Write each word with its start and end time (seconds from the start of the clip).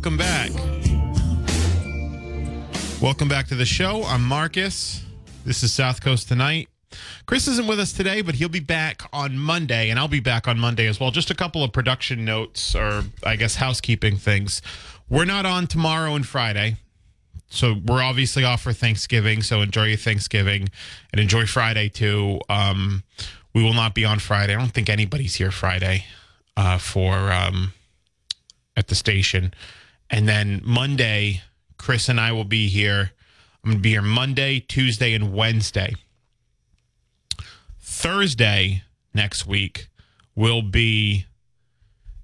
Welcome 0.00 0.16
back. 0.16 0.50
Welcome 3.02 3.28
back 3.28 3.48
to 3.48 3.54
the 3.54 3.66
show. 3.66 4.02
I'm 4.04 4.24
Marcus. 4.24 5.04
This 5.44 5.62
is 5.62 5.74
South 5.74 6.00
Coast 6.00 6.26
Tonight. 6.26 6.70
Chris 7.26 7.46
isn't 7.46 7.66
with 7.66 7.78
us 7.78 7.92
today, 7.92 8.22
but 8.22 8.36
he'll 8.36 8.48
be 8.48 8.60
back 8.60 9.02
on 9.12 9.36
Monday, 9.36 9.90
and 9.90 9.98
I'll 9.98 10.08
be 10.08 10.20
back 10.20 10.48
on 10.48 10.58
Monday 10.58 10.86
as 10.86 10.98
well. 10.98 11.10
Just 11.10 11.30
a 11.30 11.34
couple 11.34 11.62
of 11.62 11.72
production 11.72 12.24
notes, 12.24 12.74
or 12.74 13.04
I 13.26 13.36
guess 13.36 13.56
housekeeping 13.56 14.16
things. 14.16 14.62
We're 15.10 15.26
not 15.26 15.44
on 15.44 15.66
tomorrow 15.66 16.14
and 16.14 16.26
Friday. 16.26 16.76
So 17.50 17.74
we're 17.84 18.02
obviously 18.02 18.42
off 18.42 18.62
for 18.62 18.72
Thanksgiving. 18.72 19.42
So 19.42 19.60
enjoy 19.60 19.88
your 19.88 19.98
Thanksgiving 19.98 20.70
and 21.12 21.20
enjoy 21.20 21.44
Friday 21.44 21.90
too. 21.90 22.40
Um, 22.48 23.02
we 23.54 23.62
will 23.62 23.74
not 23.74 23.94
be 23.94 24.06
on 24.06 24.18
Friday. 24.18 24.54
I 24.54 24.58
don't 24.58 24.72
think 24.72 24.88
anybody's 24.88 25.34
here 25.34 25.50
Friday 25.50 26.06
uh, 26.56 26.78
for 26.78 27.30
um, 27.30 27.74
at 28.78 28.88
the 28.88 28.94
station. 28.94 29.52
And 30.10 30.28
then 30.28 30.60
Monday, 30.64 31.42
Chris 31.78 32.08
and 32.08 32.20
I 32.20 32.32
will 32.32 32.44
be 32.44 32.68
here. 32.68 33.12
I'm 33.62 33.70
going 33.70 33.78
to 33.78 33.82
be 33.82 33.90
here 33.90 34.02
Monday, 34.02 34.60
Tuesday, 34.60 35.14
and 35.14 35.32
Wednesday. 35.32 35.94
Thursday 37.78 38.82
next 39.14 39.46
week 39.46 39.88
will 40.34 40.62
be 40.62 41.26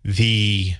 the 0.05 0.73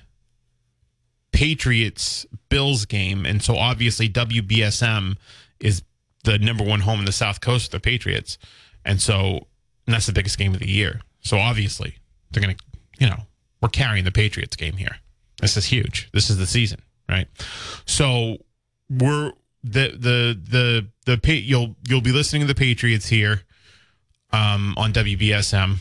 Patriots 1.31 2.25
Bills 2.49 2.85
game. 2.85 3.25
And 3.25 3.41
so 3.41 3.55
obviously, 3.55 4.09
WBSM 4.09 5.15
is 5.59 5.83
the 6.23 6.39
number 6.39 6.63
one 6.63 6.81
home 6.81 6.99
in 6.99 7.05
the 7.05 7.11
South 7.11 7.41
Coast 7.41 7.67
of 7.67 7.81
the 7.81 7.85
Patriots. 7.85 8.37
And 8.83 9.01
so 9.01 9.47
and 9.87 9.93
that's 9.93 10.05
the 10.05 10.13
biggest 10.13 10.37
game 10.37 10.53
of 10.53 10.59
the 10.59 10.69
year. 10.69 11.01
So 11.21 11.37
obviously, 11.37 11.95
they're 12.31 12.43
going 12.43 12.55
to, 12.55 12.63
you 12.99 13.09
know, 13.09 13.23
we're 13.61 13.69
carrying 13.69 14.03
the 14.03 14.11
Patriots 14.11 14.55
game 14.55 14.73
here. 14.73 14.97
This 15.41 15.55
is 15.55 15.65
huge. 15.65 16.09
This 16.13 16.29
is 16.29 16.37
the 16.37 16.45
season, 16.45 16.81
right? 17.09 17.27
So 17.85 18.37
we're 18.89 19.33
the 19.63 19.89
the 19.97 20.39
the 20.49 20.87
the 21.05 21.19
the 21.19 21.33
you'll 21.33 21.75
you'll 21.87 22.01
be 22.01 22.11
listening 22.11 22.41
to 22.41 22.47
the 22.47 22.55
Patriots 22.55 23.07
here 23.07 23.41
um, 24.31 24.73
on 24.77 24.93
WBSM. 24.93 25.77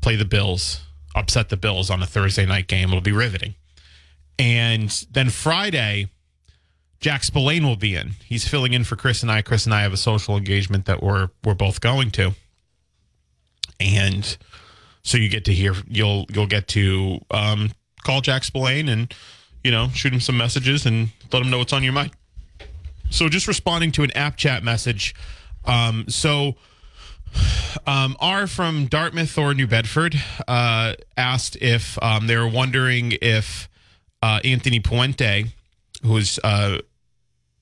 Play 0.00 0.16
the 0.16 0.24
Bills, 0.24 0.82
upset 1.14 1.48
the 1.50 1.56
Bills 1.56 1.90
on 1.90 2.02
a 2.02 2.06
Thursday 2.06 2.46
night 2.46 2.68
game. 2.68 2.88
It'll 2.88 3.00
be 3.00 3.12
riveting. 3.12 3.54
And 4.38 4.88
then 5.10 5.28
Friday, 5.28 6.08
Jack 7.00 7.24
Spillane 7.24 7.66
will 7.66 7.76
be 7.76 7.94
in. 7.94 8.12
He's 8.24 8.48
filling 8.48 8.72
in 8.72 8.84
for 8.84 8.96
Chris 8.96 9.22
and 9.22 9.30
I. 9.30 9.42
Chris 9.42 9.66
and 9.66 9.74
I 9.74 9.82
have 9.82 9.92
a 9.92 9.98
social 9.98 10.36
engagement 10.36 10.86
that 10.86 11.02
we're 11.02 11.28
we're 11.44 11.54
both 11.54 11.80
going 11.80 12.10
to, 12.12 12.32
and 13.78 14.36
so 15.02 15.18
you 15.18 15.28
get 15.28 15.44
to 15.46 15.54
hear 15.54 15.74
you'll 15.88 16.26
you'll 16.30 16.46
get 16.46 16.68
to 16.68 17.20
um, 17.30 17.72
call 18.02 18.20
Jack 18.20 18.44
Spillane 18.44 18.88
and 18.88 19.14
you 19.64 19.70
know 19.70 19.88
shoot 19.94 20.12
him 20.12 20.20
some 20.20 20.36
messages 20.36 20.86
and 20.86 21.10
let 21.32 21.42
him 21.42 21.50
know 21.50 21.58
what's 21.58 21.72
on 21.72 21.82
your 21.82 21.92
mind. 21.92 22.12
So 23.10 23.28
just 23.28 23.48
responding 23.48 23.92
to 23.92 24.02
an 24.02 24.10
app 24.12 24.36
chat 24.36 24.62
message. 24.62 25.14
Um, 25.64 26.06
so 26.08 26.54
um, 27.86 28.16
R 28.20 28.46
from 28.46 28.86
Dartmouth 28.86 29.36
or 29.36 29.54
New 29.54 29.66
Bedford 29.66 30.20
uh, 30.46 30.94
asked 31.16 31.56
if 31.56 32.02
um, 32.02 32.26
they 32.26 32.36
were 32.36 32.48
wondering 32.48 33.12
if 33.20 33.68
uh, 34.22 34.40
Anthony 34.44 34.80
Puente, 34.80 35.48
who 36.02 36.16
is 36.16 36.38
uh, 36.44 36.78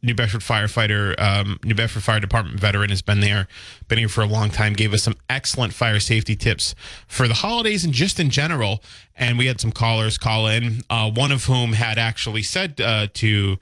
New 0.01 0.15
Bedford 0.15 0.43
firefighter, 0.43 1.21
um, 1.21 1.59
New 1.65 1.75
Bedford 1.75 2.05
Fire 2.05 2.21
Department 2.21 2.61
veteran, 2.61 2.91
has 2.91 3.03
been 3.03 3.21
there, 3.21 3.49
been 3.89 3.99
here 3.99 4.09
for 4.09 4.23
a 4.23 4.27
long 4.27 4.49
time. 4.51 4.75
Gave 4.75 4.95
us 4.95 5.03
some 5.03 5.17
excellent 5.29 5.73
fire 5.73 5.99
safety 5.99 6.37
tips 6.37 6.75
for 7.09 7.27
the 7.27 7.35
holidays 7.35 7.85
and 7.85 7.93
just 7.93 8.21
in 8.21 8.31
general. 8.31 8.83
And 9.17 9.39
we 9.39 9.47
had 9.47 9.61
some 9.61 9.73
callers 9.73 10.17
call 10.17 10.47
in. 10.47 10.83
Uh, 10.89 11.11
one 11.11 11.33
of 11.33 11.45
whom 11.45 11.73
had 11.73 11.99
actually 11.99 12.43
said 12.43 12.81
uh, 12.81 13.09
to 13.15 13.59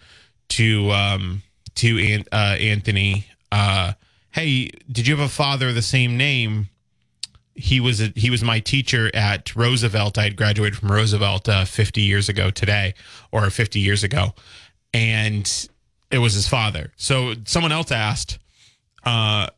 to 0.48 0.91
um, 0.91 1.42
to 1.76 1.98
An- 1.98 2.26
uh, 2.30 2.56
Anthony, 2.60 3.26
uh, 3.50 3.94
"Hey, 4.32 4.70
did 4.91 5.06
you 5.06 5.16
have 5.16 5.25
a 5.25 5.32
father 5.32 5.72
the 5.72 5.82
same 5.82 6.19
name?" 6.19 6.69
He 7.54 7.80
was 7.80 8.02
a, 8.02 8.12
he 8.14 8.28
was 8.28 8.44
my 8.44 8.60
teacher 8.60 9.10
at 9.14 9.56
Roosevelt. 9.56 10.19
I 10.19 10.25
had 10.25 10.36
graduated 10.36 10.78
from 10.78 10.92
Roosevelt 10.92 11.48
uh, 11.48 11.64
50 11.64 12.02
years 12.02 12.28
ago 12.28 12.50
today, 12.50 12.92
or 13.32 13.48
50 13.48 13.80
years 13.80 14.04
ago, 14.04 14.34
and 14.92 15.69
it 16.11 16.19
was 16.19 16.34
his 16.34 16.49
father. 16.49 16.93
So 16.97 17.34
someone 17.44 17.72
else 17.72 17.91
asked, 17.91 18.39
uh, 19.05 19.49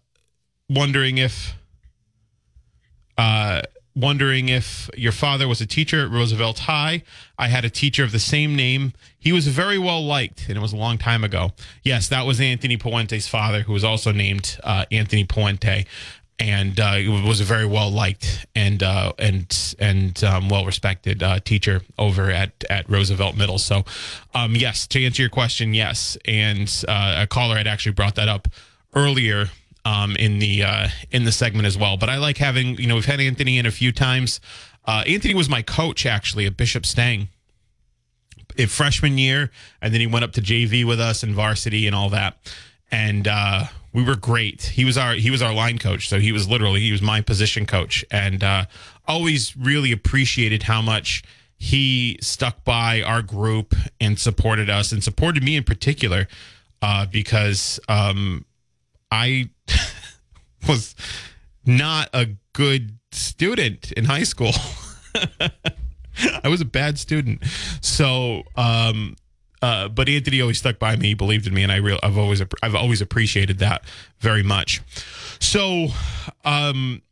wondering 0.68 1.18
if, 1.18 1.54
uh, 3.16 3.62
wondering 3.94 4.48
if 4.48 4.88
your 4.96 5.10
father 5.12 5.48
was 5.48 5.60
a 5.60 5.66
teacher 5.66 6.04
at 6.04 6.10
Roosevelt 6.10 6.60
High. 6.60 7.02
I 7.36 7.48
had 7.48 7.64
a 7.64 7.70
teacher 7.70 8.04
of 8.04 8.12
the 8.12 8.20
same 8.20 8.54
name. 8.54 8.92
He 9.18 9.32
was 9.32 9.48
very 9.48 9.78
well 9.78 10.04
liked, 10.04 10.48
and 10.48 10.56
it 10.56 10.60
was 10.60 10.72
a 10.72 10.76
long 10.76 10.98
time 10.98 11.24
ago. 11.24 11.52
Yes, 11.82 12.08
that 12.08 12.24
was 12.24 12.40
Anthony 12.40 12.76
Puente's 12.76 13.26
father, 13.26 13.62
who 13.62 13.72
was 13.72 13.82
also 13.82 14.12
named 14.12 14.58
uh, 14.62 14.84
Anthony 14.92 15.24
Puente 15.24 15.84
and 16.38 16.78
uh, 16.78 16.98
was 17.26 17.40
a 17.40 17.44
very 17.44 17.66
well 17.66 17.90
liked 17.90 18.46
and 18.54 18.82
uh, 18.82 19.12
and 19.18 19.76
and 19.78 20.22
um, 20.22 20.48
well 20.48 20.64
respected 20.64 21.22
uh, 21.22 21.40
teacher 21.40 21.82
over 21.98 22.30
at 22.30 22.64
at 22.70 22.88
Roosevelt 22.88 23.36
Middle. 23.36 23.58
So, 23.58 23.84
um, 24.34 24.54
yes, 24.54 24.86
to 24.88 25.04
answer 25.04 25.22
your 25.22 25.30
question, 25.30 25.74
yes, 25.74 26.16
and 26.24 26.84
uh, 26.86 27.16
a 27.18 27.26
caller 27.26 27.56
had 27.56 27.66
actually 27.66 27.92
brought 27.92 28.14
that 28.16 28.28
up 28.28 28.48
earlier 28.94 29.50
um, 29.84 30.16
in 30.16 30.38
the 30.38 30.62
uh, 30.62 30.88
in 31.10 31.24
the 31.24 31.32
segment 31.32 31.66
as 31.66 31.76
well. 31.76 31.96
But 31.96 32.08
I 32.08 32.18
like 32.18 32.38
having 32.38 32.78
you 32.78 32.86
know 32.86 32.94
we've 32.94 33.04
had 33.04 33.20
Anthony 33.20 33.58
in 33.58 33.66
a 33.66 33.72
few 33.72 33.92
times. 33.92 34.40
Uh, 34.84 35.02
Anthony 35.06 35.34
was 35.34 35.48
my 35.48 35.62
coach 35.62 36.06
actually 36.06 36.46
at 36.46 36.56
Bishop 36.56 36.86
Stang. 36.86 37.28
In 38.56 38.66
freshman 38.66 39.18
year, 39.18 39.52
and 39.80 39.94
then 39.94 40.00
he 40.00 40.08
went 40.08 40.24
up 40.24 40.32
to 40.32 40.40
JV 40.40 40.84
with 40.84 40.98
us 40.98 41.22
and 41.22 41.32
varsity 41.32 41.86
and 41.86 41.94
all 41.94 42.08
that. 42.08 42.38
And 42.90 43.28
we 43.92 44.02
were 44.02 44.16
great. 44.16 44.62
He 44.62 44.84
was 44.84 44.96
our 44.96 45.14
he 45.14 45.30
was 45.30 45.42
our 45.42 45.52
line 45.52 45.78
coach, 45.78 46.08
so 46.08 46.18
he 46.18 46.32
was 46.32 46.48
literally 46.48 46.80
he 46.80 46.92
was 46.92 47.02
my 47.02 47.20
position 47.20 47.66
coach, 47.66 48.04
and 48.10 48.42
uh, 48.44 48.66
always 49.06 49.56
really 49.56 49.92
appreciated 49.92 50.64
how 50.64 50.82
much 50.82 51.22
he 51.56 52.18
stuck 52.20 52.64
by 52.64 53.02
our 53.02 53.22
group 53.22 53.74
and 54.00 54.18
supported 54.18 54.70
us 54.70 54.92
and 54.92 55.02
supported 55.02 55.42
me 55.42 55.56
in 55.56 55.64
particular 55.64 56.28
uh, 56.82 57.06
because 57.06 57.80
um, 57.88 58.44
I 59.10 59.50
was 60.68 60.94
not 61.66 62.08
a 62.12 62.28
good 62.52 62.98
student 63.10 63.90
in 63.92 64.04
high 64.04 64.22
school. 64.22 64.52
I 66.42 66.48
was 66.48 66.60
a 66.60 66.64
bad 66.64 66.98
student, 66.98 67.44
so 67.80 68.42
um, 68.56 69.16
uh, 69.62 69.88
but 69.88 70.08
Anthony 70.08 70.40
always 70.40 70.58
stuck 70.58 70.78
by 70.78 70.96
me, 70.96 71.14
believed 71.14 71.46
in 71.46 71.54
me, 71.54 71.62
and 71.62 71.72
I 71.72 71.76
real 71.76 71.98
I've 72.02 72.18
always 72.18 72.42
I've 72.62 72.74
always 72.74 73.00
appreciated 73.00 73.58
that 73.58 73.82
very 74.20 74.42
much. 74.42 74.82
So, 75.40 75.88
um, 76.44 77.02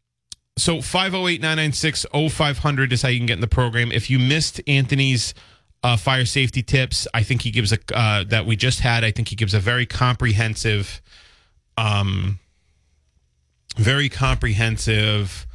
so 0.57 0.79
508-996-0500 0.79 2.93
is 2.93 3.03
how 3.03 3.09
you 3.09 3.19
can 3.19 3.27
get 3.27 3.35
in 3.35 3.41
the 3.41 3.47
program. 3.47 3.93
If 3.93 4.11
you 4.11 4.19
missed 4.19 4.61
Anthony's 4.67 5.35
uh, 5.83 5.97
fire 5.97 6.25
safety 6.25 6.63
tips, 6.63 7.07
I 7.15 7.23
think 7.23 7.43
he 7.43 7.51
gives 7.51 7.73
a 7.73 7.79
uh, 7.95 8.25
that 8.25 8.47
we 8.47 8.57
just 8.57 8.81
had. 8.81 9.05
I 9.05 9.11
think 9.11 9.29
he 9.29 9.37
gives 9.37 9.55
a 9.55 9.61
very 9.61 9.87
comprehensive, 9.87 11.01
um, 11.77 12.39
very 13.77 14.09
comprehensive, 14.09 15.47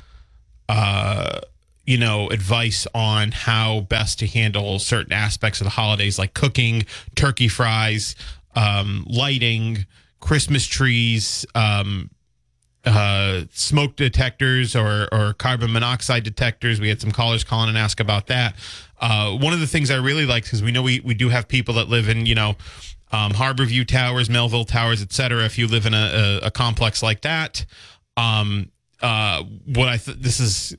uh 0.69 1.42
you 1.86 1.98
know, 1.98 2.30
advice 2.30 2.88
on 2.94 3.31
how 3.31 3.81
best 3.81 4.19
to 4.19 4.28
handle 4.28 4.80
certain 4.80 5.13
aspects 5.13 5.62
of 5.62 5.66
the 5.66 5.72
holidays, 5.72 6.19
like 6.19 6.33
cooking, 6.33 6.86
turkey 7.16 7.48
fries, 7.48 8.16
um, 8.56 9.06
lighting, 9.10 9.86
Christmas 10.19 10.66
trees, 10.66 11.45
um, 11.56 12.10
uh, 12.86 13.42
smoke 13.51 13.95
detectors 13.95 14.75
or, 14.75 15.07
or 15.12 15.33
carbon 15.33 15.72
monoxide 15.72 16.24
detectors. 16.24 16.80
We 16.80 16.89
had 16.89 17.01
some 17.01 17.12
callers 17.12 17.44
calling 17.44 17.69
and 17.69 17.78
ask 17.78 18.00
about 18.00 18.27
that. 18.27 18.56
Uh, 19.00 19.36
one 19.38 19.54
of 19.54 19.60
the 19.60 19.68
things 19.68 19.92
I 19.92 19.98
really 19.98 20.25
like 20.25 20.44
because 20.44 20.63
we 20.63 20.72
know 20.72 20.81
we, 20.81 21.00
we 21.00 21.13
do 21.13 21.30
have 21.30 21.48
people 21.48 21.75
that 21.75 21.89
live 21.89 22.07
in, 22.10 22.25
you 22.25 22.36
know, 22.36 22.56
um, 23.12 23.34
Harborview 23.34 23.86
Towers, 23.88 24.30
Melville 24.30 24.66
Towers, 24.66 25.01
etc. 25.01 25.44
If 25.44 25.57
you 25.57 25.68
live 25.68 25.86
in 25.86 25.94
a, 25.94 26.39
a, 26.44 26.48
a 26.48 26.51
complex 26.51 27.04
like 27.04 27.22
that, 27.22 27.66
um, 28.16 28.72
uh, 29.01 29.44
what 29.66 29.89
I 29.89 29.98
th- 29.98 30.18
this 30.18 30.39
is 30.39 30.75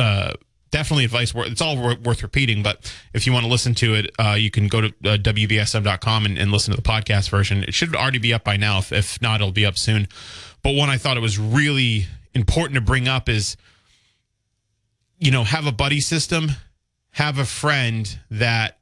uh, 0.00 0.32
definitely 0.70 1.04
advice 1.04 1.34
worth. 1.34 1.48
It's 1.48 1.60
all 1.60 1.76
worth 1.76 2.22
repeating, 2.22 2.62
but 2.62 2.92
if 3.12 3.26
you 3.26 3.32
want 3.32 3.44
to 3.44 3.50
listen 3.50 3.74
to 3.76 3.94
it, 3.94 4.10
uh, 4.18 4.36
you 4.38 4.50
can 4.50 4.66
go 4.66 4.80
to 4.80 4.88
uh, 4.88 5.16
wbsm.com 5.18 6.24
and, 6.24 6.38
and 6.38 6.50
listen 6.50 6.74
to 6.74 6.80
the 6.80 6.88
podcast 6.88 7.28
version. 7.28 7.62
It 7.64 7.74
should 7.74 7.94
already 7.94 8.18
be 8.18 8.32
up 8.32 8.44
by 8.44 8.56
now. 8.56 8.78
If, 8.78 8.92
if 8.92 9.20
not, 9.20 9.40
it'll 9.40 9.52
be 9.52 9.66
up 9.66 9.76
soon. 9.76 10.08
But 10.62 10.74
one 10.74 10.88
I 10.88 10.96
thought 10.96 11.16
it 11.16 11.20
was 11.20 11.38
really 11.38 12.06
important 12.34 12.76
to 12.76 12.80
bring 12.80 13.08
up 13.08 13.28
is, 13.28 13.56
you 15.18 15.30
know, 15.30 15.44
have 15.44 15.66
a 15.66 15.72
buddy 15.72 16.00
system, 16.00 16.50
have 17.10 17.38
a 17.38 17.44
friend 17.44 18.18
that 18.30 18.78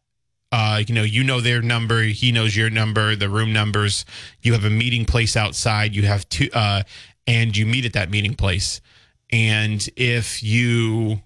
uh, 0.50 0.82
you 0.86 0.94
know, 0.94 1.02
you 1.02 1.22
know 1.24 1.42
their 1.42 1.60
number, 1.60 2.04
he 2.04 2.32
knows 2.32 2.56
your 2.56 2.70
number, 2.70 3.14
the 3.14 3.28
room 3.28 3.52
numbers. 3.52 4.06
You 4.40 4.54
have 4.54 4.64
a 4.64 4.70
meeting 4.70 5.04
place 5.04 5.36
outside. 5.36 5.94
You 5.94 6.04
have 6.04 6.26
two, 6.30 6.48
uh, 6.54 6.84
and 7.26 7.54
you 7.54 7.66
meet 7.66 7.84
at 7.84 7.92
that 7.92 8.10
meeting 8.10 8.34
place. 8.34 8.80
And 9.30 9.86
if 9.96 10.42
you 10.42 11.22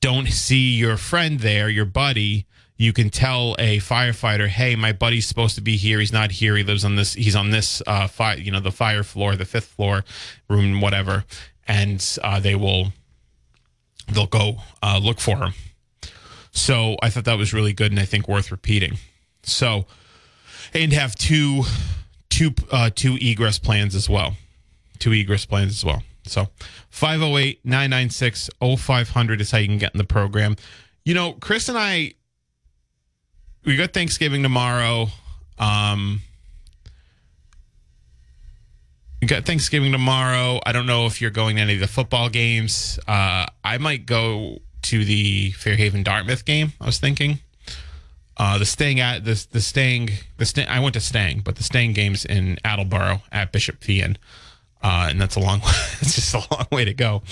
don't 0.00 0.28
see 0.28 0.76
your 0.76 0.96
friend 0.96 1.40
there, 1.40 1.68
your 1.68 1.84
buddy, 1.84 2.46
you 2.76 2.92
can 2.92 3.10
tell 3.10 3.56
a 3.58 3.78
firefighter, 3.78 4.46
"Hey, 4.48 4.76
my 4.76 4.92
buddy's 4.92 5.26
supposed 5.26 5.56
to 5.56 5.60
be 5.60 5.76
here. 5.76 5.98
He's 5.98 6.12
not 6.12 6.30
here. 6.30 6.56
He 6.56 6.62
lives 6.62 6.84
on 6.84 6.94
this. 6.94 7.14
He's 7.14 7.34
on 7.36 7.50
this 7.50 7.82
uh, 7.86 8.06
fire, 8.06 8.38
you 8.38 8.52
know, 8.52 8.60
the 8.60 8.70
fire 8.70 9.02
floor, 9.02 9.34
the 9.36 9.44
fifth 9.44 9.66
floor, 9.66 10.04
room, 10.48 10.80
whatever." 10.80 11.24
And 11.66 12.02
uh, 12.22 12.40
they 12.40 12.54
will, 12.54 12.92
they'll 14.06 14.26
go 14.26 14.58
uh, 14.82 14.98
look 15.02 15.20
for 15.20 15.36
him. 15.36 15.54
So 16.50 16.96
I 17.02 17.10
thought 17.10 17.24
that 17.24 17.36
was 17.36 17.52
really 17.52 17.72
good, 17.72 17.92
and 17.92 18.00
I 18.00 18.04
think 18.04 18.26
worth 18.26 18.50
repeating. 18.50 18.98
So, 19.42 19.86
and 20.72 20.92
have 20.92 21.14
two, 21.14 21.64
two, 22.30 22.54
uh, 22.72 22.90
two 22.94 23.16
egress 23.20 23.58
plans 23.58 23.94
as 23.94 24.08
well, 24.08 24.36
two 24.98 25.12
egress 25.12 25.44
plans 25.44 25.72
as 25.72 25.84
well. 25.84 26.02
So 26.28 26.48
508 26.90 27.64
996 27.64 28.50
0500 28.60 29.40
is 29.40 29.50
how 29.50 29.58
you 29.58 29.66
can 29.68 29.78
get 29.78 29.94
in 29.94 29.98
the 29.98 30.04
program. 30.04 30.56
You 31.04 31.14
know, 31.14 31.32
Chris 31.32 31.68
and 31.68 31.78
I, 31.78 32.14
we 33.64 33.76
got 33.76 33.92
Thanksgiving 33.92 34.42
tomorrow. 34.42 35.08
Um, 35.58 36.20
we 39.20 39.26
got 39.26 39.44
Thanksgiving 39.44 39.92
tomorrow. 39.92 40.60
I 40.64 40.72
don't 40.72 40.86
know 40.86 41.06
if 41.06 41.20
you're 41.20 41.30
going 41.30 41.56
to 41.56 41.62
any 41.62 41.74
of 41.74 41.80
the 41.80 41.88
football 41.88 42.28
games. 42.28 42.98
Uh, 43.08 43.46
I 43.64 43.78
might 43.78 44.06
go 44.06 44.58
to 44.82 45.04
the 45.04 45.50
Fairhaven 45.52 46.02
Dartmouth 46.02 46.44
game. 46.44 46.72
I 46.80 46.86
was 46.86 46.98
thinking. 46.98 47.40
Uh, 48.36 48.56
the 48.56 48.64
Stang 48.64 49.00
at 49.00 49.24
the 49.24 49.46
the 49.50 49.60
Stang 49.60 50.10
the 50.36 50.46
stay, 50.46 50.64
I 50.64 50.78
went 50.78 50.94
to 50.94 51.00
Stang, 51.00 51.40
but 51.40 51.56
the 51.56 51.64
Stang 51.64 51.92
games 51.92 52.24
in 52.24 52.58
Attleboro 52.64 53.22
at 53.32 53.50
Bishop 53.50 53.80
Feehan 53.80 54.16
uh, 54.82 55.08
and 55.10 55.20
that's 55.20 55.36
a 55.36 55.40
long. 55.40 55.60
it's 56.00 56.14
just 56.14 56.34
a 56.34 56.54
long 56.54 56.66
way 56.70 56.84
to 56.84 56.94
go. 56.94 57.22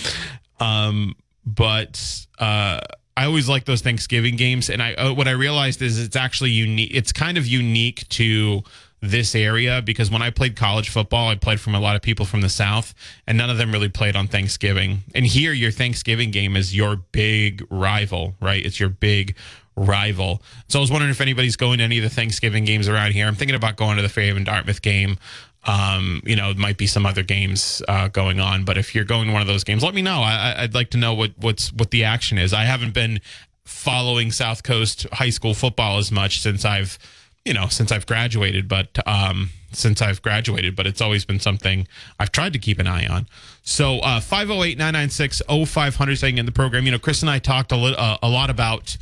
Um, 0.61 1.17
but 1.45 2.27
uh, 2.39 2.81
I 3.17 3.25
always 3.25 3.49
like 3.49 3.65
those 3.65 3.83
Thanksgiving 3.83 4.37
games, 4.37 4.69
and 4.69 4.83
I 4.83 4.95
uh, 4.95 5.13
what 5.15 5.29
I 5.29 5.33
realized 5.33 5.81
is 5.83 5.99
it's 5.99 6.17
actually 6.17 6.51
unique. 6.51 6.91
It's 6.93 7.13
kind 7.13 7.39
of 7.39 7.47
unique 7.47 8.09
to 8.11 8.63
this 9.01 9.35
area 9.35 9.83
because 9.83 10.11
when 10.11 10.23
I 10.23 10.31
played 10.31 10.57
college 10.57 10.89
football, 10.89 11.29
I 11.29 11.37
played 11.37 11.61
from 11.61 11.75
a 11.75 11.81
lot 11.81 11.97
of 11.97 12.03
people 12.03 12.27
from 12.27 12.41
the 12.41 12.49
South, 12.49 12.95
and 13.27 13.39
none 13.39 13.51
of 13.51 13.59
them 13.59 13.73
really 13.73 13.89
played 13.89 14.17
on 14.17 14.27
Thanksgiving. 14.27 15.05
And 15.15 15.27
here, 15.27 15.53
your 15.53 15.71
Thanksgiving 15.71 16.31
game 16.31 16.57
is 16.57 16.75
your 16.75 16.97
big 16.97 17.67
rival, 17.71 18.35
right? 18.41 18.65
It's 18.65 18.81
your 18.81 18.89
big 18.89 19.37
rival. 19.77 20.43
So 20.69 20.79
I 20.79 20.81
was 20.81 20.91
wondering 20.91 21.11
if 21.11 21.21
anybody's 21.21 21.57
going 21.57 21.79
to 21.79 21.85
any 21.85 21.99
of 21.99 22.05
the 22.05 22.11
Thanksgiving 22.11 22.65
games 22.65 22.89
around 22.89 23.13
here. 23.13 23.27
I'm 23.27 23.35
thinking 23.35 23.55
about 23.55 23.77
going 23.77 23.97
to 23.97 24.03
the 24.03 24.09
Fairhaven 24.09 24.45
Dartmouth 24.45 24.83
game. 24.83 25.19
Um, 25.67 26.23
you 26.25 26.37
know, 26.37 26.51
it 26.51 26.59
might 26.59 26.79
be 26.79 26.87
some 26.87 27.05
other 27.05 27.25
games 27.25 27.83
uh, 27.89 28.09
going 28.09 28.39
on, 28.39 28.65
but 28.65 28.79
if 28.79 28.95
you're 28.95 29.05
going 29.05 29.27
to 29.27 29.33
one 29.33 29.43
of 29.43 29.49
those 29.49 29.65
games, 29.65 29.83
let 29.83 29.95
me 29.95 30.03
know. 30.03 30.21
I, 30.23 30.63
would 30.63 30.75
like 30.75 30.91
to 30.91 30.99
know 30.99 31.13
what 31.15 31.33
what's 31.39 31.73
what 31.73 31.91
the 31.91 32.05
action 32.05 32.39
is. 32.39 32.53
I 32.53 32.65
haven't 32.65 32.95
been 32.95 33.21
following 33.65 34.31
South 34.31 34.63
Coast 34.63 35.07
high 35.13 35.31
school 35.31 35.55
football 35.55 35.99
as 35.99 36.13
much 36.13 36.41
since 36.41 36.65
I've, 36.65 36.99
you 37.45 37.53
know, 37.53 37.67
since 37.67 37.91
I've 37.91 38.07
graduated, 38.07 38.69
but 38.69 38.97
um, 39.09 39.51
since 39.73 40.01
I've 40.01 40.23
graduated, 40.23 40.77
but 40.77 40.87
it's 40.87 41.01
always 41.01 41.25
been 41.25 41.41
something 41.41 41.87
I've 42.19 42.33
tried 42.33 42.53
to 42.55 42.59
keep 42.59 42.79
an 42.79 42.87
eye 42.87 43.07
on. 43.07 43.27
So 43.63 43.99
uh, 43.99 44.21
508 44.21 44.79
996 44.79 45.43
0500 45.49 46.17
saying 46.17 46.39
in 46.39 46.47
the 46.47 46.53
program, 46.53 46.85
you 46.85 46.93
know, 46.93 46.99
Chris 46.99 47.23
and 47.23 47.31
I 47.31 47.39
talked 47.39 47.73
a, 47.73 47.77
uh, 47.77 48.19
a 48.23 48.29
lot 48.29 48.51
about 48.51 48.97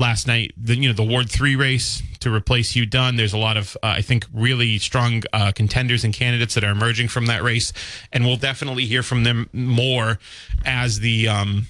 last 0.00 0.26
night. 0.26 0.52
The 0.56 0.76
you 0.76 0.88
know 0.88 0.94
the 0.94 1.04
Ward 1.04 1.30
three 1.30 1.54
race 1.54 2.02
to 2.20 2.34
replace 2.34 2.72
Hugh 2.72 2.86
Dunn. 2.86 3.16
There's 3.16 3.34
a 3.34 3.38
lot 3.38 3.56
of 3.56 3.76
uh, 3.82 3.88
I 3.98 4.02
think 4.02 4.26
really 4.32 4.78
strong 4.78 5.22
uh, 5.32 5.52
contenders 5.52 6.02
and 6.02 6.12
candidates 6.12 6.54
that 6.54 6.64
are 6.64 6.70
emerging 6.72 7.08
from 7.08 7.26
that 7.26 7.42
race, 7.42 7.72
and 8.12 8.24
we'll 8.24 8.36
definitely 8.36 8.86
hear 8.86 9.04
from 9.04 9.22
them 9.22 9.48
more 9.52 10.18
as 10.64 10.98
the. 10.98 11.28
Um, 11.28 11.66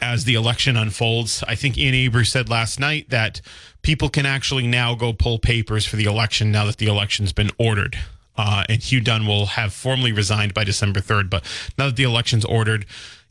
as 0.00 0.24
the 0.24 0.34
election 0.34 0.76
unfolds, 0.76 1.44
I 1.46 1.54
think 1.54 1.78
Ian 1.78 1.94
Abreu 1.94 2.26
said 2.26 2.48
last 2.48 2.80
night 2.80 3.10
that 3.10 3.40
people 3.82 4.08
can 4.08 4.26
actually 4.26 4.66
now 4.66 4.96
go 4.96 5.12
pull 5.12 5.38
papers 5.38 5.86
for 5.86 5.94
the 5.94 6.04
election 6.04 6.50
now 6.50 6.64
that 6.64 6.78
the 6.78 6.86
election's 6.86 7.32
been 7.32 7.50
ordered. 7.58 7.96
Uh, 8.36 8.64
and 8.68 8.82
Hugh 8.82 9.00
Dunn 9.00 9.24
will 9.24 9.46
have 9.46 9.72
formally 9.72 10.10
resigned 10.10 10.52
by 10.52 10.64
December 10.64 11.00
3rd. 11.00 11.30
But 11.30 11.44
now 11.78 11.86
that 11.86 11.96
the 11.96 12.02
election's 12.02 12.44
ordered, 12.44 12.86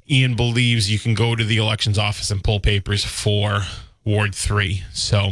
Ian 0.09 0.35
believes 0.35 0.91
you 0.91 0.99
can 0.99 1.13
go 1.13 1.35
to 1.35 1.43
the 1.43 1.57
elections 1.57 1.97
office 1.97 2.31
and 2.31 2.43
pull 2.43 2.59
papers 2.59 3.05
for 3.05 3.61
Ward 4.03 4.35
3. 4.35 4.83
So 4.93 5.31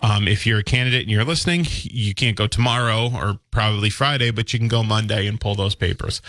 um, 0.00 0.28
if 0.28 0.46
you're 0.46 0.58
a 0.58 0.64
candidate 0.64 1.02
and 1.02 1.10
you're 1.10 1.24
listening, 1.24 1.64
you 1.82 2.14
can't 2.14 2.36
go 2.36 2.46
tomorrow 2.46 3.10
or 3.14 3.38
probably 3.50 3.90
Friday, 3.90 4.30
but 4.30 4.52
you 4.52 4.58
can 4.58 4.68
go 4.68 4.82
Monday 4.82 5.26
and 5.26 5.40
pull 5.40 5.54
those 5.54 5.74
papers. 5.74 6.20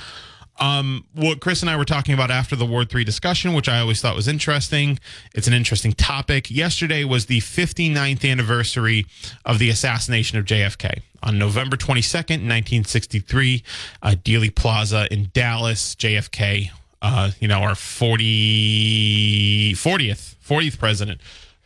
Um, 0.59 1.07
what 1.13 1.39
Chris 1.41 1.61
and 1.61 1.69
I 1.69 1.75
were 1.75 1.83
talking 1.83 2.13
about 2.13 2.29
after 2.29 2.55
the 2.55 2.65
Ward 2.65 2.89
3 2.89 3.03
discussion, 3.03 3.53
which 3.53 3.67
I 3.67 3.79
always 3.79 4.01
thought 4.01 4.15
was 4.15 4.27
interesting. 4.27 4.99
It's 5.33 5.47
an 5.47 5.53
interesting 5.53 5.93
topic. 5.93 6.51
Yesterday 6.51 7.03
was 7.03 7.25
the 7.25 7.39
59th 7.39 8.29
anniversary 8.29 9.07
of 9.45 9.57
the 9.57 9.69
assassination 9.69 10.37
of 10.37 10.45
JFK. 10.45 11.01
On 11.23 11.39
November 11.39 11.75
22nd, 11.75 12.45
1963, 12.47 13.63
uh, 14.03 14.09
Dealey 14.11 14.53
Plaza 14.53 15.07
in 15.11 15.31
Dallas, 15.33 15.95
JFK 15.95 16.69
uh, 17.03 17.29
you 17.39 17.47
know, 17.49 17.59
our 17.59 17.75
40, 17.75 19.73
40th, 19.73 20.35
40th 20.37 20.79
president 20.79 21.21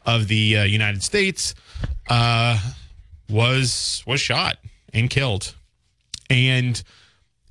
of 0.06 0.28
the 0.28 0.57
uh, 0.57 0.63
United 0.63 1.04
States 1.04 1.54
uh, 2.10 2.60
was 3.30 4.04
was 4.07 4.19
shot 4.19 4.57
and 4.94 5.10
killed. 5.10 5.54
And 6.30 6.81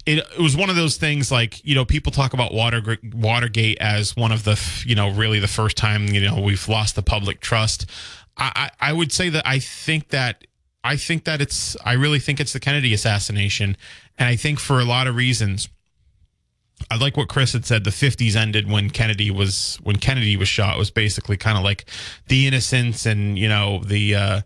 it, 0.05 0.19
it 0.19 0.41
was 0.41 0.57
one 0.57 0.69
of 0.69 0.77
those 0.77 0.97
things 0.97 1.31
like, 1.31 1.65
you 1.65 1.75
know, 1.75 1.85
people 1.85 2.11
talk 2.11 2.35
about 2.35 2.53
Water, 2.53 2.99
Watergate 3.15 3.79
as 3.79 4.17
one 4.17 4.33
of 4.33 4.45
the, 4.45 4.61
you 4.85 4.95
know, 4.95 5.11
really 5.11 5.39
the 5.39 5.49
first 5.49 5.77
time, 5.77 6.09
you 6.09 6.21
know, 6.21 6.41
we've 6.41 6.69
lost 6.69 6.97
the 6.97 7.03
public 7.03 7.41
trust. 7.41 7.89
I, 8.37 8.71
I, 8.81 8.91
I 8.91 8.93
would 8.93 9.13
say 9.13 9.29
that 9.31 9.47
I 9.47 9.61
think 9.61 10.09
that 10.09 10.45
I 10.83 10.97
think 10.97 11.25
that 11.25 11.41
it's 11.41 11.77
I 11.85 11.93
really 11.93 12.19
think 12.19 12.41
it's 12.41 12.53
the 12.53 12.61
Kennedy 12.61 12.93
assassination. 12.95 13.77
And 14.19 14.29
I 14.29 14.35
think 14.35 14.59
for 14.59 14.81
a 14.81 14.85
lot 14.85 15.07
of 15.07 15.15
reasons 15.15 15.69
I 16.91 16.97
like 16.97 17.17
what 17.17 17.29
Chris 17.29 17.53
had 17.53 17.65
said. 17.65 17.85
The 17.85 17.91
'50s 17.91 18.37
ended 18.37 18.71
when 18.71 18.91
Kennedy 18.91 19.31
was 19.31 19.79
when 19.83 19.97
Kennedy 19.97 20.37
was 20.37 20.49
shot. 20.49 20.77
It 20.77 20.79
was 20.79 20.91
basically 20.91 21.37
kind 21.37 21.57
of 21.57 21.65
like 21.65 21.87
the 22.29 22.47
innocence 22.47 23.07
and 23.07 23.39
you 23.39 23.49
know 23.49 23.83
the 23.85 24.15
uh, 24.15 24.41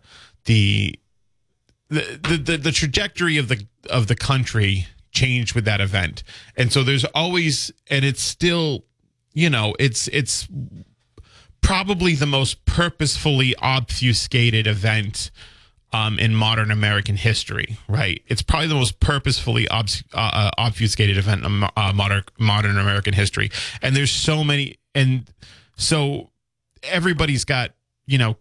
the, 0.45 0.97
the 1.89 2.37
the 2.37 2.57
the 2.57 2.71
trajectory 2.71 3.37
of 3.37 3.47
the 3.47 3.65
of 3.89 4.07
the 4.07 4.15
country 4.15 4.87
changed 5.11 5.53
with 5.53 5.65
that 5.65 5.81
event. 5.81 6.23
And 6.55 6.71
so 6.71 6.83
there's 6.83 7.05
always 7.05 7.71
and 7.89 8.05
it's 8.05 8.21
still 8.21 8.85
you 9.33 9.49
know 9.49 9.75
it's 9.77 10.07
it's 10.09 10.47
probably 11.61 12.15
the 12.15 12.25
most 12.25 12.65
purposefully 12.65 13.55
obfuscated 13.61 14.67
event 14.67 15.31
um, 15.93 16.19
in 16.19 16.33
modern 16.33 16.71
American 16.71 17.17
history, 17.17 17.77
right? 17.87 18.21
It's 18.27 18.41
probably 18.41 18.67
the 18.67 18.75
most 18.75 18.99
purposefully 18.99 19.67
uh, 19.67 19.83
uh 20.13 20.51
obfuscated 20.57 21.17
event 21.17 21.45
in 21.45 21.63
uh, 21.63 21.93
modern 21.93 22.23
modern 22.39 22.77
American 22.77 23.13
history. 23.13 23.51
And 23.81 23.95
there's 23.95 24.11
so 24.11 24.43
many, 24.43 24.77
and 24.95 25.29
so 25.75 26.29
everybody's 26.83 27.45
got 27.45 27.71
you 28.05 28.17
know 28.17 28.37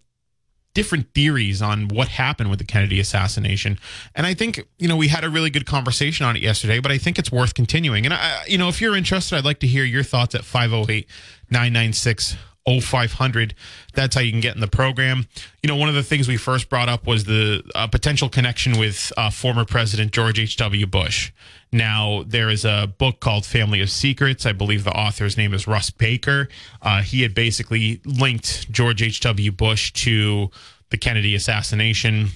different 0.75 1.13
theories 1.15 1.61
on 1.61 1.89
what 1.89 2.09
happened 2.09 2.49
with 2.49 2.59
the 2.59 2.65
Kennedy 2.65 3.01
assassination. 3.01 3.79
And 4.15 4.25
I 4.25 4.35
think, 4.35 4.67
you 4.79 4.87
know, 4.87 4.97
we 4.97 5.09
had 5.09 5.25
a 5.25 5.29
really 5.29 5.51
good 5.51 5.67
conversation 5.67 6.25
on 6.25 6.37
it 6.37 6.43
yesterday, 6.43 6.79
but 6.79 6.93
I 6.93 6.99
think 6.99 7.19
it's 7.19 7.33
worth 7.33 7.55
continuing. 7.55 8.05
And 8.05 8.15
I, 8.15 8.45
you 8.47 8.57
know, 8.57 8.69
if 8.69 8.81
you're 8.81 8.97
interested, 8.97 9.37
I'd 9.37 9.45
like 9.45 9.59
to 9.61 9.67
hear 9.67 9.85
your 9.85 10.05
thoughts 10.05 10.35
at 10.35 10.45
508 10.45 11.09
996 11.51 12.37
0500. 12.69 13.55
That's 13.95 14.15
how 14.15 14.21
you 14.21 14.31
can 14.31 14.41
get 14.41 14.55
in 14.55 14.61
the 14.61 14.69
program. 14.69 15.27
You 15.63 15.69
know, 15.69 15.77
one 15.77 15.89
of 15.89 15.95
the 15.95 16.03
things 16.03 16.29
we 16.29 16.37
first 16.37 16.69
brought 16.69 16.89
up 16.89 17.07
was 17.07 17.25
the 17.25 17.63
uh, 17.75 17.87
potential 17.87 18.29
connection 18.29 18.79
with 18.79 19.13
uh, 19.17 19.31
former 19.31 19.65
President 19.65 20.13
George 20.13 20.39
H.W. 20.39 20.87
Bush. 20.87 21.33
Now, 21.73 22.25
there 22.27 22.51
is 22.51 22.65
a 22.65 22.93
book 22.99 23.21
called 23.21 23.47
Family 23.47 23.81
of 23.81 23.91
Secrets. 23.91 24.45
I 24.45 24.53
believe 24.53 24.85
the 24.85 24.97
author's 24.97 25.37
name 25.37 25.55
is 25.55 25.67
Russ 25.67 25.91
Baker. 25.91 26.49
Uh, 26.83 27.03
he 27.03 27.23
had 27.23 27.35
basically 27.35 28.01
linked 28.05 28.71
George 28.71 29.03
H.W. 29.03 29.53
Bush 29.53 29.93
to 29.93 30.51
the 30.91 30.99
Kennedy 30.99 31.35
assassination 31.35 32.31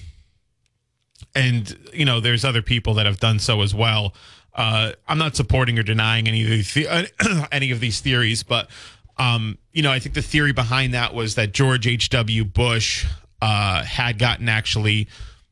and 1.35 1.77
you 1.93 2.05
know, 2.05 2.19
there's 2.19 2.45
other 2.45 2.61
people 2.61 2.93
that 2.95 3.05
have 3.05 3.19
done 3.19 3.39
so 3.39 3.61
as 3.61 3.75
well. 3.75 4.13
Uh, 4.53 4.93
I'm 5.07 5.17
not 5.17 5.35
supporting 5.35 5.77
or 5.77 5.83
denying 5.83 6.27
any 6.27 6.61
of 6.61 6.77
any 7.51 7.71
of 7.71 7.81
these 7.81 7.99
theories, 7.99 8.41
but 8.41 8.69
um, 9.17 9.57
you 9.71 9.81
know, 9.81 9.91
I 9.91 9.99
think 9.99 10.15
the 10.15 10.21
theory 10.21 10.53
behind 10.53 10.93
that 10.93 11.13
was 11.13 11.35
that 11.35 11.53
George 11.53 11.87
H.W. 11.87 12.45
Bush 12.45 13.05
uh, 13.41 13.83
had 13.83 14.19
gotten 14.19 14.49
actually. 14.49 15.07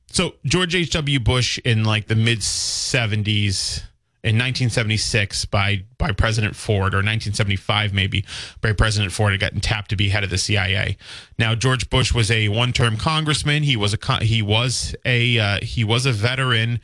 So 0.07 0.35
George 0.45 0.75
H.W. 0.75 1.19
Bush 1.19 1.59
in 1.65 1.83
like 1.83 2.07
the 2.07 2.15
mid 2.15 2.39
70s 2.39 3.83
in 4.23 4.35
1976 4.35 5.45
by 5.45 5.83
by 5.97 6.11
President 6.11 6.55
Ford, 6.55 6.93
or 6.93 7.03
1975 7.03 7.93
maybe 7.93 8.25
by 8.61 8.71
President 8.71 9.11
Ford, 9.11 9.33
had 9.33 9.41
gotten 9.41 9.59
tapped 9.59 9.89
to 9.89 9.95
be 9.95 10.09
head 10.09 10.23
of 10.23 10.29
the 10.29 10.37
CIA. 10.37 10.97
Now 11.37 11.55
George 11.55 11.89
Bush 11.89 12.13
was 12.13 12.31
a 12.31 12.47
one-term 12.49 12.97
congressman. 12.97 13.63
He 13.63 13.75
was 13.75 13.93
a 13.93 14.23
he 14.23 14.41
was 14.41 14.95
a 15.05 15.39
uh, 15.39 15.59
he 15.61 15.83
was 15.83 16.05
a 16.05 16.11
veteran 16.11 16.79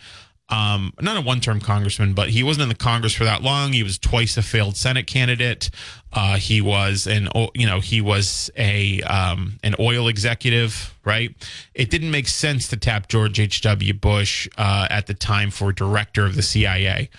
um, 0.49 0.93
not 0.99 1.15
a 1.15 1.21
one-term 1.21 1.61
congressman, 1.61 2.13
but 2.13 2.29
he 2.29 2.41
wasn't 2.41 2.63
in 2.63 2.69
the 2.69 2.75
Congress 2.75 3.13
for 3.13 3.23
that 3.23 3.43
long. 3.43 3.73
He 3.73 3.83
was 3.83 3.99
twice 3.99 4.35
a 4.35 4.41
failed 4.41 4.75
Senate 4.75 5.05
candidate. 5.05 5.69
Uh, 6.11 6.37
he 6.37 6.59
was 6.59 7.05
an, 7.05 7.29
you 7.53 7.67
know, 7.67 7.79
he 7.79 8.01
was 8.01 8.49
a 8.57 9.01
um, 9.03 9.59
an 9.63 9.75
oil 9.79 10.07
executive, 10.07 10.95
right? 11.05 11.35
It 11.75 11.91
didn't 11.91 12.09
make 12.09 12.27
sense 12.27 12.67
to 12.69 12.77
tap 12.77 13.07
George 13.09 13.39
H. 13.39 13.61
W. 13.61 13.93
Bush 13.93 14.47
uh, 14.57 14.87
at 14.89 15.05
the 15.05 15.13
time 15.13 15.51
for 15.51 15.71
director 15.71 16.25
of 16.25 16.35
the 16.35 16.41
CIA, 16.41 17.09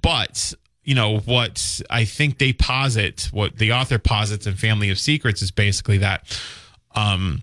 but 0.00 0.52
you 0.82 0.94
know 0.94 1.20
what 1.20 1.80
I 1.88 2.04
think 2.04 2.36
they 2.38 2.52
posit, 2.52 3.30
what 3.32 3.56
the 3.56 3.72
author 3.72 3.98
posits 3.98 4.46
in 4.46 4.56
Family 4.56 4.90
of 4.90 4.98
Secrets 4.98 5.40
is 5.40 5.50
basically 5.50 5.98
that. 5.98 6.38
Um, 6.94 7.42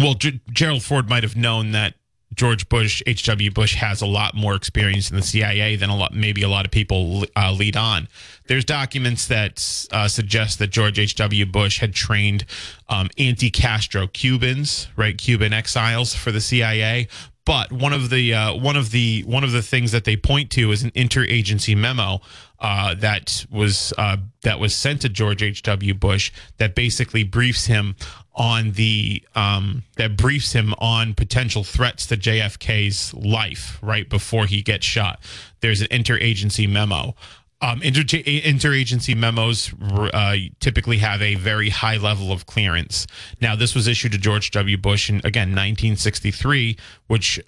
well, 0.00 0.14
G- 0.14 0.40
Gerald 0.50 0.82
Ford 0.82 1.08
might 1.08 1.22
have 1.22 1.36
known 1.36 1.70
that 1.72 1.94
George 2.36 2.68
Bush, 2.68 3.02
H.W. 3.06 3.50
Bush 3.50 3.74
has 3.74 4.02
a 4.02 4.06
lot 4.06 4.34
more 4.34 4.54
experience 4.54 5.10
in 5.10 5.16
the 5.16 5.22
CIA 5.22 5.76
than 5.76 5.90
a 5.90 5.96
lot, 5.96 6.14
maybe 6.14 6.42
a 6.42 6.48
lot 6.48 6.64
of 6.64 6.70
people 6.70 7.24
uh, 7.34 7.50
lead 7.52 7.76
on. 7.76 8.08
There's 8.46 8.64
documents 8.64 9.26
that 9.28 9.86
uh, 9.90 10.06
suggest 10.08 10.58
that 10.58 10.68
George 10.68 10.98
H.W. 10.98 11.46
Bush 11.46 11.80
had 11.80 11.94
trained 11.94 12.44
um, 12.88 13.08
anti-Castro 13.18 14.06
Cubans, 14.06 14.88
right, 14.96 15.16
Cuban 15.16 15.52
exiles 15.52 16.14
for 16.14 16.30
the 16.30 16.40
CIA. 16.40 17.08
But 17.46 17.72
one 17.72 17.92
of 17.92 18.10
the 18.10 18.34
uh, 18.34 18.54
one 18.56 18.76
of 18.76 18.90
the 18.90 19.22
one 19.22 19.44
of 19.44 19.52
the 19.52 19.62
things 19.62 19.92
that 19.92 20.04
they 20.04 20.16
point 20.16 20.50
to 20.50 20.72
is 20.72 20.82
an 20.82 20.90
interagency 20.90 21.76
memo 21.76 22.20
uh, 22.58 22.96
that 22.96 23.46
was 23.50 23.94
uh, 23.96 24.16
that 24.42 24.58
was 24.58 24.74
sent 24.74 25.02
to 25.02 25.08
George 25.08 25.44
H. 25.44 25.62
W. 25.62 25.94
Bush 25.94 26.32
that 26.58 26.74
basically 26.74 27.22
briefs 27.22 27.66
him 27.66 27.94
on 28.34 28.72
the 28.72 29.22
um, 29.36 29.84
that 29.96 30.16
briefs 30.16 30.52
him 30.54 30.74
on 30.78 31.14
potential 31.14 31.62
threats 31.62 32.06
to 32.08 32.16
JFK's 32.16 33.14
life 33.14 33.78
right 33.80 34.10
before 34.10 34.46
he 34.46 34.60
gets 34.60 34.84
shot. 34.84 35.20
There's 35.60 35.80
an 35.80 35.88
interagency 35.88 36.68
memo. 36.68 37.14
Um, 37.62 37.80
inter- 37.82 38.02
interagency 38.02 39.16
memos 39.16 39.72
uh, 39.80 40.36
typically 40.60 40.98
have 40.98 41.22
a 41.22 41.36
very 41.36 41.70
high 41.70 41.96
level 41.96 42.30
of 42.30 42.44
clearance. 42.44 43.06
Now, 43.40 43.56
this 43.56 43.74
was 43.74 43.88
issued 43.88 44.12
to 44.12 44.18
George 44.18 44.50
W. 44.50 44.76
Bush 44.76 45.08
in 45.08 45.16
again 45.18 45.50
1963, 45.50 46.76
which 47.06 47.40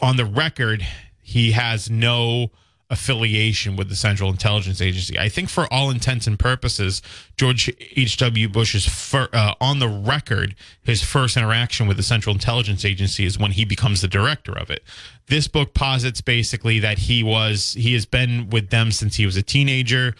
on 0.00 0.16
the 0.16 0.24
record 0.24 0.84
he 1.22 1.52
has 1.52 1.88
no 1.88 2.50
affiliation 2.92 3.74
with 3.74 3.88
the 3.88 3.96
Central 3.96 4.28
Intelligence 4.28 4.82
Agency. 4.82 5.18
I 5.18 5.30
think 5.30 5.48
for 5.48 5.66
all 5.72 5.90
intents 5.90 6.26
and 6.26 6.38
purposes, 6.38 7.00
George 7.38 7.72
H.W. 7.96 8.50
Bush's 8.50 8.86
fir- 8.86 9.30
uh, 9.32 9.54
on 9.62 9.78
the 9.78 9.88
record, 9.88 10.54
his 10.82 11.02
first 11.02 11.38
interaction 11.38 11.88
with 11.88 11.96
the 11.96 12.02
Central 12.02 12.34
Intelligence 12.34 12.84
Agency 12.84 13.24
is 13.24 13.38
when 13.38 13.52
he 13.52 13.64
becomes 13.64 14.02
the 14.02 14.08
director 14.08 14.52
of 14.52 14.70
it. 14.70 14.84
This 15.26 15.48
book 15.48 15.72
posits 15.72 16.20
basically 16.20 16.78
that 16.80 16.98
he 16.98 17.22
was 17.22 17.72
he 17.72 17.94
has 17.94 18.04
been 18.04 18.50
with 18.50 18.68
them 18.68 18.92
since 18.92 19.16
he 19.16 19.24
was 19.24 19.38
a 19.38 19.42
teenager. 19.42 20.14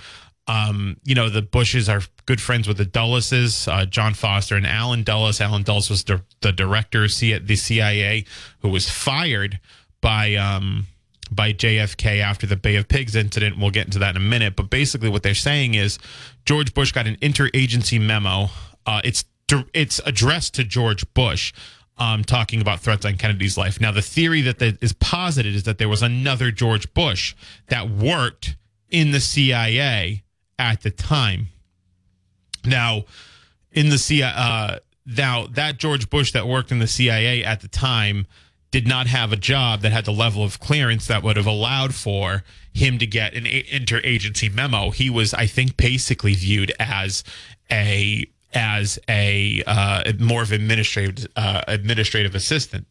Um, 0.49 0.97
you 1.05 1.14
know, 1.14 1.29
the 1.29 1.43
Bushes 1.43 1.91
are 1.91 2.00
good 2.25 2.41
friends 2.41 2.67
with 2.67 2.79
the 2.79 2.87
Dulleses, 2.87 3.69
uh, 3.69 3.85
John 3.85 4.14
Foster 4.14 4.57
and 4.57 4.67
Allen 4.67 5.02
Dulles. 5.05 5.41
Allen 5.43 5.62
Dulles 5.62 5.91
was 5.91 6.05
the, 6.05 6.23
the 6.41 6.52
director 6.52 7.05
of 7.05 7.11
the 7.19 7.57
CIA 7.57 8.25
who 8.61 8.71
was 8.71 8.88
fired 8.88 9.61
by 10.00 10.35
um, 10.35 10.87
by 11.35 11.53
JFK 11.53 12.21
after 12.21 12.47
the 12.47 12.57
Bay 12.57 12.77
of 12.77 12.89
Pigs 12.89 13.17
incident. 13.17 13.59
We'll 13.59 13.71
get 13.71 13.87
into 13.87 13.99
that 14.01 14.17
in 14.17 14.23
a 14.23 14.25
minute. 14.25 14.57
But 14.57 14.71
basically, 14.71 15.09
what 15.09 15.23
they're 15.23 15.35
saying 15.35 15.75
is 15.75 15.99
George 16.45 16.75
Bush 16.75 16.93
got 16.93 17.07
an 17.07 17.17
interagency 17.17 18.01
memo. 18.01 18.49
Uh, 18.87 19.01
it's 19.05 19.25
it's 19.75 20.01
addressed 20.07 20.55
to 20.55 20.65
George 20.65 21.05
Bush. 21.15 21.53
Um, 21.99 22.25
talking 22.25 22.62
about 22.62 22.81
threats 22.81 23.05
on 23.05 23.17
Kennedy's 23.17 23.59
life. 23.59 23.79
Now, 23.79 23.93
the 23.93 24.03
theory 24.03 24.41
that, 24.41 24.61
is 24.83 24.95
posited 24.95 25.55
is 25.55 25.65
that 25.65 25.77
there 25.77 25.91
was 25.91 26.03
another 26.03 26.51
George 26.51 26.93
Bush 26.95 27.35
that 27.69 27.91
worked 27.91 28.57
in 28.89 29.12
the 29.12 29.21
CIA 29.21 30.25
at 30.59 30.81
the 30.81 30.91
time. 30.91 31.49
Now, 32.65 33.05
in 33.71 33.91
the 33.91 33.99
CIA, 33.99 34.33
uh, 34.35 34.79
now 35.07 35.47
that 35.49 35.79
George 35.79 36.09
Bush 36.09 36.33
that 36.33 36.47
worked 36.47 36.73
in 36.73 36.79
the 36.79 36.87
CIA 36.87 37.45
at 37.45 37.61
the 37.61 37.69
time 37.69 38.27
did 38.73 38.88
not 38.88 39.07
have 39.07 39.33
a 39.33 39.37
job 39.37 39.83
that 39.83 39.93
had 39.93 40.07
the 40.07 40.12
level 40.12 40.43
of 40.43 40.59
clearance 40.59 41.07
that 41.07 41.23
would 41.23 41.37
have 41.37 41.47
allowed 41.47 41.95
for 41.95 42.43
him 42.73 42.99
to 42.99 43.07
get 43.07 43.35
an 43.35 43.45
interagency 43.45 44.52
memo. 44.52 44.91
He 44.91 45.11
was, 45.11 45.33
I 45.35 45.47
think, 45.47 45.76
basically 45.76 46.35
viewed 46.35 46.73
as 46.81 47.23
a 47.71 48.26
as 48.55 48.99
a 49.09 49.62
uh, 49.67 50.12
more 50.19 50.43
of 50.43 50.52
administrative 50.52 51.29
uh, 51.37 51.62
administrative 51.69 52.35
assistant. 52.35 52.87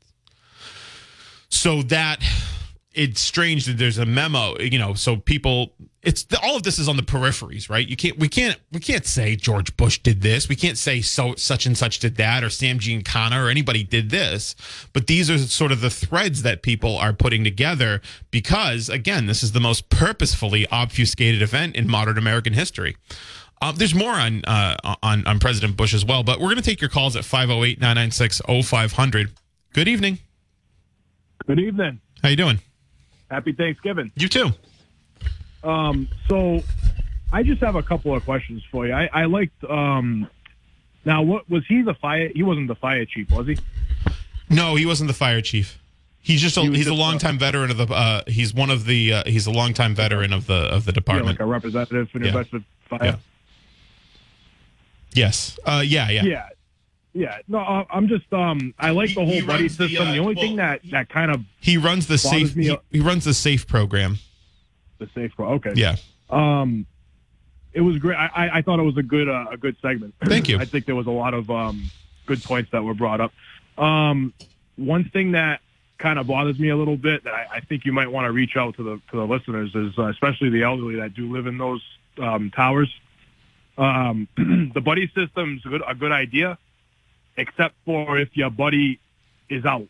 So 1.50 1.82
that 1.84 2.24
it's 2.94 3.22
strange 3.22 3.66
that 3.66 3.78
there's 3.78 3.98
a 3.98 4.06
memo, 4.06 4.60
you 4.60 4.78
know, 4.78 4.94
so 4.94 5.16
people 5.16 5.74
it's 6.04 6.26
all 6.42 6.56
of 6.56 6.64
this 6.64 6.80
is 6.80 6.90
on 6.90 6.98
the 6.98 7.04
peripheries, 7.04 7.70
right? 7.70 7.88
You 7.88 7.96
can't 7.96 8.18
we 8.18 8.28
can't 8.28 8.58
we 8.72 8.80
can't 8.80 9.06
say 9.06 9.36
George 9.36 9.78
Bush 9.78 10.00
did 10.00 10.22
this. 10.22 10.50
We 10.50 10.56
can't 10.56 10.78
say 10.78 11.02
so 11.02 11.36
such 11.36 11.66
and 11.66 11.78
such 11.78 12.00
did 12.00 12.16
that 12.18 12.44
or 12.44 12.50
Sam 12.50 12.80
Giancana 12.80 13.44
or 13.44 13.50
anybody 13.50 13.84
did 13.84 14.10
this. 14.10 14.56
But 14.94 15.08
these 15.08 15.30
are 15.30 15.38
sort 15.38 15.72
of 15.72 15.82
the 15.82 15.92
threads 15.92 16.42
that 16.42 16.64
people 16.64 16.98
are 16.98 17.14
putting 17.14 17.44
together 17.44 18.02
because 18.32 18.90
again, 18.90 19.28
this 19.28 19.44
is 19.44 19.52
the 19.52 19.60
most 19.60 19.90
purposefully 19.90 20.68
obfuscated 20.72 21.42
event 21.42 21.76
in 21.76 21.90
modern 21.90 22.18
American 22.18 22.54
history. 22.54 22.98
Uh, 23.62 23.72
there's 23.72 23.94
more 23.94 24.14
on, 24.14 24.44
uh, 24.46 24.76
on 25.04 25.28
on 25.28 25.40
President 25.40 25.78
Bush 25.78 25.94
as 25.94 26.04
well, 26.04 26.24
but 26.24 26.40
we're 26.40 26.48
going 26.48 26.56
to 26.56 26.64
take 26.64 26.82
your 26.82 26.90
calls 26.90 27.16
at 27.16 27.24
508-996-0500. 27.24 29.30
Good 29.74 29.88
evening. 29.88 30.18
Good 31.46 31.60
evening. 31.60 32.02
How 32.24 32.30
you 32.30 32.36
doing? 32.36 32.60
Happy 33.32 33.54
Thanksgiving. 33.54 34.12
You 34.16 34.28
too. 34.28 34.50
Um, 35.64 36.10
so 36.28 36.62
I 37.32 37.44
just 37.44 37.62
have 37.62 37.76
a 37.76 37.84
couple 37.84 38.14
of 38.14 38.26
questions 38.26 38.62
for 38.70 38.86
you. 38.86 38.94
I, 38.94 39.10
I 39.14 39.26
liked 39.26 39.64
um, 39.64 40.28
now 41.06 41.22
what 41.22 41.50
was 41.50 41.66
he 41.66 41.82
the 41.82 41.94
fire 41.94 42.30
he 42.36 42.44
wasn't 42.44 42.68
the 42.68 42.76
fire 42.76 43.06
chief, 43.06 43.32
was 43.32 43.48
he? 43.48 43.58
No, 44.50 44.76
he 44.76 44.86
wasn't 44.86 45.08
the 45.08 45.14
fire 45.14 45.40
chief. 45.40 45.80
He's 46.22 46.42
just 46.42 46.58
a, 46.58 46.62
he 46.62 46.76
he's 46.76 46.88
a 46.88 46.94
longtime 46.94 47.40
veteran 47.40 47.72
of 47.72 47.78
the 47.78 47.88
uh, 47.88 48.24
he's 48.28 48.54
one 48.54 48.70
of 48.70 48.86
the 48.86 49.14
uh, 49.14 49.24
he's 49.26 49.48
a 49.48 49.52
longtime 49.52 49.96
veteran 49.96 50.34
of 50.34 50.46
the 50.48 50.54
of 50.54 50.84
the 50.84 50.92
department. 50.92 51.40
Yeah, 51.40 51.46
like 51.46 51.48
a 51.48 51.52
representative 51.52 52.10
for 52.10 52.20
New 52.20 52.28
yeah. 52.28 52.44
Fire. 52.90 53.00
Yeah. 53.02 53.16
Yes. 55.14 55.58
Uh, 55.66 55.82
yeah, 55.86 56.10
yeah. 56.10 56.24
Yeah. 56.24 56.50
Yeah, 57.14 57.38
no, 57.48 57.60
I'm 57.60 58.08
just 58.08 58.32
um 58.32 58.74
I 58.80 58.92
like 58.92 59.14
the 59.14 59.26
whole 59.26 59.46
buddy 59.46 59.68
system. 59.68 59.88
The, 59.90 59.98
uh, 59.98 60.14
the 60.14 60.20
only 60.20 60.36
well, 60.36 60.46
thing 60.46 60.56
that 60.58 60.82
that 60.92 61.10
kind 61.10 61.32
of 61.32 61.42
he 61.60 61.78
runs 61.78 62.08
the 62.08 62.18
safe 62.18 62.54
he, 62.54 62.78
he, 62.90 63.00
runs 63.02 63.26
the 63.26 63.34
safe 63.34 63.68
program. 63.68 64.18
The 64.98 65.10
safe 65.14 65.34
pro. 65.36 65.50
Okay. 65.54 65.74
Yeah. 65.76 65.98
Um, 66.30 66.86
it 67.74 67.82
was 67.82 67.98
great. 67.98 68.16
I, 68.16 68.50
I 68.54 68.62
thought 68.62 68.80
it 68.80 68.84
was 68.84 68.98
a 68.98 69.04
good 69.04 69.28
uh, 69.28 69.48
a 69.52 69.58
good 69.58 69.76
segment. 69.82 70.14
Thank 70.24 70.48
you. 70.48 70.58
I 70.60 70.66
think 70.66 70.86
there 70.86 70.96
was 70.96 71.08
a 71.08 71.12
lot 71.12 71.34
of 71.34 71.50
um 71.50 71.92
good 72.26 72.42
points 72.44 72.72
that 72.72 72.84
were 72.84 72.94
brought 72.94 73.20
up. 73.20 73.34
Um, 73.78 74.34
one 74.78 75.10
thing 75.10 75.34
that 75.34 75.60
kind 75.98 76.18
of 76.18 76.28
bothers 76.28 76.58
me 76.60 76.70
a 76.70 76.78
little 76.78 76.98
bit 76.98 77.26
that 77.26 77.34
I, 77.34 77.48
I 77.56 77.60
think 77.60 77.86
you 77.86 77.92
might 77.92 78.10
want 78.10 78.26
to 78.26 78.32
reach 78.32 78.56
out 78.56 78.78
to 78.78 78.84
the 78.84 79.02
to 79.12 79.18
the 79.18 79.26
listeners 79.26 79.76
is 79.76 79.98
uh, 79.98 80.08
especially 80.08 80.50
the 80.50 80.64
elderly 80.64 80.96
that 80.96 81.14
do 81.14 81.32
live 81.32 81.46
in 81.46 81.58
those 81.58 81.84
um, 82.20 82.52
towers. 82.52 82.90
Um, 83.78 84.30
the 84.74 84.82
buddy 84.82 85.12
system's 85.14 85.66
a 85.66 85.70
good 85.70 85.82
a 85.86 85.94
good 85.94 86.14
idea 86.14 86.58
except 87.42 87.76
for 87.86 88.18
if 88.18 88.36
your 88.38 88.50
buddy 88.50 89.00
is 89.50 89.66
out 89.66 89.88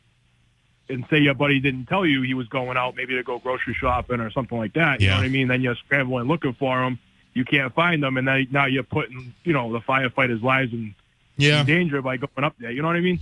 and 0.89 1.05
say 1.09 1.19
your 1.19 1.33
buddy 1.33 1.59
didn't 1.59 1.85
tell 1.85 2.05
you 2.05 2.21
he 2.21 2.33
was 2.33 2.47
going 2.47 2.77
out 2.77 2.95
maybe 2.95 3.15
to 3.15 3.23
go 3.23 3.39
grocery 3.39 3.73
shopping 3.73 4.19
or 4.19 4.31
something 4.31 4.57
like 4.57 4.73
that. 4.73 4.99
You 4.99 5.07
yeah. 5.07 5.13
know 5.13 5.19
what 5.19 5.25
I 5.25 5.29
mean? 5.29 5.47
Then 5.47 5.61
you're 5.61 5.75
scrambling 5.75 6.27
looking 6.27 6.53
for 6.53 6.83
him. 6.83 6.99
You 7.33 7.45
can't 7.45 7.73
find 7.73 8.03
them, 8.03 8.17
and 8.17 8.27
then 8.27 8.47
now 8.51 8.65
you're 8.65 8.83
putting 8.83 9.33
you 9.43 9.53
know 9.53 9.71
the 9.71 9.79
firefighters' 9.79 10.41
lives 10.41 10.73
in, 10.73 10.93
yeah. 11.37 11.61
in 11.61 11.65
danger 11.65 12.01
by 12.01 12.17
going 12.17 12.43
up 12.43 12.55
there. 12.59 12.71
You 12.71 12.81
know 12.81 12.89
what 12.89 12.97
I 12.97 13.01
mean? 13.01 13.19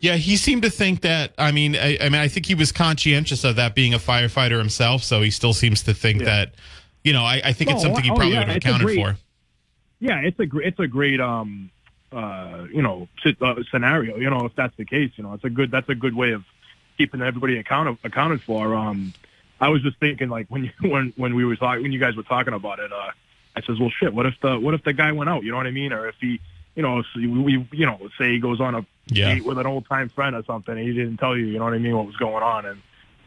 Yeah, 0.00 0.16
he 0.16 0.36
seemed 0.36 0.62
to 0.62 0.70
think 0.70 1.00
that. 1.02 1.32
I 1.38 1.50
mean, 1.52 1.76
I, 1.76 1.96
I, 2.00 2.08
mean, 2.10 2.20
I 2.20 2.28
think 2.28 2.46
he 2.46 2.54
was 2.54 2.72
conscientious 2.72 3.44
of 3.44 3.56
that 3.56 3.74
being 3.74 3.94
a 3.94 3.98
firefighter 3.98 4.58
himself, 4.58 5.02
so 5.02 5.22
he 5.22 5.30
still 5.30 5.54
seems 5.54 5.82
to 5.84 5.94
think 5.94 6.20
yeah. 6.20 6.26
that. 6.26 6.54
You 7.04 7.14
know, 7.14 7.22
I, 7.22 7.40
I 7.42 7.52
think 7.54 7.70
no, 7.70 7.76
it's 7.76 7.84
something 7.84 8.04
he 8.04 8.10
oh, 8.10 8.14
probably 8.14 8.32
oh, 8.32 8.34
yeah, 8.34 8.38
would 8.40 8.48
have 8.48 8.56
accounted 8.58 8.86
great, 8.86 8.96
for. 8.96 9.16
Yeah, 10.00 10.20
it's 10.20 10.38
a 10.38 10.58
it's 10.58 10.78
a 10.78 10.86
great 10.86 11.20
um 11.20 11.70
uh, 12.12 12.66
you 12.72 12.82
know 12.82 13.08
uh, 13.40 13.54
scenario. 13.70 14.16
You 14.16 14.30
know, 14.30 14.44
if 14.46 14.54
that's 14.56 14.76
the 14.76 14.84
case, 14.84 15.12
you 15.16 15.24
know, 15.24 15.34
it's 15.34 15.44
a 15.44 15.50
good 15.50 15.70
that's 15.70 15.88
a 15.88 15.94
good 15.94 16.14
way 16.14 16.32
of 16.32 16.44
keeping 16.98 17.22
everybody 17.22 17.58
accounted 17.58 17.98
accounted 18.04 18.42
for. 18.42 18.74
Um, 18.74 19.14
I 19.60 19.68
was 19.68 19.82
just 19.82 19.98
thinking 19.98 20.28
like 20.28 20.46
when 20.48 20.64
you, 20.64 20.70
when 20.90 21.12
when 21.16 21.34
we 21.34 21.44
were 21.44 21.56
talking 21.56 21.82
when 21.82 21.92
you 21.92 22.00
guys 22.00 22.16
were 22.16 22.22
talking 22.22 22.54
about 22.54 22.78
it, 22.78 22.92
uh, 22.92 23.10
I 23.56 23.62
says, 23.62 23.78
well, 23.78 23.90
shit, 23.90 24.12
what 24.14 24.26
if 24.26 24.34
the 24.42 24.58
what 24.58 24.74
if 24.74 24.82
the 24.84 24.92
guy 24.92 25.12
went 25.12 25.30
out? 25.30 25.44
You 25.44 25.50
know 25.50 25.56
what 25.58 25.66
I 25.66 25.72
mean? 25.72 25.92
Or 25.92 26.08
if 26.08 26.16
he, 26.20 26.40
you 26.74 26.82
know, 26.82 27.00
if 27.00 27.06
we 27.14 27.66
you 27.72 27.86
know, 27.86 27.98
say 28.18 28.32
he 28.32 28.38
goes 28.38 28.60
on 28.60 28.74
a 28.74 28.86
Yeah. 29.12 29.34
date 29.34 29.44
with 29.44 29.58
an 29.58 29.66
old 29.66 29.86
time 29.86 30.08
friend 30.10 30.36
or 30.36 30.44
something, 30.44 30.76
and 30.76 30.86
he 30.86 30.94
didn't 30.94 31.18
tell 31.18 31.36
you, 31.36 31.46
you 31.46 31.58
know 31.58 31.64
what 31.64 31.74
I 31.74 31.78
mean, 31.78 31.96
what 31.96 32.06
was 32.06 32.16
going 32.16 32.42
on, 32.42 32.66
and 32.66 32.80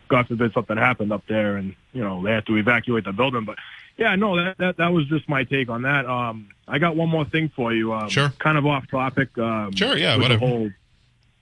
God 0.07 0.27
forbid 0.27 0.53
something 0.53 0.77
happened 0.77 1.11
up 1.11 1.23
there, 1.27 1.57
and 1.57 1.75
you 1.93 2.03
know 2.03 2.23
they 2.23 2.31
had 2.31 2.45
to 2.47 2.55
evacuate 2.57 3.03
the 3.05 3.13
building. 3.13 3.45
But 3.45 3.57
yeah, 3.97 4.15
no, 4.15 4.35
that 4.38 4.57
that, 4.57 4.77
that 4.77 4.91
was 4.93 5.07
just 5.07 5.27
my 5.29 5.43
take 5.43 5.69
on 5.69 5.83
that. 5.83 6.05
Um, 6.05 6.50
I 6.67 6.79
got 6.79 6.95
one 6.95 7.09
more 7.09 7.25
thing 7.25 7.50
for 7.55 7.73
you. 7.73 7.93
Um, 7.93 8.09
Sure. 8.09 8.31
Kind 8.39 8.57
of 8.57 8.65
off 8.65 8.88
topic. 8.89 9.38
Um, 9.38 9.73
Sure, 9.73 9.97
yeah, 9.97 10.15
with 10.15 10.23
whatever. 10.23 10.39
The 10.39 10.47
whole, 10.47 10.69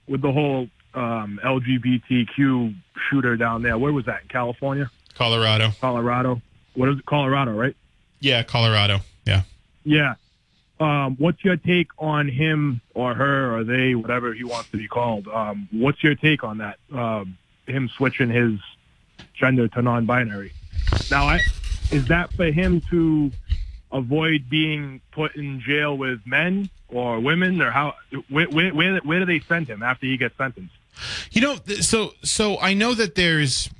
with 0.08 0.22
the 0.22 0.32
whole 0.32 0.68
um, 0.94 1.40
LGBTQ 1.44 2.74
shooter 3.08 3.36
down 3.36 3.62
there. 3.62 3.78
Where 3.78 3.92
was 3.92 4.04
that? 4.06 4.22
In 4.22 4.28
California, 4.28 4.90
Colorado. 5.14 5.70
Colorado. 5.80 6.42
What 6.74 6.88
is 6.88 6.98
it? 6.98 7.06
Colorado, 7.06 7.52
right? 7.52 7.76
Yeah, 8.20 8.42
Colorado. 8.42 9.00
Yeah. 9.24 9.42
Yeah. 9.84 10.14
Um, 10.80 11.16
what's 11.18 11.44
your 11.44 11.56
take 11.56 11.88
on 11.98 12.28
him 12.28 12.80
or 12.94 13.14
her 13.14 13.56
or 13.56 13.62
they, 13.62 13.94
whatever 13.94 14.32
he 14.34 14.42
wants 14.42 14.68
to 14.70 14.76
be 14.78 14.88
called? 14.88 15.28
Um, 15.28 15.68
what's 15.70 16.02
your 16.02 16.14
take 16.16 16.42
on 16.42 16.58
that? 16.58 16.78
Um, 16.92 17.36
him 17.66 17.88
switching 17.96 18.30
his 18.30 18.54
gender 19.34 19.68
to 19.68 19.82
non-binary. 19.82 20.52
Now, 21.10 21.26
I, 21.26 21.40
is 21.92 22.06
that 22.08 22.32
for 22.32 22.46
him 22.46 22.80
to 22.90 23.30
avoid 23.92 24.48
being 24.48 25.00
put 25.12 25.36
in 25.36 25.60
jail 25.60 25.96
with 25.96 26.20
men 26.26 26.70
or 26.88 27.20
women, 27.20 27.60
or 27.60 27.70
how? 27.70 27.94
Where, 28.28 28.46
where, 28.46 28.74
where, 28.74 28.98
where 28.98 29.18
do 29.20 29.26
they 29.26 29.40
send 29.40 29.68
him 29.68 29.82
after 29.82 30.06
he 30.06 30.16
gets 30.16 30.36
sentenced? 30.36 30.74
You 31.30 31.40
know, 31.40 31.56
so 31.80 32.12
so 32.22 32.58
I 32.60 32.74
know 32.74 32.94
that 32.94 33.14
there's. 33.14 33.70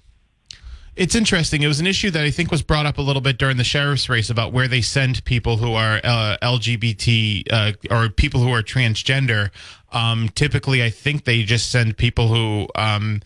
It's 0.95 1.14
interesting. 1.14 1.62
It 1.62 1.69
was 1.69 1.81
an 1.81 1.87
issue 1.87 2.11
that 2.11 2.23
I 2.23 2.31
think 2.31 2.50
was 2.50 2.61
brought 2.61 2.85
up 2.85 2.99
a 2.99 3.02
little 3.02 3.23
bit 3.23 3.38
during 3.38 3.57
the 3.57 3.64
sheriff's 3.64 4.11
race 4.11 4.28
about 4.28 4.52
where 4.52 4.69
they 4.69 4.83
send 4.83 5.25
people 5.25 5.57
who 5.57 5.73
are 5.73 5.99
uh, 6.04 6.37
LGBT 6.42 7.45
uh, 7.50 7.73
or 7.90 8.11
people 8.11 8.42
who 8.42 8.52
are 8.52 8.62
transgender. 8.62 9.50
Um, 9.90 10.28
typically, 10.35 10.83
I 10.83 10.90
think 10.90 11.25
they 11.25 11.45
just 11.45 11.71
send 11.71 11.97
people 11.97 12.28
who 12.28 12.69
um, 12.75 13.23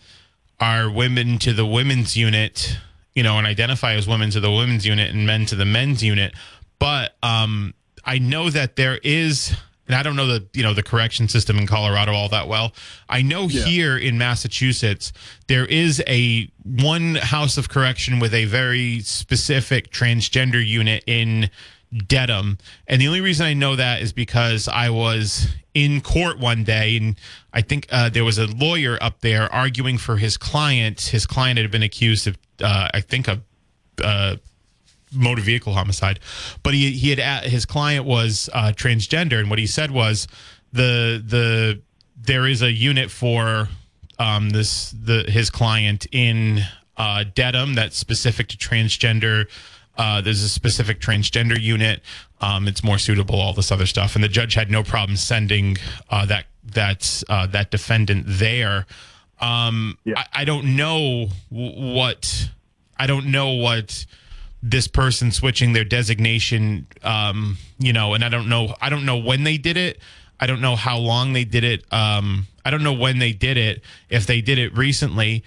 are 0.61 0.89
women 0.89 1.39
to 1.39 1.51
the 1.51 1.65
women's 1.65 2.15
unit, 2.15 2.77
you 3.17 3.23
know, 3.23 3.39
and 3.39 3.47
identify 3.47 3.95
as 3.95 4.07
women 4.07 4.29
to 4.29 4.39
the 4.39 4.51
women's 4.51 4.85
unit 4.85 5.09
and 5.09 5.25
men 5.25 5.47
to 5.47 5.55
the 5.55 5.65
men's 5.65 6.03
unit. 6.03 6.35
But 6.77 7.15
um, 7.23 7.73
I 8.05 8.19
know 8.19 8.51
that 8.51 8.75
there 8.75 8.99
is, 9.01 9.57
and 9.87 9.95
I 9.95 10.03
don't 10.03 10.15
know 10.15 10.27
the 10.27 10.45
you 10.53 10.61
know 10.61 10.75
the 10.75 10.83
correction 10.83 11.27
system 11.27 11.57
in 11.57 11.65
Colorado 11.65 12.13
all 12.13 12.29
that 12.29 12.47
well. 12.47 12.73
I 13.09 13.23
know 13.23 13.47
here 13.47 13.97
in 13.97 14.19
Massachusetts 14.19 15.13
there 15.47 15.65
is 15.65 15.99
a 16.05 16.47
one 16.63 17.15
house 17.15 17.57
of 17.57 17.69
correction 17.69 18.19
with 18.19 18.35
a 18.35 18.45
very 18.45 18.99
specific 18.99 19.89
transgender 19.89 20.63
unit 20.63 21.03
in 21.07 21.49
Dedham, 21.95 22.57
and 22.87 23.01
the 23.01 23.07
only 23.07 23.21
reason 23.21 23.45
I 23.45 23.53
know 23.53 23.75
that 23.75 24.01
is 24.01 24.11
because 24.11 24.67
I 24.67 24.89
was 24.89 25.47
in 25.73 26.01
court 26.01 26.39
one 26.39 26.63
day, 26.63 26.97
and 26.97 27.15
I 27.53 27.61
think 27.61 27.87
uh, 27.91 28.09
there 28.09 28.25
was 28.25 28.37
a 28.37 28.47
lawyer 28.47 28.97
up 29.01 29.21
there 29.21 29.51
arguing 29.53 29.97
for 29.97 30.17
his 30.17 30.37
client. 30.37 30.99
His 30.99 31.25
client 31.25 31.59
had 31.59 31.71
been 31.71 31.83
accused 31.83 32.27
of, 32.27 32.37
uh, 32.61 32.89
I 32.93 33.01
think, 33.01 33.27
a 33.27 33.41
uh, 34.03 34.35
motor 35.13 35.41
vehicle 35.41 35.73
homicide, 35.73 36.19
but 36.63 36.73
he 36.73 36.91
he 36.91 37.15
had 37.15 37.43
his 37.43 37.65
client 37.65 38.05
was 38.05 38.49
uh, 38.53 38.73
transgender, 38.75 39.39
and 39.39 39.49
what 39.49 39.59
he 39.59 39.67
said 39.67 39.91
was 39.91 40.27
the 40.73 41.23
the 41.25 41.81
there 42.19 42.47
is 42.47 42.61
a 42.61 42.71
unit 42.71 43.09
for 43.09 43.69
um, 44.19 44.49
this 44.49 44.91
the 44.91 45.23
his 45.27 45.49
client 45.49 46.07
in 46.11 46.61
uh, 46.97 47.23
Dedham 47.35 47.75
that's 47.75 47.97
specific 47.97 48.47
to 48.49 48.57
transgender. 48.57 49.45
Uh, 49.97 50.21
there's 50.21 50.43
a 50.43 50.49
specific 50.49 50.99
transgender 50.99 51.59
unit. 51.59 52.01
Um, 52.39 52.67
it's 52.67 52.83
more 52.83 52.97
suitable. 52.99 53.35
All 53.39 53.53
this 53.53 53.71
other 53.71 53.85
stuff, 53.85 54.15
and 54.15 54.23
the 54.23 54.27
judge 54.29 54.53
had 54.53 54.69
no 54.69 54.83
problem 54.83 55.17
sending 55.17 55.77
uh, 56.09 56.25
that 56.27 56.45
that 56.73 57.23
uh, 57.29 57.47
that 57.47 57.71
defendant 57.71 58.25
there. 58.27 58.85
Um, 59.39 59.97
Yeah. 60.03 60.19
I, 60.19 60.41
I 60.41 60.45
don't 60.45 60.75
know 60.75 61.27
what 61.49 62.49
I 62.97 63.07
don't 63.07 63.27
know 63.27 63.51
what 63.53 64.05
this 64.63 64.87
person 64.87 65.31
switching 65.31 65.73
their 65.73 65.83
designation 65.85 66.87
um 67.03 67.57
you 67.77 67.93
know 67.93 68.15
and 68.15 68.23
i 68.25 68.27
don't 68.27 68.49
know 68.49 68.73
i 68.81 68.89
don't 68.89 69.05
know 69.05 69.15
when 69.15 69.43
they 69.43 69.55
did 69.55 69.77
it 69.77 69.99
i 70.39 70.47
don't 70.47 70.61
know 70.61 70.75
how 70.75 70.97
long 70.97 71.31
they 71.33 71.43
did 71.43 71.63
it 71.63 71.85
um 71.93 72.47
i 72.65 72.71
don't 72.71 72.81
know 72.83 72.91
when 72.91 73.19
they 73.19 73.31
did 73.31 73.55
it 73.55 73.83
if 74.09 74.25
they 74.25 74.41
did 74.41 74.57
it 74.57 74.75
recently 74.75 75.43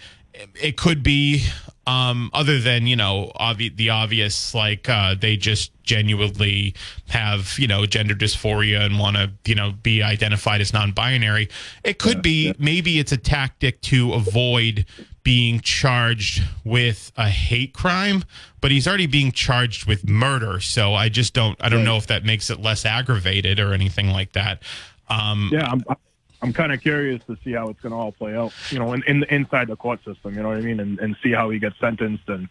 it- 0.61 0.77
could 0.77 1.03
be 1.03 1.45
um 1.87 2.31
other 2.35 2.61
than 2.61 2.87
you 2.87 2.95
know 2.97 3.33
obvi- 3.41 3.75
the 3.77 3.91
obvious 3.91 4.55
like 4.55 4.89
uh 4.89 5.15
they 5.15 5.37
just 5.37 5.73
genuinely 5.83 6.75
have 7.09 7.59
you 7.59 7.67
know 7.67 7.87
gender 7.87 8.15
dysphoria 8.15 8.81
and 8.85 8.99
want 8.99 9.17
to 9.17 9.31
you 9.47 9.55
know 9.55 9.73
be 9.83 10.03
identified 10.03 10.61
as 10.61 10.73
non-binary 10.73 11.49
it 11.85 11.99
could 11.99 12.23
be 12.23 12.55
maybe 12.59 12.99
it's 12.99 13.13
a 13.13 13.17
tactic 13.17 13.81
to 13.81 14.13
avoid 14.13 14.85
being 15.23 15.61
charged 15.61 16.43
with 16.65 17.13
a 17.19 17.29
hate 17.29 17.75
crime, 17.75 18.25
but 18.63 18.71
he's 18.71 18.89
already 18.89 19.07
being 19.07 19.31
charged 19.31 19.85
with 19.87 20.09
murder. 20.09 20.61
So 20.61 20.95
I 20.95 21.11
just 21.11 21.35
don't 21.35 21.63
I 21.63 21.69
don't 21.69 21.85
know 21.85 21.99
if 21.99 22.07
that 22.07 22.25
makes 22.25 22.49
it 22.49 22.59
less 22.59 22.87
aggravated 22.87 23.61
or 23.61 23.75
anything 23.75 24.09
like 24.09 24.33
that. 24.33 24.63
Um, 25.09 25.51
Yeah, 25.53 25.69
I'm 25.71 25.85
I'm 26.43 26.53
kind 26.53 26.73
of 26.73 26.81
curious 26.81 27.23
to 27.27 27.37
see 27.45 27.53
how 27.53 27.69
it's 27.69 27.81
going 27.81 27.93
to 27.93 27.99
all 27.99 28.13
play 28.13 28.35
out. 28.37 28.53
You 28.71 28.79
know, 28.79 28.93
in, 28.93 29.03
in 29.05 29.25
inside 29.25 29.69
the 29.69 29.77
court 29.77 30.03
system. 30.05 30.35
You 30.35 30.43
know 30.43 30.49
what 30.49 30.59
I 30.59 30.63
mean, 30.63 30.81
and 30.81 30.99
and 31.01 31.17
see 31.23 31.33
how 31.33 31.51
he 31.51 31.59
gets 31.59 31.79
sentenced 31.79 32.29
and 32.29 32.49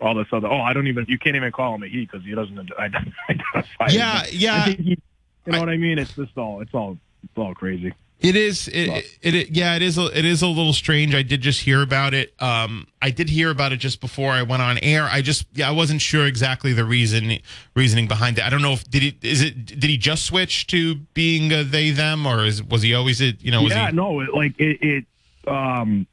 all 0.00 0.14
this 0.14 0.26
other. 0.32 0.48
Oh, 0.48 0.60
I 0.60 0.72
don't 0.72 0.88
even. 0.88 1.06
You 1.08 1.18
can't 1.18 1.36
even 1.36 1.52
call 1.52 1.74
him 1.76 1.82
a 1.84 1.86
he 1.88 2.00
because 2.00 2.24
he 2.24 2.34
doesn't 2.34 2.56
ident- 2.56 3.12
identify. 3.28 3.88
Yeah, 3.90 4.24
a- 4.24 4.30
yeah. 4.32 4.64
He, 4.66 4.98
you 5.46 5.52
know 5.52 5.60
what 5.60 5.68
I 5.68 5.76
mean? 5.76 5.98
It's 5.98 6.14
just 6.14 6.36
all. 6.36 6.60
It's 6.60 6.74
all. 6.74 6.98
It's 7.24 7.36
all 7.38 7.54
crazy. 7.54 7.92
It 8.22 8.36
is. 8.36 8.68
It, 8.68 9.04
it, 9.20 9.34
it 9.34 9.50
yeah. 9.50 9.74
It 9.74 9.82
is. 9.82 9.98
A, 9.98 10.06
it 10.16 10.24
is 10.24 10.42
a 10.42 10.46
little 10.46 10.72
strange. 10.72 11.14
I 11.14 11.22
did 11.22 11.40
just 11.40 11.60
hear 11.62 11.82
about 11.82 12.14
it. 12.14 12.32
Um, 12.40 12.86
I 13.00 13.10
did 13.10 13.28
hear 13.28 13.50
about 13.50 13.72
it 13.72 13.78
just 13.78 14.00
before 14.00 14.30
I 14.30 14.42
went 14.42 14.62
on 14.62 14.78
air. 14.78 15.08
I 15.10 15.22
just 15.22 15.46
yeah, 15.54 15.68
I 15.68 15.72
wasn't 15.72 16.00
sure 16.00 16.26
exactly 16.26 16.72
the 16.72 16.84
reason 16.84 17.38
reasoning 17.74 18.06
behind 18.06 18.38
it. 18.38 18.44
I 18.44 18.50
don't 18.50 18.62
know 18.62 18.72
if 18.72 18.88
did 18.88 19.02
he 19.02 19.18
is 19.22 19.42
it 19.42 19.66
did 19.66 19.84
he 19.84 19.96
just 19.96 20.24
switch 20.24 20.68
to 20.68 20.94
being 21.14 21.52
a 21.52 21.64
they 21.64 21.90
them 21.90 22.24
or 22.24 22.44
is 22.44 22.62
was 22.62 22.82
he 22.82 22.94
always 22.94 23.20
it? 23.20 23.42
You 23.42 23.50
know, 23.50 23.62
was 23.62 23.72
yeah, 23.72 23.90
he? 23.90 23.96
no, 23.96 24.20
it, 24.20 24.32
like 24.32 24.58
it, 24.58 24.78
it. 24.80 25.04
Um, 25.48 26.06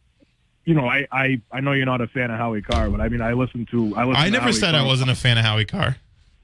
you 0.66 0.74
know, 0.74 0.88
I, 0.88 1.08
I 1.12 1.42
I 1.52 1.62
know 1.62 1.74
you're 1.74 1.86
not 1.86 2.02
a 2.02 2.08
fan 2.08 2.32
of 2.32 2.38
Howie 2.38 2.62
Carr, 2.64 2.90
but 2.90 3.02
I 3.02 3.10
mean, 3.10 3.22
I 3.22 3.34
listen 3.34 3.68
to. 3.68 3.96
I 3.96 4.06
listen. 4.06 4.24
I 4.24 4.30
never 4.30 4.52
said 4.52 4.74
I 4.74 4.84
wasn't 4.84 5.12
a 5.12 5.16
fan 5.16 5.38
of 5.38 5.46
Howie 5.46 5.66
Carr. 5.66 5.98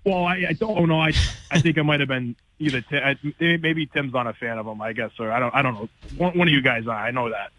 Well, 0.06 0.24
I, 0.26 0.46
I 0.50 0.54
don't 0.54 0.88
know. 0.88 1.00
I 1.02 1.12
I 1.52 1.60
think 1.60 1.78
it 1.78 1.84
might 1.84 2.00
have 2.00 2.10
been 2.10 2.36
either 2.60 2.82
Tim, 2.82 3.04
I- 3.04 3.18
maybe 3.58 3.86
Tim's 3.88 4.14
not 4.14 4.28
a 4.28 4.34
fan 4.34 4.58
of 4.58 4.68
him. 4.68 4.82
I 4.82 4.94
guess, 4.94 5.12
or 5.20 5.32
I 5.32 5.40
don't. 5.40 5.54
I 5.56 5.62
don't 5.62 5.74
know. 5.74 5.90
One, 6.18 6.38
one 6.38 6.48
of 6.48 6.54
you 6.54 6.62
guys. 6.62 6.88
I 6.88 7.12
know 7.12 7.30
that. 7.32 7.52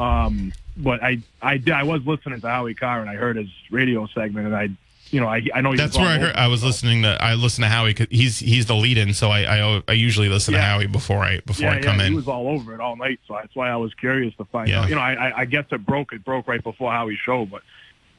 Um, 0.00 0.52
but 0.76 1.02
I 1.02 1.18
I 1.40 1.62
I 1.72 1.82
was 1.84 2.04
listening 2.06 2.40
to 2.40 2.48
Howie 2.48 2.74
Carr 2.74 3.00
and 3.00 3.08
I 3.08 3.14
heard 3.14 3.36
his 3.36 3.48
radio 3.70 4.06
segment 4.06 4.46
and 4.48 4.56
I 4.56 4.68
you 5.10 5.20
know 5.20 5.28
I 5.28 5.42
I 5.54 5.60
know 5.60 5.76
That's 5.76 5.96
where 5.96 6.06
I 6.08 6.18
heard. 6.18 6.34
I 6.34 6.48
was 6.48 6.64
listening 6.64 7.02
to. 7.02 7.16
I 7.22 7.34
listen 7.34 7.62
to 7.62 7.68
Howie. 7.68 7.94
'cause 7.94 8.08
He's 8.10 8.40
he's 8.40 8.66
the 8.66 8.74
lead 8.74 8.98
in, 8.98 9.14
so 9.14 9.30
I 9.30 9.42
I, 9.76 9.82
I 9.86 9.92
usually 9.92 10.28
listen 10.28 10.54
to 10.54 10.60
Howie 10.60 10.86
before 10.88 11.18
I 11.22 11.40
before 11.46 11.66
yeah, 11.66 11.74
I 11.76 11.80
come 11.80 12.00
yeah, 12.00 12.06
in. 12.06 12.12
he 12.12 12.16
was 12.16 12.26
all 12.26 12.48
over 12.48 12.74
it 12.74 12.80
all 12.80 12.96
night, 12.96 13.20
so 13.28 13.34
that's 13.34 13.54
why 13.54 13.68
I 13.70 13.76
was 13.76 13.94
curious 13.94 14.34
to 14.36 14.44
find 14.46 14.68
Yeah. 14.68 14.82
out. 14.82 14.88
You 14.88 14.96
know, 14.96 15.00
I, 15.00 15.12
I, 15.28 15.38
I 15.40 15.44
guess 15.44 15.66
it 15.70 15.86
broke. 15.86 16.12
It 16.12 16.24
broke 16.24 16.48
right 16.48 16.62
before 16.62 16.90
Howie's 16.90 17.18
show, 17.20 17.46
but 17.46 17.62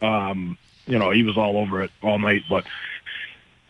um, 0.06 0.58
you 0.88 0.98
know, 0.98 1.12
he 1.12 1.24
was 1.24 1.38
all 1.38 1.58
over 1.58 1.82
it 1.82 1.92
all 2.02 2.20
night. 2.20 2.44
But 2.50 2.66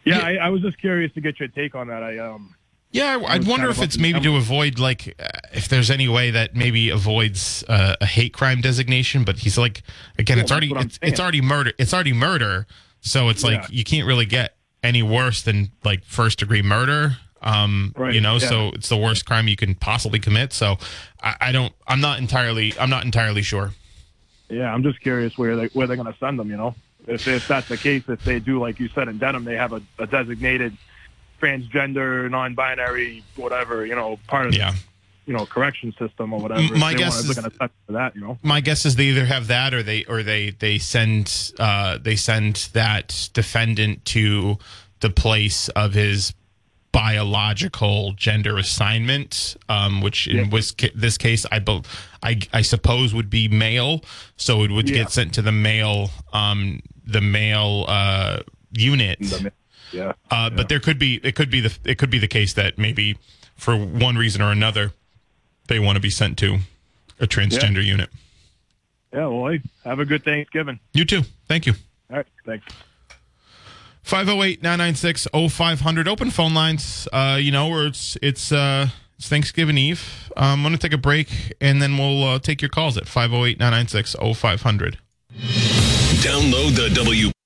yeah, 0.05 0.29
Yeah. 0.29 0.41
I, 0.43 0.47
I 0.47 0.49
was 0.49 0.61
just 0.61 0.77
curious 0.79 1.11
to 1.13 1.21
get 1.21 1.39
your 1.39 1.49
take 1.49 1.75
on 1.75 1.87
that. 1.87 2.03
I 2.03 2.17
um, 2.19 2.55
Yeah, 2.91 3.17
I- 3.25 3.33
I'd 3.33 3.45
wonder 3.47 3.69
if 3.69 3.81
it's 3.81 3.97
maybe 3.97 4.19
to 4.21 4.35
avoid 4.37 4.79
like 4.79 5.15
uh, 5.19 5.27
if 5.53 5.67
there's 5.67 5.89
any 5.91 6.07
way 6.07 6.31
that 6.31 6.55
maybe 6.55 6.89
avoids 6.89 7.63
uh, 7.67 7.95
a 7.99 8.05
hate 8.05 8.33
crime 8.33 8.61
designation. 8.61 9.23
But 9.23 9.39
he's 9.39 9.57
like, 9.57 9.81
again, 10.17 10.37
Well, 10.37 10.43
it's 10.43 10.51
already 10.51 10.71
it's, 10.75 10.99
it's 11.01 11.19
already 11.19 11.41
murder. 11.41 11.71
It's 11.77 11.93
already 11.93 12.13
murder. 12.13 12.67
So 13.01 13.29
it's 13.29 13.43
like 13.43 13.61
Yeah. 13.63 13.67
you 13.69 13.83
can't 13.83 14.07
really 14.07 14.25
get 14.25 14.55
any 14.83 15.03
worse 15.03 15.41
than 15.41 15.71
like 15.83 16.03
first 16.05 16.39
degree 16.39 16.61
murder. 16.61 17.17
Um, 17.41 17.93
Right, 17.95 18.13
you 18.13 18.21
know, 18.21 18.33
yeah. 18.33 18.49
so 18.49 18.69
it's 18.69 18.89
the 18.89 18.97
worst 18.97 19.25
crime 19.25 19.47
you 19.47 19.55
can 19.55 19.75
possibly 19.75 20.19
commit. 20.19 20.51
So 20.53 20.77
I, 21.21 21.35
I 21.41 21.51
don't. 21.51 21.73
I'm 21.87 22.01
not 22.01 22.17
entirely. 22.19 22.73
I'm 22.79 22.89
not 22.89 23.03
entirely 23.05 23.43
sure. 23.43 23.71
Yeah, 24.49 24.73
I'm 24.73 24.81
just 24.83 24.99
curious 25.01 25.37
where 25.37 25.55
they 25.55 25.65
where 25.67 25.85
they're 25.87 25.95
going 25.97 26.11
to 26.11 26.17
send 26.19 26.39
them. 26.39 26.49
You 26.49 26.57
know, 26.57 26.75
if 27.07 27.27
if 27.27 27.47
that's 27.47 27.67
the 27.67 27.77
case, 27.77 28.03
if 28.07 28.23
they 28.23 28.39
do 28.39 28.59
like 28.59 28.79
you 28.79 28.89
said 28.89 29.07
in 29.07 29.17
Dedham, 29.17 29.43
they 29.45 29.55
have 29.55 29.73
a, 29.73 29.81
a 29.99 30.07
designated 30.07 30.75
transgender, 31.41 32.29
non-binary, 32.29 33.23
whatever. 33.35 33.85
You 33.85 33.95
know, 33.95 34.19
part 34.27 34.47
of 34.47 34.55
Yeah. 34.55 34.73
you 35.25 35.33
know 35.33 35.45
correction 35.45 35.93
system 35.99 36.33
or 36.33 36.39
whatever. 36.39 36.75
My 36.77 36.93
guess 36.93 37.19
is- 37.19 37.27
they're 37.35 37.41
going 37.43 37.51
to 37.51 37.69
that. 37.89 38.15
You 38.15 38.21
know. 38.21 38.39
my 38.43 38.61
guess 38.61 38.85
is 38.85 38.95
they 38.95 39.05
either 39.05 39.25
have 39.25 39.47
that 39.47 39.73
or 39.73 39.83
they 39.83 40.03
or 40.05 40.23
they 40.23 40.51
they 40.51 40.77
send 40.77 41.51
uh 41.59 41.97
they 42.01 42.15
send 42.15 42.69
that 42.73 43.29
defendant 43.33 44.05
to 44.05 44.57
the 45.01 45.09
place 45.09 45.67
of 45.69 45.93
his 45.93 46.33
biological 46.91 48.13
gender 48.13 48.57
assignment, 48.57 49.57
um, 49.67 49.99
which 50.01 50.27
in 50.27 50.37
Yeah. 50.37 50.49
was 50.49 50.73
this 50.95 51.17
case, 51.17 51.45
I, 51.51 51.59
bel 51.59 51.85
I 52.23 52.39
I 52.53 52.61
suppose 52.61 53.13
would 53.13 53.29
be 53.29 53.49
male, 53.49 54.01
so 54.37 54.63
it 54.63 54.71
would 54.71 54.89
Yeah. 54.89 54.99
get 55.03 55.11
sent 55.11 55.33
to 55.33 55.41
the 55.41 55.51
male 55.51 56.09
um, 56.31 56.79
the 57.05 57.21
male 57.21 57.85
uh, 57.87 58.39
unit. 58.71 59.19
The- 59.19 59.51
Yeah. 59.91 60.13
Uh, 60.31 60.49
But 60.49 60.67
there 60.69 60.79
could 60.79 60.99
be 60.99 61.19
it 61.23 61.35
could 61.35 61.49
be 61.49 61.61
the 61.61 61.77
it 61.85 61.97
could 61.97 62.09
be 62.09 62.17
the 62.19 62.27
case 62.27 62.53
that 62.53 62.77
maybe 62.77 63.17
for 63.55 63.77
one 63.77 64.17
reason 64.17 64.41
or 64.41 64.51
another 64.51 64.91
they 65.67 65.79
want 65.79 65.95
to 65.95 65.99
be 66.01 66.09
sent 66.09 66.37
to 66.39 66.59
a 67.19 67.27
transgender 67.27 67.83
unit. 67.83 68.09
Yeah. 69.13 69.27
Well, 69.27 69.51
hey, 69.53 69.61
have 69.85 69.99
a 69.99 70.05
good 70.05 70.23
Thanksgiving. 70.25 70.79
You 70.93 71.05
too. 71.05 71.21
Thank 71.47 71.65
you. 71.65 71.73
All 72.09 72.17
right. 72.17 72.25
Thanks. 72.45 72.65
508 74.03 74.61
996 74.61 75.27
0500 75.33 76.07
open 76.07 76.29
phone 76.29 76.53
lines 76.53 77.07
uh 77.11 77.37
you 77.41 77.51
know 77.51 77.67
where 77.69 77.87
it's 77.87 78.15
it's 78.21 78.51
uh 78.51 78.87
it's 79.17 79.27
thanksgiving 79.27 79.77
eve 79.79 80.29
um, 80.37 80.59
i'm 80.59 80.63
gonna 80.63 80.77
take 80.77 80.93
a 80.93 80.97
break 80.97 81.53
and 81.59 81.81
then 81.81 81.97
we'll 81.97 82.23
uh, 82.23 82.37
take 82.39 82.61
your 82.61 82.69
calls 82.69 82.97
at 82.97 83.07
508 83.07 83.57
996 83.59 84.15
0500 84.37 84.99
Download 86.25 86.75
the 86.75 86.89
W. 86.95 87.44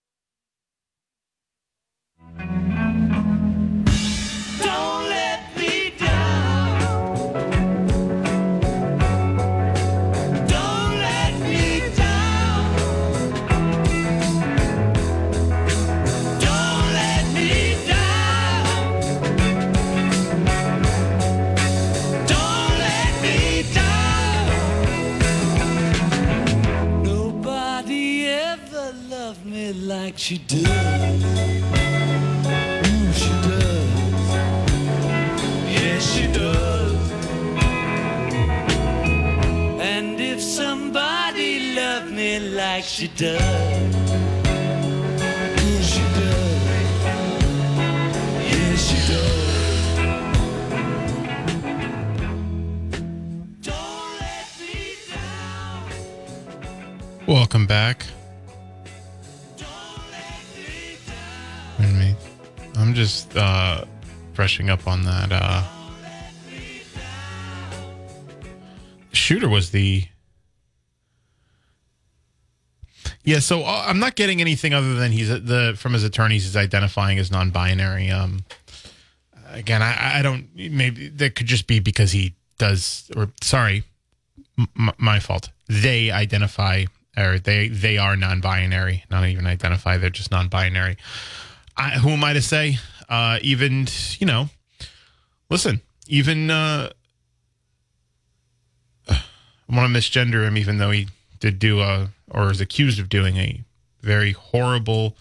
she 30.19 30.37
does. 30.39 31.23
Mm, 32.83 33.13
she 33.13 33.29
does. 33.47 34.29
Yes, 35.71 36.01
she 36.13 36.27
does. 36.27 37.11
And 39.79 40.19
if 40.19 40.41
somebody 40.41 41.73
loved 41.73 42.11
me 42.11 42.39
like 42.39 42.83
she 42.83 43.07
does, 43.07 43.39
yeah, 45.63 45.81
she 45.91 46.03
does. 46.19 46.63
Yes, 48.51 48.79
she 48.89 48.97
does. 49.13 49.79
Don't 53.61 54.11
let 54.19 54.47
me 54.59 54.75
down. 55.15 55.83
welcome 57.25 57.65
back 57.65 58.05
just 62.99 63.37
uh 63.37 63.85
brushing 64.33 64.69
up 64.69 64.85
on 64.85 65.05
that 65.05 65.31
uh 65.31 65.63
shooter 69.13 69.47
was 69.47 69.71
the 69.71 70.03
yeah 73.23 73.39
so 73.39 73.61
uh, 73.63 73.85
i'm 73.87 73.99
not 73.99 74.15
getting 74.15 74.41
anything 74.41 74.73
other 74.73 74.95
than 74.95 75.13
he's 75.13 75.29
the 75.29 75.73
from 75.77 75.93
his 75.93 76.03
attorneys 76.03 76.43
he's 76.43 76.57
identifying 76.57 77.17
as 77.17 77.31
non-binary 77.31 78.09
um 78.11 78.43
again 79.47 79.81
i 79.81 80.19
i 80.19 80.21
don't 80.21 80.49
maybe 80.53 81.07
that 81.07 81.35
could 81.35 81.47
just 81.47 81.67
be 81.67 81.79
because 81.79 82.11
he 82.11 82.35
does 82.57 83.09
or 83.15 83.31
sorry 83.41 83.85
m- 84.57 84.91
my 84.97 85.19
fault. 85.19 85.49
They 85.67 86.11
identify 86.11 86.85
or 87.17 87.39
they 87.39 87.69
they 87.69 87.97
are 87.97 88.15
non-binary 88.15 89.05
not 89.09 89.25
even 89.25 89.47
identify 89.47 89.97
they're 89.97 90.09
just 90.09 90.31
non-binary 90.31 90.97
I, 91.79 91.91
who 91.91 92.09
am 92.09 92.23
i 92.23 92.33
to 92.33 92.41
say 92.41 92.77
uh 93.07 93.39
even 93.41 93.87
you 94.19 94.27
know 94.27 94.49
listen 95.49 95.81
even 96.07 96.51
uh 96.51 96.89
I 99.09 99.75
want 99.75 99.93
to 99.93 99.99
misgender 99.99 100.47
him, 100.47 100.57
even 100.57 100.77
though 100.77 100.91
he 100.91 101.07
did 101.39 101.59
do 101.59 101.81
a 101.81 102.09
or 102.29 102.51
is 102.51 102.61
accused 102.61 102.99
of 102.99 103.09
doing 103.09 103.37
a 103.37 103.63
very 104.01 104.31
horrible, 104.31 105.15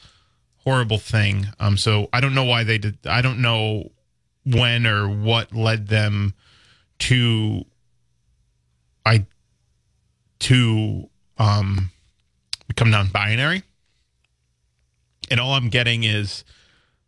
horrible 0.64 0.98
thing. 0.98 1.48
Um, 1.60 1.76
so 1.76 2.08
I 2.12 2.20
don't 2.20 2.34
know 2.34 2.44
why 2.44 2.64
they 2.64 2.78
did. 2.78 2.98
I 3.06 3.22
don't 3.22 3.40
know 3.40 3.90
when 4.44 4.86
or 4.86 5.08
what 5.08 5.54
led 5.54 5.88
them 5.88 6.34
to 7.00 7.64
I 9.04 9.26
to 10.40 11.08
um 11.38 11.90
become 12.66 12.90
non-binary. 12.90 13.62
And 15.30 15.40
all 15.40 15.52
I'm 15.54 15.68
getting 15.68 16.04
is 16.04 16.44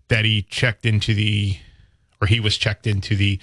that 0.08 0.24
he 0.24 0.42
checked 0.42 0.84
into 0.84 1.14
the 1.14 1.56
or 2.20 2.26
he 2.26 2.40
was 2.40 2.56
checked 2.56 2.86
into 2.86 3.16
the 3.16 3.40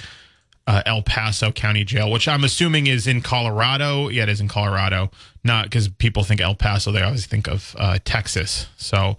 uh, 0.67 0.83
El 0.85 1.01
Paso 1.01 1.51
County 1.51 1.83
Jail, 1.83 2.11
which 2.11 2.27
I'm 2.27 2.43
assuming 2.43 2.87
is 2.87 3.07
in 3.07 3.21
Colorado. 3.21 4.09
Yeah, 4.09 4.23
it 4.23 4.29
is 4.29 4.41
in 4.41 4.47
Colorado. 4.47 5.09
Not 5.43 5.65
because 5.65 5.87
people 5.87 6.23
think 6.23 6.41
El 6.41 6.55
Paso, 6.55 6.91
they 6.91 7.01
always 7.01 7.25
think 7.25 7.47
of 7.47 7.75
uh, 7.79 7.99
Texas. 8.03 8.67
So 8.77 9.15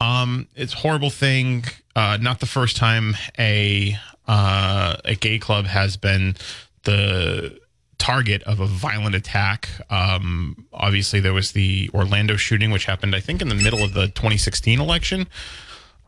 um, 0.00 0.48
it's 0.56 0.72
horrible 0.72 1.10
thing. 1.10 1.64
Uh, 1.94 2.16
not 2.20 2.40
the 2.40 2.46
first 2.46 2.76
time 2.76 3.16
a 3.38 3.96
uh, 4.26 4.96
a 5.04 5.14
gay 5.14 5.38
club 5.38 5.66
has 5.66 5.96
been 5.96 6.36
the 6.84 7.58
target 7.98 8.42
of 8.44 8.60
a 8.60 8.66
violent 8.66 9.14
attack. 9.14 9.68
Um, 9.90 10.66
obviously, 10.72 11.20
there 11.20 11.32
was 11.32 11.52
the 11.52 11.90
Orlando 11.92 12.36
shooting, 12.36 12.70
which 12.70 12.84
happened, 12.86 13.14
I 13.14 13.20
think, 13.20 13.42
in 13.42 13.48
the 13.48 13.54
middle 13.54 13.82
of 13.82 13.92
the 13.92 14.06
2016 14.06 14.80
election 14.80 15.26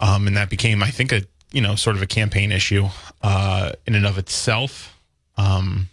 um, 0.00 0.26
and 0.26 0.36
that 0.36 0.50
became, 0.50 0.82
I 0.82 0.90
think, 0.90 1.12
a 1.12 1.22
you 1.52 1.60
know 1.60 1.74
sort 1.74 1.96
of 1.96 2.02
a 2.02 2.06
campaign 2.06 2.52
issue 2.52 2.88
uh, 3.22 3.72
in 3.86 3.94
and 3.94 4.06
of 4.06 4.18
itself. 4.18 4.98
Um, 5.36 5.88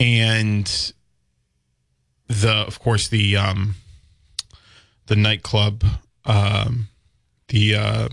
and 0.00 0.92
the, 2.26 2.52
of 2.52 2.80
course, 2.80 3.08
the 3.08 3.36
um, 3.36 3.74
the 5.06 5.16
nightclub, 5.16 5.84
um, 6.24 6.88
the 7.48 7.74
uh, 7.74 8.08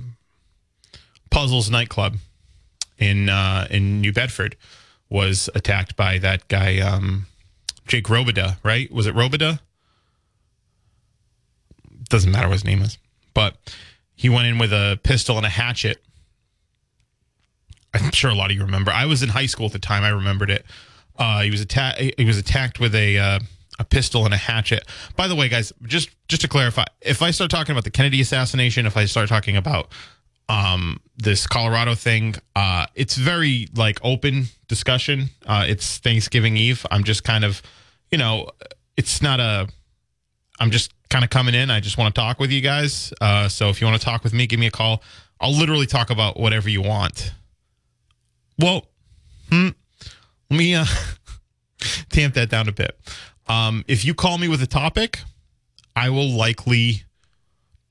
Puzzles 1.30 1.70
nightclub 1.70 2.18
in 2.98 3.30
uh, 3.30 3.68
in 3.70 4.02
New 4.02 4.12
Bedford 4.12 4.58
was 5.12 5.50
attacked 5.54 5.96
by 5.96 6.18
that 6.18 6.48
guy 6.48 6.80
um, 6.80 7.28
Jake 7.86 8.06
Robida, 8.06 8.58
right? 8.64 8.90
Was 8.92 9.06
it 9.06 9.14
Robida? 9.14 9.60
Doesn't 12.10 12.32
matter 12.32 12.48
what 12.48 12.54
his 12.54 12.66
name 12.66 12.82
is, 12.82 12.98
but 13.34 13.58
he 14.16 14.30
went 14.30 14.48
in 14.48 14.58
with 14.58 14.72
a 14.72 15.00
pistol 15.04 15.38
and 15.38 15.46
a 15.46 15.50
hatchet. 15.50 16.02
I'm 17.94 18.12
sure 18.12 18.32
a 18.32 18.36
lot 18.36 18.52
of 18.52 18.56
you 18.56 18.64
remember. 18.64 18.92
I 18.92 19.06
was 19.06 19.22
in 19.22 19.30
high 19.30 19.46
school 19.46 19.66
at 19.66 19.74
the 19.74 19.80
time. 19.80 20.04
I 20.04 20.10
remembered 20.10 20.50
it. 20.50 20.66
Uh, 21.18 21.42
he 21.42 21.52
was 21.52 21.60
attacked. 21.60 22.00
He 22.00 22.26
was 22.26 22.38
attacked 22.38 22.80
with 22.80 22.96
a 22.96 23.18
uh, 23.18 23.40
a 23.80 23.84
pistol 23.84 24.24
and 24.24 24.34
a 24.34 24.38
hatchet. 24.38 24.88
By 25.18 25.28
the 25.28 25.36
way, 25.36 25.50
guys, 25.50 25.74
just 25.84 26.10
just 26.30 26.42
to 26.44 26.48
clarify, 26.48 26.86
if 27.02 27.22
I 27.22 27.32
start 27.32 27.52
talking 27.52 27.74
about 27.74 27.84
the 27.84 27.92
Kennedy 27.92 28.22
assassination, 28.22 28.86
if 28.86 28.96
I 28.96 29.06
start 29.06 29.28
talking 29.28 29.58
about 29.58 29.92
um, 30.50 31.00
this 31.18 31.48
Colorado 31.48 31.96
thing, 31.96 32.36
uh, 32.56 32.88
it's 32.96 33.16
very 33.16 33.68
like 33.76 34.00
open 34.04 34.46
discussion. 34.68 35.30
Uh, 35.46 35.66
it's 35.68 35.98
Thanksgiving 36.00 36.58
Eve. 36.58 36.86
I'm 36.92 37.04
just 37.04 37.24
kind 37.24 37.44
of, 37.44 37.62
you 38.12 38.18
know, 38.18 38.50
it's 38.98 39.22
not 39.22 39.40
a. 39.40 39.68
I'm 40.60 40.72
just 40.72 40.94
kind 41.10 41.24
of 41.24 41.30
coming 41.30 41.56
in. 41.56 41.72
I 41.72 41.80
just 41.80 41.98
want 41.98 42.14
to 42.14 42.22
talk 42.22 42.40
with 42.40 42.52
you 42.52 42.62
guys. 42.62 43.14
Uh, 43.20 43.48
so 43.48 43.70
if 43.70 43.82
you 43.82 43.88
want 43.88 44.00
to 44.00 44.06
talk 44.06 44.24
with 44.24 44.34
me, 44.34 44.46
give 44.48 44.60
me 44.60 44.68
a 44.68 44.72
call. 44.72 45.02
I'll 45.40 45.58
literally 45.58 45.88
talk 45.88 46.10
about 46.12 46.40
whatever 46.40 46.70
you 46.70 46.82
want. 46.82 47.34
Well, 48.60 48.86
hmm, 49.50 49.70
let 50.50 50.58
me 50.58 50.76
uh, 50.76 50.86
tamp 52.10 52.36
that 52.36 52.50
down 52.50 52.70
a 52.70 52.72
bit. 52.72 52.96
Um, 53.48 53.84
if 53.88 54.06
you 54.06 54.14
call 54.14 54.38
me 54.38 54.48
with 54.48 54.62
a 54.62 54.68
topic, 54.68 55.20
I 55.96 56.10
will 56.10 56.30
likely 56.30 57.04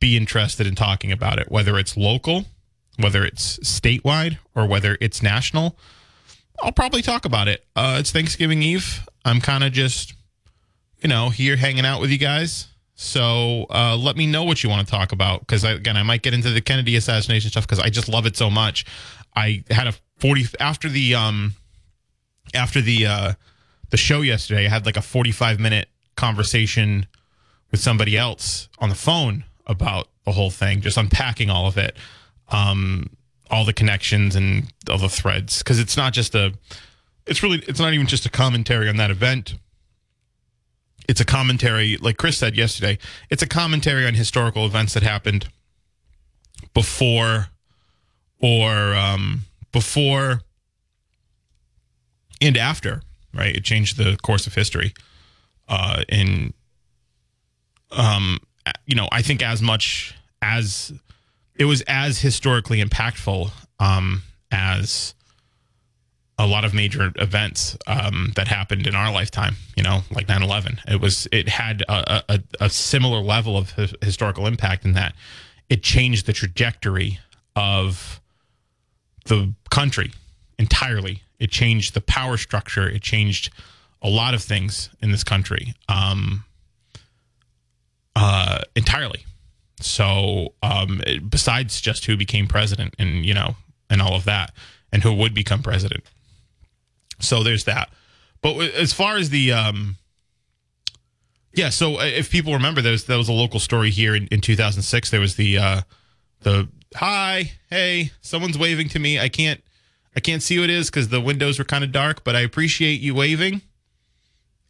be 0.00 0.16
interested 0.16 0.66
in 0.66 0.74
talking 0.74 1.12
about 1.12 1.38
it, 1.38 1.50
whether 1.50 1.78
it's 1.78 1.96
local, 1.96 2.46
whether 2.98 3.24
it's 3.24 3.58
statewide, 3.58 4.38
or 4.54 4.66
whether 4.66 4.98
it's 5.00 5.22
national. 5.22 5.76
I'll 6.62 6.72
probably 6.72 7.02
talk 7.02 7.24
about 7.24 7.48
it. 7.48 7.64
Uh, 7.76 7.98
it's 8.00 8.10
Thanksgiving 8.10 8.62
Eve. 8.62 9.06
I'm 9.24 9.40
kind 9.40 9.62
of 9.62 9.72
just, 9.72 10.14
you 11.00 11.08
know, 11.08 11.28
here 11.30 11.56
hanging 11.56 11.86
out 11.86 12.00
with 12.00 12.10
you 12.10 12.18
guys. 12.18 12.66
So 12.94 13.66
uh, 13.70 13.96
let 13.96 14.16
me 14.16 14.26
know 14.26 14.44
what 14.44 14.62
you 14.62 14.68
want 14.68 14.86
to 14.86 14.90
talk 14.90 15.12
about 15.12 15.40
because 15.40 15.64
again, 15.64 15.96
I 15.96 16.02
might 16.02 16.22
get 16.22 16.34
into 16.34 16.50
the 16.50 16.60
Kennedy 16.60 16.96
assassination 16.96 17.50
stuff 17.50 17.66
because 17.66 17.78
I 17.78 17.88
just 17.88 18.08
love 18.08 18.26
it 18.26 18.36
so 18.36 18.50
much. 18.50 18.84
I 19.34 19.64
had 19.70 19.86
a 19.86 19.94
forty 20.18 20.44
after 20.58 20.88
the 20.88 21.14
um 21.14 21.54
after 22.52 22.82
the 22.82 23.06
uh 23.06 23.32
the 23.88 23.96
show 23.96 24.20
yesterday. 24.20 24.66
I 24.66 24.68
had 24.68 24.84
like 24.84 24.98
a 24.98 25.02
forty 25.02 25.30
five 25.30 25.58
minute 25.58 25.88
conversation 26.16 27.06
with 27.70 27.80
somebody 27.80 28.18
else 28.18 28.68
on 28.80 28.90
the 28.90 28.94
phone 28.94 29.44
about 29.70 30.08
the 30.24 30.32
whole 30.32 30.50
thing, 30.50 30.80
just 30.80 30.96
unpacking 30.96 31.48
all 31.48 31.66
of 31.66 31.78
it. 31.78 31.96
Um, 32.48 33.10
all 33.50 33.64
the 33.64 33.72
connections 33.72 34.36
and 34.36 34.72
all 34.88 34.98
the 34.98 35.08
threads 35.08 35.58
because 35.58 35.78
it's 35.78 35.96
not 35.96 36.12
just 36.12 36.34
a 36.34 36.52
it's 37.26 37.42
really 37.42 37.58
it's 37.66 37.80
not 37.80 37.92
even 37.92 38.06
just 38.06 38.24
a 38.24 38.30
commentary 38.30 38.88
on 38.88 38.96
that 38.96 39.10
event 39.10 39.54
it's 41.08 41.20
a 41.20 41.24
commentary 41.24 41.96
like 41.96 42.16
chris 42.16 42.38
said 42.38 42.56
yesterday 42.56 42.96
it's 43.28 43.42
a 43.42 43.46
commentary 43.46 44.06
on 44.06 44.14
historical 44.14 44.64
events 44.64 44.94
that 44.94 45.02
happened 45.02 45.48
before 46.74 47.48
or 48.40 48.94
um 48.94 49.42
before 49.72 50.42
and 52.40 52.56
after 52.56 53.02
right 53.34 53.56
it 53.56 53.64
changed 53.64 53.96
the 53.96 54.16
course 54.22 54.46
of 54.46 54.54
history 54.54 54.94
uh 55.68 56.04
in 56.08 56.54
um 57.90 58.38
you 58.86 58.94
know 58.94 59.08
i 59.12 59.22
think 59.22 59.42
as 59.42 59.62
much 59.62 60.14
as 60.42 60.92
it 61.56 61.64
was 61.64 61.82
as 61.86 62.20
historically 62.20 62.82
impactful 62.82 63.50
um 63.78 64.22
as 64.50 65.14
a 66.40 66.46
lot 66.46 66.64
of 66.64 66.72
major 66.72 67.12
events 67.16 67.76
um, 67.86 68.32
that 68.34 68.48
happened 68.48 68.86
in 68.86 68.94
our 68.94 69.12
lifetime, 69.12 69.56
you 69.76 69.82
know, 69.82 70.00
like 70.10 70.26
9-11. 70.26 70.78
It 70.90 70.98
was, 70.98 71.28
it 71.30 71.50
had 71.50 71.82
a, 71.86 72.24
a, 72.30 72.40
a 72.62 72.70
similar 72.70 73.20
level 73.20 73.58
of 73.58 73.72
hi- 73.72 73.92
historical 74.00 74.46
impact 74.46 74.86
in 74.86 74.94
that 74.94 75.14
it 75.68 75.82
changed 75.82 76.24
the 76.24 76.32
trajectory 76.32 77.18
of 77.54 78.22
the 79.26 79.52
country 79.70 80.12
entirely. 80.58 81.22
It 81.38 81.50
changed 81.50 81.92
the 81.92 82.00
power 82.00 82.38
structure. 82.38 82.88
It 82.88 83.02
changed 83.02 83.52
a 84.00 84.08
lot 84.08 84.32
of 84.32 84.42
things 84.42 84.88
in 85.02 85.12
this 85.12 85.22
country 85.22 85.74
um, 85.90 86.44
uh, 88.16 88.60
entirely. 88.76 89.24
So, 89.80 90.54
um, 90.62 91.00
besides 91.28 91.80
just 91.80 92.04
who 92.04 92.16
became 92.16 92.46
president 92.46 92.94
and, 92.98 93.24
you 93.24 93.34
know, 93.34 93.56
and 93.88 94.02
all 94.02 94.14
of 94.14 94.24
that, 94.24 94.52
and 94.92 95.02
who 95.02 95.12
would 95.12 95.34
become 95.34 95.62
president. 95.62 96.04
So 97.18 97.42
there's 97.42 97.64
that. 97.64 97.90
But 98.42 98.60
as 98.74 98.92
far 98.92 99.16
as 99.16 99.30
the, 99.30 99.52
um, 99.52 99.96
yeah, 101.54 101.70
so 101.70 101.98
uh, 102.00 102.04
if 102.04 102.30
people 102.30 102.52
remember, 102.52 102.80
there 102.80 102.92
was, 102.92 103.04
there 103.04 103.18
was 103.18 103.28
a 103.28 103.32
local 103.32 103.60
story 103.60 103.90
here 103.90 104.14
in, 104.14 104.26
in 104.28 104.40
2006. 104.40 105.10
There 105.10 105.20
was 105.20 105.36
the, 105.36 105.58
uh, 105.58 105.80
the, 106.40 106.68
hi, 106.94 107.52
hey, 107.68 108.12
someone's 108.20 108.58
waving 108.58 108.88
to 108.90 108.98
me. 108.98 109.18
I 109.18 109.28
can't, 109.28 109.62
I 110.14 110.20
can't 110.20 110.42
see 110.42 110.56
who 110.56 110.64
it 110.64 110.70
is 110.70 110.90
because 110.90 111.08
the 111.08 111.20
windows 111.20 111.58
were 111.58 111.64
kind 111.64 111.84
of 111.84 111.92
dark, 111.92 112.24
but 112.24 112.34
I 112.34 112.40
appreciate 112.40 113.00
you 113.00 113.14
waving. 113.14 113.62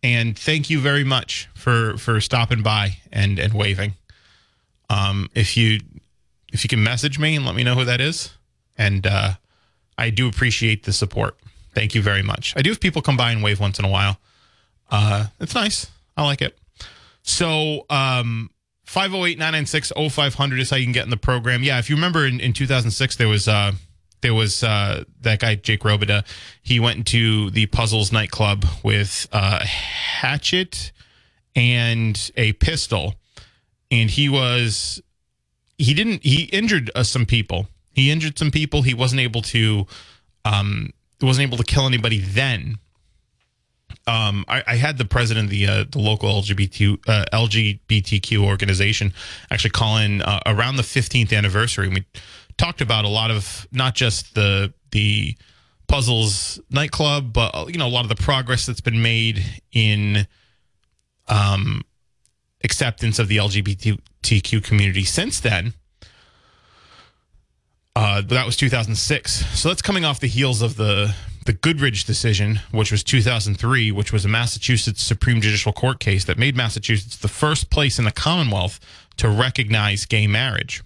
And 0.03 0.39
thank 0.39 0.71
you 0.71 0.81
very 0.81 1.05
much 1.05 1.49
for, 1.55 1.97
for 1.99 2.21
stopping 2.21 2.63
by 2.63 2.97
and, 3.13 3.39
and 3.39 3.53
waving. 3.53 3.95
Um, 4.89 5.31
if 5.35 5.57
you, 5.57 5.81
if 6.53 6.65
you 6.65 6.69
can 6.69 6.83
message 6.83 7.19
me 7.19 7.37
and 7.37 7.45
let 7.45 7.55
me 7.55 7.63
know 7.63 7.75
who 7.75 7.85
that 7.85 8.01
is. 8.01 8.35
And, 8.79 9.07
uh, 9.07 9.33
I 9.99 10.09
do 10.09 10.27
appreciate 10.27 10.85
the 10.85 10.95
support. 10.95 11.39
Thank 11.75 11.95
you 11.95 12.01
very 12.01 12.23
much. 12.23 12.55
I 12.57 12.63
do 12.63 12.71
have 12.71 12.81
people 12.81 13.03
come 13.03 13.19
by 13.19 13.33
and 13.33 13.43
wave 13.43 13.61
once 13.61 13.79
in 13.79 13.85
a 13.85 13.89
while. 13.89 14.19
Uh, 14.91 15.27
it's 15.39 15.55
nice. 15.55 15.91
I 16.17 16.25
like 16.25 16.41
it. 16.41 16.59
So, 17.23 17.85
um, 17.91 18.51
508-996-0500 18.87 20.59
is 20.59 20.71
how 20.71 20.77
you 20.77 20.85
can 20.85 20.93
get 20.93 21.05
in 21.05 21.11
the 21.11 21.17
program. 21.19 21.63
Yeah, 21.63 21.79
if 21.79 21.91
you 21.91 21.97
remember 21.97 22.27
in, 22.27 22.41
in 22.41 22.55
2006, 22.55 23.17
there 23.17 23.29
was, 23.29 23.47
uh, 23.47 23.73
there 24.21 24.35
was, 24.35 24.63
uh, 24.63 25.05
that 25.23 25.41
guy, 25.41 25.55
Jake 25.57 25.81
Robida. 25.81 26.25
He 26.63 26.81
went 26.81 26.99
into 26.99 27.51
the 27.51 27.67
Puzzles 27.67 28.13
nightclub 28.13 28.65
with, 28.83 29.29
uh, 29.33 29.59
a 29.63 29.67
hatchet 29.67 30.93
and 31.55 32.31
a 32.37 32.53
pistol. 32.55 33.15
And 33.91 34.11
he 34.11 34.29
was, 34.29 35.03
he 35.79 35.95
didn't, 35.95 36.23
he 36.23 36.45
injured 36.45 36.91
uh, 36.95 37.03
some 37.03 37.27
people. 37.27 37.69
He 37.93 38.11
injured 38.11 38.39
some 38.39 38.51
people. 38.51 38.83
He 38.83 38.95
wasn't 38.95 39.21
able 39.21 39.43
to, 39.43 39.87
um, 40.45 40.93
wasn't 41.21 41.49
able 41.49 41.59
to 41.59 41.65
kill 41.65 41.87
anybody 41.87 42.21
then. 42.21 42.79
Um, 44.07 44.45
I, 44.49 44.63
I 44.67 44.77
had 44.77 44.99
the 44.99 45.05
president 45.05 45.47
of 45.47 45.51
the 45.51 45.67
uh, 45.67 45.85
the 45.91 45.99
local 45.99 46.29
LGBT 46.43 46.99
uh, 47.07 47.25
LGBTQ 47.33 48.43
organization 48.43 49.13
actually 49.51 49.71
call 49.71 49.99
in 49.99 50.23
uh, 50.23 50.41
around 50.47 50.77
the 50.77 50.83
15th 50.83 51.37
anniversary, 51.37 51.87
and 51.87 51.95
we 51.95 52.05
talked 52.61 52.83
about 52.83 53.07
a 53.07 53.09
lot 53.09 53.31
of 53.31 53.67
not 53.73 53.95
just 53.95 54.35
the 54.35 54.73
the 54.91 55.35
puzzles 55.89 56.61
nightclub, 56.71 57.33
but 57.33 57.69
you 57.69 57.79
know 57.79 57.87
a 57.87 57.89
lot 57.89 58.05
of 58.05 58.11
the 58.11 58.23
progress 58.23 58.67
that's 58.67 58.83
been 58.83 59.01
made 59.01 59.43
in 59.73 60.27
um, 61.29 61.83
acceptance 62.63 63.19
of 63.19 63.29
the 63.29 63.39
LGBTQ 63.39 64.63
community 64.63 65.05
since 65.05 65.41
then. 65.41 65.73
Uh, 67.97 68.21
that 68.23 68.47
was 68.47 68.57
2006. 68.57 69.59
So 69.59 69.69
that's 69.69 69.83
coming 69.83 70.05
off 70.05 70.21
the 70.21 70.29
heels 70.29 70.61
of 70.61 70.77
the 70.77 71.15
the 71.47 71.55
Goodridge 71.55 72.05
decision, 72.05 72.61
which 72.71 72.93
was 72.93 73.03
2003, 73.03 73.91
which 73.91 74.13
was 74.13 74.27
a 74.27 74.29
Massachusetts 74.29 75.03
Supreme 75.03 75.41
Judicial 75.41 75.73
Court 75.73 75.99
case 75.99 76.27
that 76.27 76.37
made 76.37 76.55
Massachusetts 76.55 77.17
the 77.17 77.29
first 77.29 77.71
place 77.71 77.99
in 77.99 78.05
the 78.05 78.13
Commonwealth 78.13 78.79
to 79.17 79.31
recognize 79.31 80.05
gay 80.05 80.27
marriage. 80.27 80.83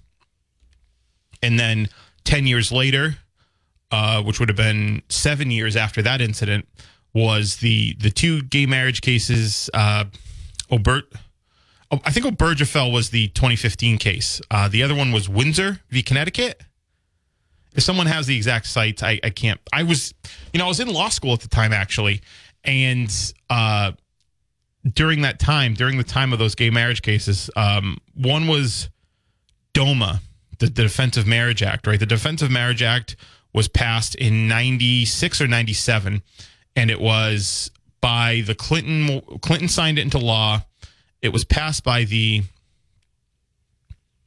And 1.44 1.58
then 1.58 1.88
10 2.24 2.46
years 2.46 2.72
later, 2.72 3.16
uh, 3.90 4.22
which 4.22 4.40
would 4.40 4.48
have 4.48 4.56
been 4.56 5.02
seven 5.08 5.50
years 5.50 5.76
after 5.76 6.02
that 6.02 6.20
incident, 6.20 6.66
was 7.12 7.56
the 7.58 7.94
the 8.00 8.10
two 8.10 8.42
gay 8.42 8.66
marriage 8.66 9.00
cases. 9.00 9.70
Uh, 9.72 10.06
Obert, 10.70 11.04
oh, 11.90 12.00
I 12.04 12.10
think 12.10 12.26
Obergefell 12.26 12.92
was 12.92 13.10
the 13.10 13.28
2015 13.28 13.98
case. 13.98 14.40
Uh, 14.50 14.68
the 14.68 14.82
other 14.82 14.94
one 14.94 15.12
was 15.12 15.28
Windsor 15.28 15.80
v. 15.90 16.02
Connecticut 16.02 16.62
if 17.74 17.82
someone 17.82 18.06
has 18.06 18.26
the 18.26 18.36
exact 18.36 18.66
cites, 18.66 19.02
I, 19.02 19.20
I 19.22 19.30
can't. 19.30 19.60
I 19.72 19.82
was, 19.82 20.14
you 20.52 20.58
know, 20.58 20.66
I 20.66 20.68
was 20.68 20.80
in 20.80 20.88
law 20.88 21.08
school 21.08 21.32
at 21.32 21.40
the 21.40 21.48
time 21.48 21.72
actually, 21.72 22.20
and 22.62 23.12
uh, 23.50 23.92
during 24.92 25.22
that 25.22 25.38
time, 25.38 25.74
during 25.74 25.98
the 25.98 26.04
time 26.04 26.32
of 26.32 26.38
those 26.38 26.54
gay 26.54 26.70
marriage 26.70 27.02
cases, 27.02 27.50
um, 27.56 27.98
one 28.14 28.46
was 28.46 28.88
DOMA, 29.72 30.20
the, 30.64 30.72
the 30.72 30.82
Defense 30.82 31.16
of 31.16 31.26
Marriage 31.26 31.62
Act, 31.62 31.86
right? 31.86 32.00
The 32.00 32.06
Defense 32.06 32.42
of 32.42 32.50
Marriage 32.50 32.82
Act 32.82 33.16
was 33.52 33.68
passed 33.68 34.14
in 34.14 34.48
'96 34.48 35.40
or 35.40 35.46
'97, 35.46 36.22
and 36.76 36.90
it 36.90 37.00
was 37.00 37.70
by 38.00 38.42
the 38.46 38.54
Clinton. 38.54 39.20
Clinton 39.40 39.68
signed 39.68 39.98
it 39.98 40.02
into 40.02 40.18
law. 40.18 40.62
It 41.22 41.32
was 41.32 41.44
passed 41.44 41.84
by 41.84 42.04
the 42.04 42.42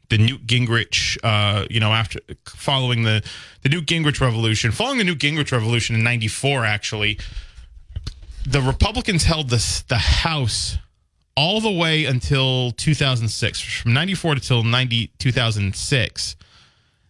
the 0.10 0.18
Newt 0.18 0.48
Gingrich, 0.48 1.18
uh, 1.22 1.66
you 1.70 1.80
know, 1.80 1.92
after 1.92 2.20
following 2.46 3.04
the 3.04 3.24
the 3.64 3.70
Newt 3.70 3.86
Gingrich 3.86 4.22
revolution, 4.22 4.72
following 4.72 4.98
the 5.00 5.04
Newt 5.04 5.20
Gingrich 5.20 5.52
revolution 5.52 5.96
in 5.96 6.04
'94, 6.04 6.66
actually, 6.66 7.20
the 8.46 8.62
Republicans 8.62 9.24
held 9.24 9.50
this 9.50 9.82
the 9.84 9.98
House 9.98 10.78
all 11.38 11.62
the 11.62 11.72
way 11.72 12.04
until 12.04 12.72
2006, 12.72 13.62
from 13.62 13.94
'94 13.94 14.34
until 14.34 14.64
90 14.64 15.12
2006. 15.20 16.36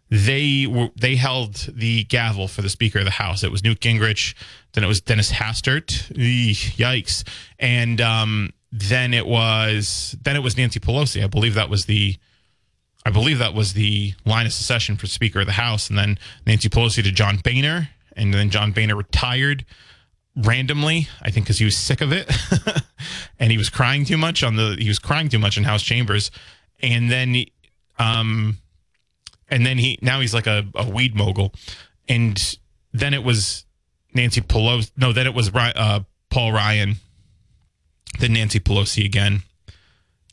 They 0.09 0.67
were 0.67 0.89
they 0.95 1.15
held 1.15 1.55
the 1.73 2.03
gavel 2.03 2.47
for 2.47 2.61
the 2.61 2.69
Speaker 2.69 2.99
of 2.99 3.05
the 3.05 3.11
House. 3.11 3.43
It 3.43 3.51
was 3.51 3.63
Newt 3.63 3.79
Gingrich, 3.79 4.35
then 4.73 4.83
it 4.83 4.87
was 4.87 5.01
Dennis 5.01 5.31
Hastert. 5.31 6.13
Yikes! 6.13 7.27
And 7.57 7.99
um, 7.99 8.53
then 8.71 9.13
it 9.13 9.25
was 9.25 10.15
then 10.21 10.35
it 10.35 10.43
was 10.43 10.57
Nancy 10.57 10.79
Pelosi. 10.79 11.23
I 11.23 11.27
believe 11.27 11.55
that 11.55 11.69
was 11.69 11.85
the 11.85 12.17
I 13.05 13.09
believe 13.09 13.39
that 13.39 13.53
was 13.53 13.73
the 13.73 14.13
line 14.25 14.45
of 14.45 14.53
succession 14.53 14.97
for 14.97 15.07
Speaker 15.07 15.39
of 15.39 15.45
the 15.45 15.53
House, 15.53 15.89
and 15.89 15.97
then 15.97 16.19
Nancy 16.45 16.69
Pelosi 16.69 17.03
to 17.03 17.11
John 17.11 17.37
Boehner, 17.37 17.89
and 18.15 18.33
then 18.33 18.49
John 18.49 18.73
Boehner 18.73 18.95
retired 18.95 19.65
randomly. 20.35 21.07
I 21.21 21.31
think 21.31 21.45
because 21.45 21.57
he 21.57 21.65
was 21.65 21.77
sick 21.77 22.01
of 22.01 22.11
it, 22.11 22.29
and 23.39 23.51
he 23.51 23.57
was 23.57 23.69
crying 23.69 24.05
too 24.05 24.17
much 24.17 24.43
on 24.43 24.55
the 24.55 24.75
he 24.79 24.87
was 24.87 24.99
crying 24.99 25.29
too 25.29 25.39
much 25.39 25.57
in 25.57 25.63
House 25.63 25.83
chambers, 25.83 26.31
and 26.81 27.11
then 27.11 27.35
um, 27.99 28.57
and 29.49 29.65
then 29.65 29.77
he 29.77 29.99
now 30.01 30.19
he's 30.19 30.33
like 30.33 30.47
a, 30.47 30.65
a 30.75 30.89
weed 30.89 31.15
mogul, 31.15 31.53
and 32.07 32.57
then 32.93 33.13
it 33.13 33.23
was 33.23 33.65
Nancy 34.13 34.41
Pelosi. 34.41 34.91
No, 34.97 35.13
then 35.13 35.27
it 35.27 35.33
was 35.33 35.51
uh, 35.53 36.01
Paul 36.29 36.51
Ryan, 36.51 36.95
then 38.19 38.33
Nancy 38.33 38.59
Pelosi 38.59 39.05
again 39.05 39.43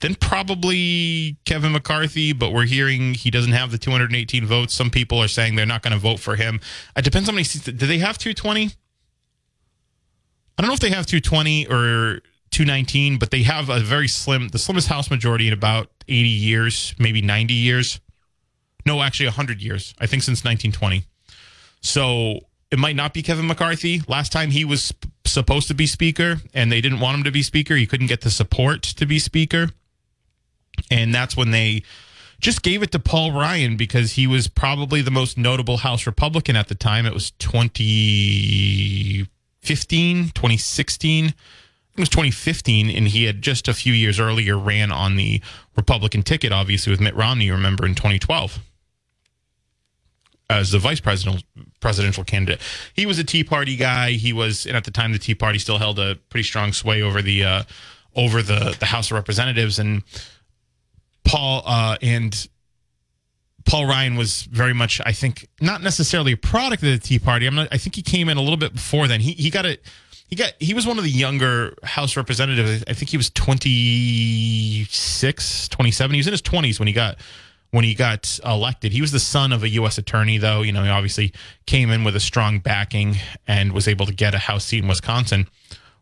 then 0.05 0.15
probably 0.17 1.39
Kevin 1.47 1.73
McCarthy, 1.73 2.35
but 2.35 2.53
we're 2.53 2.67
hearing 2.67 3.15
he 3.15 3.31
doesn't 3.31 3.53
have 3.53 3.71
the 3.71 3.79
218 3.79 4.45
votes. 4.45 4.75
Some 4.75 4.91
people 4.91 5.19
are 5.23 5.29
saying 5.29 5.55
they're 5.55 5.65
not 5.65 5.83
going 5.83 5.95
to 5.95 5.99
vote 5.99 6.21
for 6.21 6.37
him. 6.37 6.61
It 6.95 7.07
depends 7.07 7.27
how 7.27 7.35
many 7.35 7.45
seats. 7.45 7.65
Do 7.65 7.87
they 7.87 7.97
have 7.99 8.19
220? 8.19 8.67
I 8.67 10.63
don't 10.63 10.69
know 10.69 10.75
if 10.75 10.81
they 10.81 10.91
have 10.91 11.07
220 11.07 11.69
or 11.69 12.21
219, 12.55 13.19
but 13.19 13.31
they 13.31 13.43
have 13.43 13.69
a 13.69 13.81
very 13.81 14.09
slim, 14.09 14.49
the 14.49 14.59
slimmest 14.59 14.89
House 14.89 15.11
majority 15.11 15.49
in 15.49 15.53
about 15.53 15.91
80 16.09 16.29
years, 16.29 16.95
maybe 16.99 17.21
90 17.21 17.55
years. 17.55 18.01
No, 18.87 19.03
actually 19.03 19.27
100 19.27 19.61
years. 19.61 19.95
I 19.99 20.07
think 20.07 20.23
since 20.23 20.45
1920. 20.45 21.05
So 21.81 22.41
it 22.71 22.79
might 22.79 22.97
not 22.97 23.13
be 23.13 23.23
Kevin 23.23 23.47
McCarthy. 23.47 24.03
Last 24.09 24.33
time 24.33 24.51
he 24.51 24.65
was 24.65 24.93
supposed 25.25 25.69
to 25.69 25.75
be 25.75 25.87
speaker 25.87 26.39
and 26.53 26.71
they 26.71 26.81
didn't 26.81 27.01
want 27.01 27.19
him 27.19 27.25
to 27.25 27.31
be 27.31 27.43
speaker. 27.43 27.77
He 27.77 27.87
couldn't 27.87 28.07
get 28.07 28.23
the 28.23 28.31
support 28.31 28.83
to 28.83 29.07
be 29.07 29.19
speaker 29.19 29.71
and 30.91 31.15
that's 31.15 31.37
when 31.37 31.51
they 31.51 31.83
just 32.41 32.63
gave 32.63 32.83
it 32.83 32.91
to 32.93 32.99
Paul 32.99 33.33
Ryan 33.33 33.77
because 33.77 34.13
he 34.13 34.27
was 34.27 34.49
probably 34.49 35.03
the 35.03 35.11
most 35.11 35.37
notable 35.39 35.79
House 35.79 36.07
Republican 36.07 36.57
at 36.57 36.69
the 36.69 36.75
time. 36.75 37.07
It 37.07 37.15
was 37.15 37.31
2015, 37.33 40.25
2016. 40.35 41.35
It 41.97 42.01
was 42.01 42.09
2015, 42.09 42.91
and 42.91 43.07
he 43.07 43.25
had 43.25 43.41
just 43.41 43.69
a 43.69 43.75
few 43.75 43.93
years 43.93 44.19
earlier 44.19 44.59
ran 44.59 44.91
on 44.91 45.17
the 45.17 45.41
Republican 45.77 46.23
ticket, 46.23 46.53
obviously 46.53 46.91
with 46.91 47.01
Mitt 47.01 47.15
Romney. 47.15 47.51
Remember 47.51 47.87
in 47.87 47.95
2012 47.95 48.59
as 50.51 50.71
the 50.71 50.79
vice 50.79 51.01
presidential 51.01 51.47
presidential 51.81 52.25
candidate. 52.25 52.61
He 52.95 53.07
was 53.07 53.19
a 53.19 53.25
Tea 53.25 53.45
Party 53.45 53.77
guy. 53.77 54.13
He 54.13 54.33
was, 54.33 54.67
and 54.67 54.77
at 54.77 54.85
the 54.85 54.91
time, 54.91 55.13
the 55.13 55.19
Tea 55.19 55.35
Party 55.35 55.59
still 55.59 55.79
held 55.79 55.99
a 55.99 56.17
pretty 56.29 56.45
strong 56.45 56.73
sway 56.73 57.03
over 57.03 57.23
the 57.23 57.45
uh, 57.45 57.63
over 58.15 58.43
the 58.43 58.77
the 58.79 58.87
House 58.87 59.11
of 59.11 59.15
Representatives. 59.15 59.79
And 59.79 60.03
Paul 61.25 61.63
uh, 61.67 61.97
and 62.03 62.49
Paul 63.65 63.87
Ryan 63.87 64.17
was 64.17 64.43
very 64.43 64.75
much, 64.75 65.01
I 65.05 65.13
think, 65.13 65.49
not 65.61 65.83
necessarily 65.83 66.33
a 66.33 66.37
product 66.37 66.83
of 66.83 66.91
the 66.91 66.99
Tea 66.99 67.19
Party. 67.19 67.47
I'm 67.47 67.55
not. 67.55 67.69
I 67.73 67.79
think 67.79 67.97
he 67.97 68.03
came 68.03 68.29
in 68.29 68.37
a 68.37 68.43
little 68.43 68.57
bit 68.57 68.75
before 68.75 69.09
then. 69.09 69.21
He 69.21 69.33
he 69.33 69.51
got 69.51 69.67
it. 69.67 69.83
He 70.35 70.43
got. 70.43 70.53
He 70.59 70.75
was 70.75 70.85
one 70.85 70.99
of 70.99 71.05
the 71.05 71.11
younger 71.11 71.77
House 71.85 72.17
representatives. 72.17 72.83
I 72.89 72.93
think 72.93 73.09
he 73.09 73.17
was 73.17 73.31
26, 73.31 75.69
27. 75.69 76.13
He 76.13 76.19
was 76.19 76.27
in 76.27 76.33
his 76.33 76.43
20s 76.43 76.81
when 76.81 76.89
he 76.89 76.93
got 76.93 77.19
when 77.71 77.85
he 77.85 77.95
got 77.95 78.41
elected. 78.45 78.91
He 78.91 79.01
was 79.01 79.13
the 79.13 79.21
son 79.21 79.53
of 79.53 79.63
a 79.63 79.69
U.S. 79.69 79.97
attorney, 79.97 80.39
though. 80.39 80.63
You 80.63 80.73
know, 80.73 80.83
he 80.83 80.89
obviously 80.89 81.33
came 81.67 81.91
in 81.91 82.03
with 82.03 82.17
a 82.17 82.21
strong 82.21 82.59
backing 82.59 83.15
and 83.47 83.71
was 83.71 83.87
able 83.87 84.07
to 84.07 84.13
get 84.13 84.35
a 84.35 84.39
House 84.39 84.65
seat 84.65 84.83
in 84.83 84.89
Wisconsin, 84.89 85.47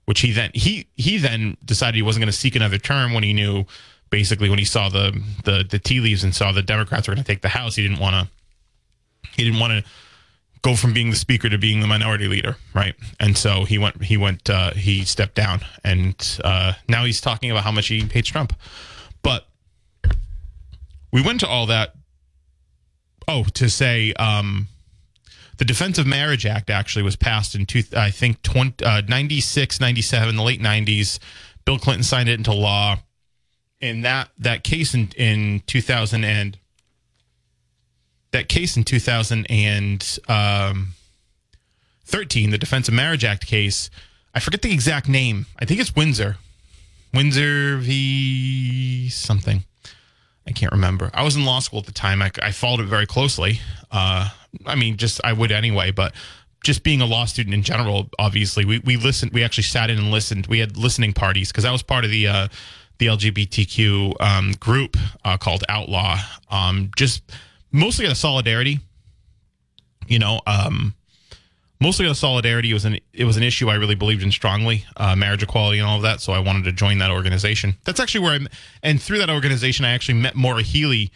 which 0.06 0.20
he 0.20 0.32
then 0.32 0.50
he 0.54 0.86
he 0.96 1.18
then 1.18 1.58
decided 1.62 1.96
he 1.96 2.02
wasn't 2.02 2.22
going 2.22 2.32
to 2.32 2.38
seek 2.38 2.56
another 2.56 2.78
term 2.78 3.12
when 3.12 3.24
he 3.24 3.34
knew 3.34 3.66
basically 4.08 4.48
when 4.48 4.58
he 4.58 4.64
saw 4.64 4.88
the 4.88 5.12
the 5.44 5.62
the 5.68 5.78
tea 5.78 6.00
leaves 6.00 6.24
and 6.24 6.34
saw 6.34 6.52
the 6.52 6.62
Democrats 6.62 7.06
were 7.06 7.14
going 7.14 7.22
to 7.22 7.30
take 7.30 7.42
the 7.42 7.48
House. 7.48 7.76
He 7.76 7.86
didn't 7.86 8.00
want 8.00 8.14
to 8.14 8.26
he 9.36 9.44
didn't 9.44 9.60
want 9.60 9.84
to 9.84 9.90
go 10.62 10.77
from 10.77 10.92
being 10.92 11.11
the 11.11 11.16
speaker 11.16 11.48
to 11.48 11.59
being 11.59 11.81
the 11.81 11.87
minority 11.87 12.29
leader, 12.29 12.57
right? 12.75 12.94
And 13.20 13.37
so 13.37 13.64
he 13.64 13.79
went 13.79 14.03
he 14.03 14.16
went 14.16 14.48
uh, 14.48 14.72
he 14.72 15.05
stepped 15.05 15.35
down, 15.35 15.61
and 15.85 16.40
uh, 16.44 16.75
now 16.88 17.05
he's 17.05 17.20
talking 17.20 17.51
about 17.51 17.64
how 17.64 17.72
much 17.72 17.88
he 17.88 18.01
hates 18.01 18.29
Trump, 18.29 18.55
but 19.22 19.46
we 21.12 21.22
went 21.22 21.40
to 21.40 21.48
all 21.48 21.66
that. 21.66 21.94
Oh, 23.29 23.44
to 23.55 23.70
say 23.70 24.12
um, 24.14 24.66
the 25.59 25.64
Defense 25.64 25.98
of 25.98 26.09
Marriage 26.09 26.44
Act 26.44 26.70
actually 26.70 27.05
was 27.05 27.14
passed 27.14 27.55
in, 27.55 27.66
two, 27.66 27.85
I 27.96 28.11
think, 28.11 28.42
20, 28.42 28.85
uh, 28.85 29.03
96, 29.09 29.81
97, 29.81 30.35
the 30.35 30.42
late 30.42 30.61
90s. 30.61 31.20
Bill 31.64 31.79
Clinton 31.79 32.03
signed 32.03 32.29
it 32.29 32.35
into 32.38 32.53
law. 32.53 32.98
And 33.81 34.05
that, 34.05 34.31
that 34.38 34.64
case 34.64 34.92
in, 34.92 35.11
in 35.16 35.62
2000 35.68 36.25
and 36.25 36.59
that 38.32 38.48
case 38.48 38.76
in 38.76 38.84
2013, 38.84 40.00
um, 40.28 40.88
the 42.50 42.58
Defense 42.58 42.88
of 42.88 42.94
Marriage 42.94 43.24
Act 43.24 43.46
case, 43.46 43.90
I 44.34 44.40
forget 44.40 44.62
the 44.62 44.72
exact 44.72 45.08
name. 45.08 45.46
I 45.58 45.64
think 45.64 45.80
it's 45.80 45.94
Windsor. 45.94 46.36
Windsor 47.14 47.76
v. 47.78 49.08
something. 49.10 49.64
I 50.46 50.52
can't 50.52 50.72
remember. 50.72 51.10
I 51.14 51.22
was 51.22 51.36
in 51.36 51.44
law 51.44 51.60
school 51.60 51.80
at 51.80 51.86
the 51.86 51.92
time. 51.92 52.20
I, 52.20 52.30
I 52.42 52.50
followed 52.50 52.80
it 52.80 52.86
very 52.86 53.06
closely. 53.06 53.60
Uh, 53.90 54.30
I 54.66 54.74
mean, 54.74 54.96
just 54.96 55.20
I 55.22 55.32
would 55.32 55.52
anyway, 55.52 55.92
but 55.92 56.14
just 56.64 56.82
being 56.82 57.00
a 57.00 57.06
law 57.06 57.26
student 57.26 57.54
in 57.54 57.62
general, 57.62 58.08
obviously, 58.18 58.64
we, 58.64 58.78
we 58.80 58.96
listened. 58.96 59.32
We 59.32 59.44
actually 59.44 59.64
sat 59.64 59.90
in 59.90 59.98
and 59.98 60.10
listened. 60.10 60.46
We 60.46 60.58
had 60.58 60.76
listening 60.76 61.12
parties 61.12 61.50
because 61.52 61.64
I 61.64 61.70
was 61.70 61.82
part 61.82 62.04
of 62.04 62.10
the 62.10 62.26
uh, 62.26 62.48
the 62.98 63.06
LGBTQ 63.06 64.20
um, 64.20 64.52
group 64.58 64.96
uh, 65.24 65.36
called 65.36 65.64
Outlaw. 65.68 66.18
Um, 66.50 66.90
just 66.96 67.22
mostly 67.72 68.06
out 68.06 68.12
of 68.12 68.18
solidarity. 68.18 68.80
You 70.06 70.18
know, 70.18 70.40
um, 70.46 70.94
mostly 71.80 72.06
out 72.06 72.12
of 72.12 72.16
solidarity. 72.16 72.70
It 72.70 72.74
was 72.74 72.85
an 72.85 72.98
it 73.12 73.24
was 73.24 73.37
an 73.37 73.42
issue 73.42 73.68
I 73.68 73.74
really 73.74 73.96
believed 73.96 74.22
in 74.22 74.30
strongly, 74.30 74.85
uh, 74.96 75.16
marriage 75.16 75.42
equality 75.42 75.78
and 75.78 75.88
all 75.88 75.96
of 75.96 76.02
that. 76.02 76.20
So 76.20 76.32
I 76.32 76.38
wanted 76.38 76.64
to 76.64 76.72
join 76.72 76.98
that 76.98 77.11
organization. 77.11 77.74
That's 77.85 77.98
actually 78.00 78.24
where 78.24 78.35
I'm, 78.35 78.48
and 78.82 79.00
through 79.02 79.18
that 79.18 79.30
organization, 79.30 79.85
I 79.85 79.90
actually 79.90 80.20
met 80.20 80.35
Maura 80.35 80.62
Healey, 80.62 81.11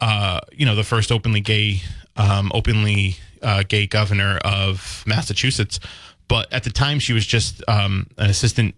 Uh, 0.00 0.40
you 0.52 0.66
know, 0.66 0.74
the 0.74 0.84
first 0.84 1.12
openly 1.12 1.40
gay, 1.40 1.80
um, 2.16 2.50
openly 2.52 3.16
uh, 3.42 3.62
gay 3.68 3.86
governor 3.86 4.38
of 4.38 5.04
Massachusetts. 5.06 5.78
But 6.26 6.52
at 6.52 6.64
the 6.64 6.70
time, 6.70 6.98
she 6.98 7.12
was 7.12 7.24
just 7.24 7.62
um, 7.68 8.06
an 8.18 8.28
assistant 8.28 8.74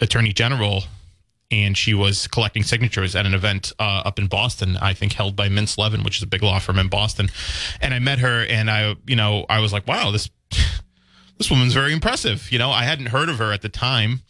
attorney 0.00 0.32
general 0.32 0.84
and 1.50 1.76
she 1.76 1.94
was 1.94 2.26
collecting 2.26 2.62
signatures 2.62 3.16
at 3.16 3.24
an 3.26 3.34
event 3.34 3.72
uh, 3.78 4.02
up 4.04 4.18
in 4.18 4.26
Boston, 4.26 4.76
I 4.76 4.92
think 4.92 5.12
held 5.12 5.34
by 5.34 5.48
Mintz 5.48 5.78
Levin, 5.78 6.02
which 6.02 6.18
is 6.18 6.22
a 6.22 6.26
big 6.26 6.42
law 6.42 6.58
firm 6.58 6.78
in 6.78 6.88
Boston. 6.88 7.30
And 7.80 7.94
I 7.94 7.98
met 7.98 8.18
her, 8.18 8.44
and 8.44 8.70
I, 8.70 8.96
you 9.06 9.16
know, 9.16 9.46
I 9.48 9.60
was 9.60 9.72
like, 9.72 9.86
wow, 9.86 10.10
this 10.10 10.30
this 11.38 11.50
woman's 11.50 11.72
very 11.72 11.92
impressive. 11.92 12.50
You 12.52 12.58
know, 12.58 12.70
I 12.70 12.84
hadn't 12.84 13.06
heard 13.06 13.28
of 13.28 13.38
her 13.38 13.52
at 13.52 13.62
the 13.62 13.68
time, 13.68 14.22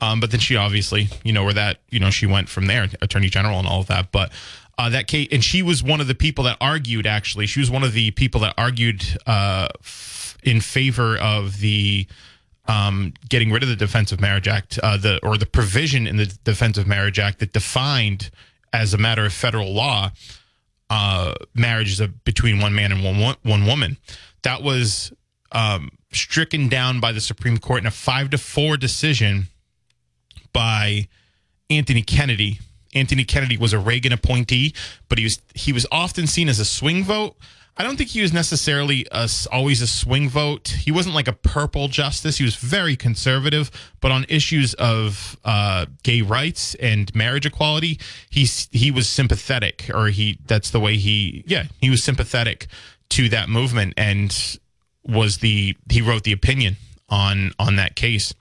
um, 0.00 0.20
but 0.20 0.30
then 0.30 0.40
she 0.40 0.56
obviously, 0.56 1.08
you 1.24 1.32
know, 1.32 1.44
where 1.44 1.54
that, 1.54 1.78
you 1.90 1.98
know, 1.98 2.10
she 2.10 2.26
went 2.26 2.48
from 2.48 2.66
there, 2.66 2.88
attorney 3.02 3.28
general 3.28 3.58
and 3.58 3.66
all 3.66 3.80
of 3.80 3.86
that. 3.88 4.12
But 4.12 4.30
uh, 4.78 4.88
that 4.90 5.08
Kate, 5.08 5.32
and 5.32 5.42
she 5.42 5.62
was 5.62 5.82
one 5.82 6.00
of 6.00 6.06
the 6.06 6.14
people 6.14 6.44
that 6.44 6.56
argued. 6.60 7.06
Actually, 7.06 7.46
she 7.46 7.60
was 7.60 7.70
one 7.70 7.82
of 7.82 7.92
the 7.92 8.12
people 8.12 8.40
that 8.42 8.54
argued 8.56 9.04
uh, 9.26 9.68
in 10.42 10.60
favor 10.60 11.18
of 11.18 11.58
the 11.58 12.06
um, 12.70 13.12
getting 13.28 13.50
rid 13.50 13.64
of 13.64 13.68
the 13.68 13.74
Defense 13.74 14.12
of 14.12 14.20
Marriage 14.20 14.46
Act, 14.46 14.78
uh, 14.78 14.96
the 14.96 15.18
or 15.24 15.36
the 15.36 15.46
provision 15.46 16.06
in 16.06 16.16
the 16.16 16.26
Defense 16.44 16.78
of 16.78 16.86
Marriage 16.86 17.18
Act 17.18 17.40
that 17.40 17.52
defined, 17.52 18.30
as 18.72 18.94
a 18.94 18.98
matter 18.98 19.24
of 19.24 19.32
federal 19.32 19.72
law, 19.72 20.12
uh, 20.88 21.34
marriage 21.52 21.90
is 21.90 22.00
a, 22.00 22.06
between 22.06 22.60
one 22.60 22.72
man 22.72 22.92
and 22.92 23.02
one 23.02 23.36
one 23.42 23.66
woman. 23.66 23.96
That 24.42 24.62
was 24.62 25.12
um, 25.50 25.90
stricken 26.12 26.68
down 26.68 27.00
by 27.00 27.10
the 27.10 27.20
Supreme 27.20 27.58
Court 27.58 27.80
in 27.80 27.86
a 27.86 27.90
five 27.90 28.30
to 28.30 28.38
four 28.38 28.76
decision 28.76 29.48
by 30.52 31.08
Anthony 31.68 32.02
Kennedy. 32.02 32.60
Anthony 32.94 33.24
Kennedy 33.24 33.56
was 33.56 33.72
a 33.72 33.80
Reagan 33.80 34.12
appointee, 34.12 34.74
but 35.08 35.18
he 35.18 35.24
was 35.24 35.40
he 35.56 35.72
was 35.72 35.86
often 35.90 36.28
seen 36.28 36.48
as 36.48 36.60
a 36.60 36.64
swing 36.64 37.02
vote. 37.02 37.34
I 37.80 37.82
don't 37.82 37.96
think 37.96 38.10
he 38.10 38.20
was 38.20 38.34
necessarily 38.34 39.06
a, 39.10 39.26
always 39.50 39.80
a 39.80 39.86
swing 39.86 40.28
vote. 40.28 40.68
He 40.68 40.92
wasn't 40.92 41.14
like 41.14 41.26
a 41.28 41.32
purple 41.32 41.88
justice. 41.88 42.36
He 42.36 42.44
was 42.44 42.56
very 42.56 42.94
conservative, 42.94 43.70
but 44.02 44.12
on 44.12 44.26
issues 44.28 44.74
of 44.74 45.38
uh, 45.46 45.86
gay 46.02 46.20
rights 46.20 46.74
and 46.74 47.10
marriage 47.14 47.46
equality, 47.46 47.98
he's 48.28 48.68
he 48.70 48.90
was 48.90 49.08
sympathetic, 49.08 49.90
or 49.94 50.08
he 50.08 50.38
that's 50.44 50.68
the 50.68 50.78
way 50.78 50.96
he 50.96 51.42
yeah 51.46 51.64
he 51.80 51.88
was 51.88 52.04
sympathetic 52.04 52.66
to 53.16 53.30
that 53.30 53.48
movement 53.48 53.94
and 53.96 54.58
was 55.06 55.38
the 55.38 55.74
he 55.90 56.02
wrote 56.02 56.24
the 56.24 56.32
opinion 56.32 56.76
on 57.08 57.52
on 57.58 57.76
that 57.76 57.96
case, 57.96 58.34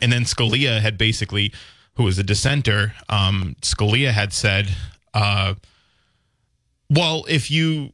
and 0.00 0.12
then 0.12 0.24
Scalia 0.24 0.80
had 0.80 0.98
basically, 0.98 1.52
who 1.94 2.02
was 2.02 2.18
a 2.18 2.24
dissenter, 2.24 2.92
um, 3.08 3.54
Scalia 3.62 4.10
had 4.10 4.32
said, 4.32 4.68
uh, 5.14 5.54
well, 6.90 7.24
if 7.28 7.48
you, 7.48 7.92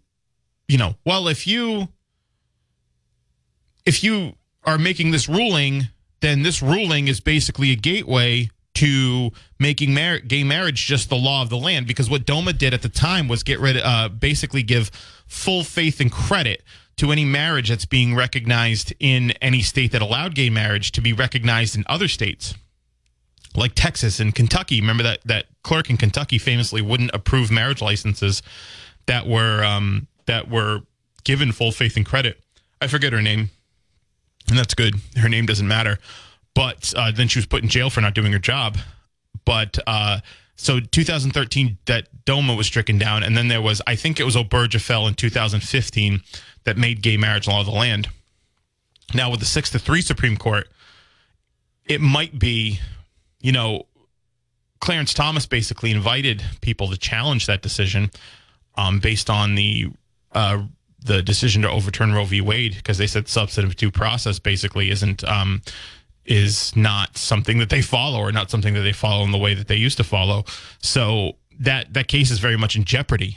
you 0.68 0.78
know, 0.78 0.94
well, 1.04 1.28
if 1.28 1.46
you, 1.46 1.88
if 3.84 4.04
you 4.04 4.34
are 4.64 4.78
making 4.78 5.10
this 5.10 5.28
ruling, 5.28 5.88
then 6.20 6.42
this 6.42 6.62
ruling 6.62 7.08
is 7.08 7.20
basically 7.20 7.72
a 7.72 7.76
gateway 7.76 8.50
to 8.74 9.30
making 9.58 9.92
mar- 9.92 10.20
gay 10.20 10.44
marriage 10.44 10.86
just 10.86 11.08
the 11.08 11.16
law 11.16 11.42
of 11.42 11.48
the 11.48 11.56
land. 11.56 11.86
Because 11.86 12.08
what 12.08 12.26
DOMA 12.26 12.52
did 12.52 12.74
at 12.74 12.82
the 12.82 12.88
time 12.88 13.26
was 13.26 13.42
get 13.42 13.58
rid, 13.58 13.76
uh, 13.76 14.08
basically 14.08 14.62
give 14.62 14.90
full 15.26 15.64
faith 15.64 16.00
and 16.00 16.12
credit 16.12 16.62
to 16.96 17.10
any 17.10 17.24
marriage 17.24 17.70
that's 17.70 17.86
being 17.86 18.14
recognized 18.14 18.92
in 19.00 19.32
any 19.42 19.62
state 19.62 19.92
that 19.92 20.02
allowed 20.02 20.34
gay 20.34 20.50
marriage 20.50 20.92
to 20.92 21.00
be 21.00 21.12
recognized 21.12 21.76
in 21.76 21.84
other 21.88 22.08
states 22.08 22.54
like 23.54 23.72
Texas 23.74 24.20
and 24.20 24.34
Kentucky. 24.34 24.80
Remember 24.80 25.02
that 25.02 25.20
that 25.24 25.46
clerk 25.62 25.90
in 25.90 25.96
Kentucky 25.96 26.38
famously 26.38 26.82
wouldn't 26.82 27.10
approve 27.14 27.50
marriage 27.50 27.82
licenses 27.82 28.42
that 29.06 29.26
were 29.26 29.64
um, 29.64 30.06
that 30.28 30.48
were 30.48 30.82
given 31.24 31.50
full 31.52 31.72
faith 31.72 31.96
and 31.96 32.06
credit. 32.06 32.40
I 32.80 32.86
forget 32.86 33.12
her 33.12 33.20
name, 33.20 33.50
and 34.48 34.56
that's 34.56 34.74
good. 34.74 34.94
Her 35.16 35.28
name 35.28 35.46
doesn't 35.46 35.66
matter. 35.66 35.98
But 36.54 36.94
uh, 36.96 37.10
then 37.10 37.28
she 37.28 37.38
was 37.38 37.46
put 37.46 37.62
in 37.62 37.68
jail 37.68 37.90
for 37.90 38.00
not 38.00 38.14
doing 38.14 38.32
her 38.32 38.38
job. 38.38 38.78
But 39.44 39.78
uh, 39.86 40.20
so 40.56 40.80
2013, 40.80 41.78
that 41.86 42.24
DOMA 42.24 42.54
was 42.54 42.66
stricken 42.66 42.98
down, 42.98 43.22
and 43.22 43.36
then 43.36 43.48
there 43.48 43.62
was, 43.62 43.82
I 43.86 43.96
think 43.96 44.20
it 44.20 44.24
was 44.24 44.36
Obergefell 44.36 45.08
in 45.08 45.14
2015 45.14 46.22
that 46.64 46.76
made 46.76 47.02
gay 47.02 47.16
marriage 47.16 47.48
law 47.48 47.60
of 47.60 47.66
the 47.66 47.72
land. 47.72 48.08
Now, 49.14 49.30
with 49.30 49.40
the 49.40 49.46
six 49.46 49.70
to 49.70 49.78
three 49.78 50.02
Supreme 50.02 50.36
Court, 50.36 50.68
it 51.86 52.00
might 52.00 52.38
be, 52.38 52.80
you 53.40 53.52
know, 53.52 53.86
Clarence 54.80 55.14
Thomas 55.14 55.46
basically 55.46 55.90
invited 55.90 56.44
people 56.60 56.88
to 56.90 56.96
challenge 56.96 57.46
that 57.46 57.62
decision 57.62 58.10
um, 58.76 59.00
based 59.00 59.30
on 59.30 59.54
the 59.54 59.88
uh, 60.32 60.62
the 61.04 61.22
decision 61.22 61.62
to 61.62 61.70
overturn 61.70 62.12
Roe 62.12 62.24
v. 62.24 62.40
Wade 62.40 62.74
because 62.76 62.98
they 62.98 63.06
said 63.06 63.28
substantive 63.28 63.76
due 63.76 63.90
process 63.90 64.38
basically 64.38 64.90
isn't 64.90 65.24
um, 65.24 65.62
is 66.24 66.74
not 66.76 67.16
something 67.16 67.58
that 67.58 67.70
they 67.70 67.80
follow 67.80 68.20
or 68.20 68.32
not 68.32 68.50
something 68.50 68.74
that 68.74 68.82
they 68.82 68.92
follow 68.92 69.24
in 69.24 69.30
the 69.30 69.38
way 69.38 69.54
that 69.54 69.68
they 69.68 69.76
used 69.76 69.96
to 69.96 70.04
follow. 70.04 70.44
So 70.80 71.32
that 71.60 71.94
that 71.94 72.08
case 72.08 72.30
is 72.30 72.38
very 72.38 72.56
much 72.56 72.76
in 72.76 72.84
jeopardy. 72.84 73.36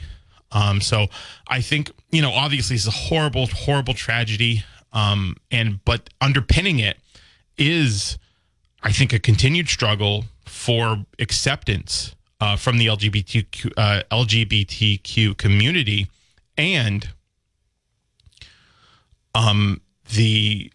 Um, 0.50 0.80
so 0.80 1.06
I 1.48 1.60
think 1.62 1.90
you 2.12 2.20
know, 2.22 2.32
obviously, 2.32 2.76
it's 2.76 2.86
a 2.86 2.90
horrible, 2.90 3.46
horrible 3.46 3.94
tragedy. 3.94 4.64
Um, 4.92 5.36
and 5.50 5.82
but 5.84 6.10
underpinning 6.20 6.78
it 6.78 6.98
is, 7.56 8.18
I 8.82 8.92
think, 8.92 9.12
a 9.12 9.18
continued 9.18 9.68
struggle 9.68 10.26
for 10.44 11.06
acceptance 11.18 12.14
uh, 12.40 12.56
from 12.56 12.76
the 12.76 12.86
LGBTQ 12.86 13.72
uh, 13.76 14.02
LGBTQ 14.12 15.36
community 15.38 16.08
and 16.56 17.08
um, 19.34 19.80
the 20.14 20.72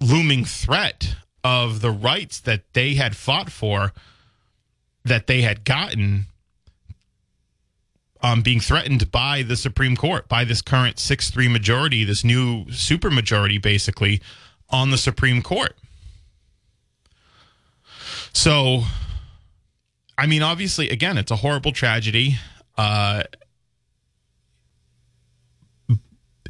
looming 0.00 0.44
threat 0.44 1.16
of 1.42 1.80
the 1.80 1.90
rights 1.90 2.40
that 2.40 2.62
they 2.72 2.94
had 2.94 3.16
fought 3.16 3.50
for, 3.50 3.92
that 5.04 5.26
they 5.26 5.42
had 5.42 5.64
gotten, 5.64 6.26
um, 8.22 8.42
being 8.42 8.60
threatened 8.60 9.10
by 9.10 9.42
the 9.42 9.56
Supreme 9.56 9.96
Court, 9.96 10.28
by 10.28 10.44
this 10.44 10.62
current 10.62 10.98
6 10.98 11.30
3 11.30 11.48
majority, 11.48 12.04
this 12.04 12.24
new 12.24 12.64
supermajority, 12.66 13.60
basically, 13.60 14.20
on 14.70 14.90
the 14.90 14.98
Supreme 14.98 15.42
Court. 15.42 15.74
So, 18.32 18.82
I 20.16 20.26
mean, 20.26 20.42
obviously, 20.42 20.90
again, 20.90 21.16
it's 21.18 21.30
a 21.30 21.36
horrible 21.36 21.72
tragedy. 21.72 22.36
Uh, 22.76 23.24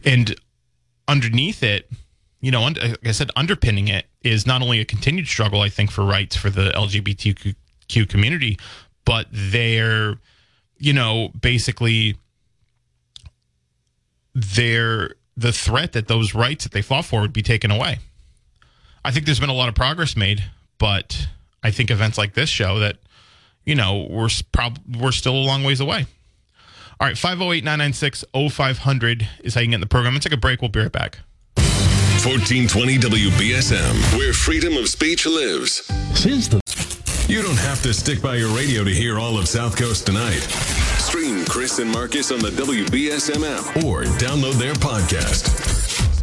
and 0.04 0.34
underneath 1.06 1.62
it, 1.62 1.90
you 2.40 2.50
know, 2.50 2.62
like 2.62 3.06
I 3.06 3.12
said, 3.12 3.30
underpinning 3.34 3.88
it 3.88 4.06
is 4.22 4.46
not 4.46 4.62
only 4.62 4.80
a 4.80 4.84
continued 4.84 5.26
struggle, 5.26 5.60
I 5.60 5.68
think, 5.68 5.90
for 5.90 6.04
rights 6.04 6.36
for 6.36 6.50
the 6.50 6.70
LGBTQ 6.70 8.08
community, 8.08 8.58
but 9.04 9.26
they're, 9.32 10.18
you 10.78 10.92
know, 10.92 11.30
basically 11.40 12.16
they're 14.34 15.14
the 15.36 15.52
threat 15.52 15.92
that 15.92 16.08
those 16.08 16.34
rights 16.34 16.64
that 16.64 16.72
they 16.72 16.82
fought 16.82 17.04
for 17.04 17.20
would 17.20 17.32
be 17.32 17.42
taken 17.42 17.70
away. 17.70 17.98
I 19.04 19.10
think 19.10 19.24
there's 19.26 19.40
been 19.40 19.48
a 19.48 19.54
lot 19.54 19.68
of 19.68 19.74
progress 19.74 20.16
made, 20.16 20.44
but 20.78 21.28
I 21.62 21.70
think 21.70 21.90
events 21.90 22.18
like 22.18 22.34
this 22.34 22.48
show 22.48 22.78
that, 22.80 22.98
you 23.64 23.74
know, 23.74 24.06
we're 24.10 24.28
prob- 24.52 24.80
we're 25.00 25.12
still 25.12 25.34
a 25.34 25.44
long 25.44 25.64
ways 25.64 25.80
away. 25.80 26.06
All 27.00 27.06
right, 27.06 27.16
508 27.16 27.62
996 27.62 28.24
0500 28.50 29.28
is 29.44 29.54
how 29.54 29.60
you 29.60 29.66
can 29.66 29.70
get 29.70 29.74
in 29.76 29.80
the 29.80 29.86
program. 29.86 30.14
Let's 30.14 30.24
take 30.24 30.32
a 30.32 30.36
break. 30.36 30.60
We'll 30.60 30.68
be 30.70 30.80
right 30.80 30.90
back. 30.90 31.20
1420 31.54 32.98
WBSM, 32.98 34.18
where 34.18 34.32
freedom 34.32 34.76
of 34.76 34.88
speech 34.88 35.24
lives. 35.24 35.84
Since 36.18 36.48
the 36.48 36.60
You 37.28 37.40
don't 37.40 37.58
have 37.58 37.80
to 37.82 37.94
stick 37.94 38.20
by 38.20 38.34
your 38.34 38.48
radio 38.48 38.82
to 38.82 38.90
hear 38.90 39.20
all 39.20 39.38
of 39.38 39.46
South 39.46 39.76
Coast 39.76 40.06
tonight. 40.06 40.40
Stream 40.98 41.44
Chris 41.44 41.78
and 41.78 41.90
Marcus 41.92 42.32
on 42.32 42.40
the 42.40 42.50
WBSM 42.50 43.44
app 43.46 43.84
or 43.84 44.02
download 44.18 44.54
their 44.54 44.74
podcast. 44.74 45.46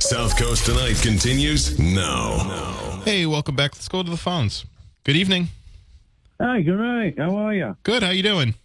South 0.01 0.37
Coast 0.37 0.65
Tonight 0.65 0.97
continues 1.01 1.79
now. 1.79 3.01
Hey, 3.05 3.25
welcome 3.25 3.55
back. 3.55 3.73
Let's 3.75 3.87
go 3.87 4.03
to 4.03 4.11
the 4.11 4.17
phones. 4.17 4.65
Good 5.05 5.15
evening. 5.15 5.47
Hi, 6.39 6.61
good 6.61 6.77
night. 6.77 7.15
How 7.17 7.35
are 7.37 7.53
you? 7.53 7.77
Good. 7.83 8.03
How 8.03 8.09
you 8.09 8.21
doing? 8.21 8.55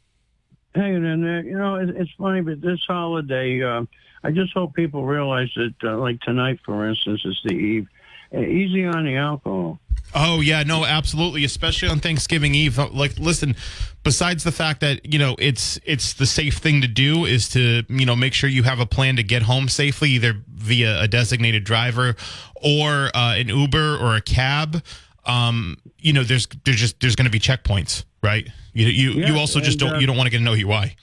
Hanging 0.74 1.04
in 1.04 1.22
there. 1.22 1.42
You 1.42 1.58
know, 1.58 1.76
it, 1.76 1.90
it's 1.90 2.10
funny, 2.18 2.42
but 2.42 2.60
this 2.60 2.80
holiday, 2.86 3.62
uh, 3.62 3.84
I 4.22 4.30
just 4.30 4.52
hope 4.52 4.74
people 4.74 5.04
realize 5.04 5.50
that, 5.56 5.74
uh, 5.82 5.98
like 5.98 6.20
tonight, 6.20 6.60
for 6.64 6.88
instance, 6.88 7.22
is 7.24 7.40
the 7.44 7.54
eve. 7.54 7.88
Uh, 8.32 8.40
easy 8.40 8.84
on 8.84 9.04
the 9.04 9.16
alcohol. 9.16 9.80
Oh 10.14 10.40
yeah, 10.40 10.62
no, 10.62 10.84
absolutely, 10.84 11.44
especially 11.44 11.88
on 11.88 11.98
Thanksgiving 11.98 12.54
Eve. 12.54 12.78
Like, 12.78 13.18
listen, 13.18 13.56
besides 14.02 14.44
the 14.44 14.52
fact 14.52 14.80
that 14.80 15.12
you 15.12 15.18
know 15.18 15.36
it's 15.38 15.78
it's 15.84 16.12
the 16.14 16.26
safe 16.26 16.58
thing 16.58 16.80
to 16.80 16.88
do 16.88 17.24
is 17.24 17.48
to 17.50 17.82
you 17.88 18.06
know 18.06 18.16
make 18.16 18.34
sure 18.34 18.48
you 18.48 18.62
have 18.64 18.80
a 18.80 18.86
plan 18.86 19.16
to 19.16 19.22
get 19.22 19.42
home 19.42 19.68
safely, 19.68 20.10
either 20.10 20.42
via 20.48 21.00
a 21.00 21.08
designated 21.08 21.64
driver 21.64 22.14
or 22.54 23.10
uh, 23.14 23.34
an 23.36 23.48
Uber 23.48 23.98
or 23.98 24.16
a 24.16 24.20
cab. 24.20 24.82
Um, 25.24 25.76
you 25.98 26.12
know, 26.12 26.22
there's 26.24 26.46
there's 26.64 26.78
just 26.78 27.00
there's 27.00 27.16
going 27.16 27.26
to 27.26 27.30
be 27.30 27.40
checkpoints, 27.40 28.04
right? 28.22 28.48
You 28.72 28.86
you 28.86 29.10
you 29.26 29.36
also 29.38 29.60
just 29.60 29.78
don't 29.78 29.96
uh, 29.96 29.98
you 29.98 30.06
don't 30.06 30.16
want 30.16 30.26
to 30.26 30.30
get 30.30 30.38
to 30.38 30.44
know 30.44 30.54
UI. 30.54 30.96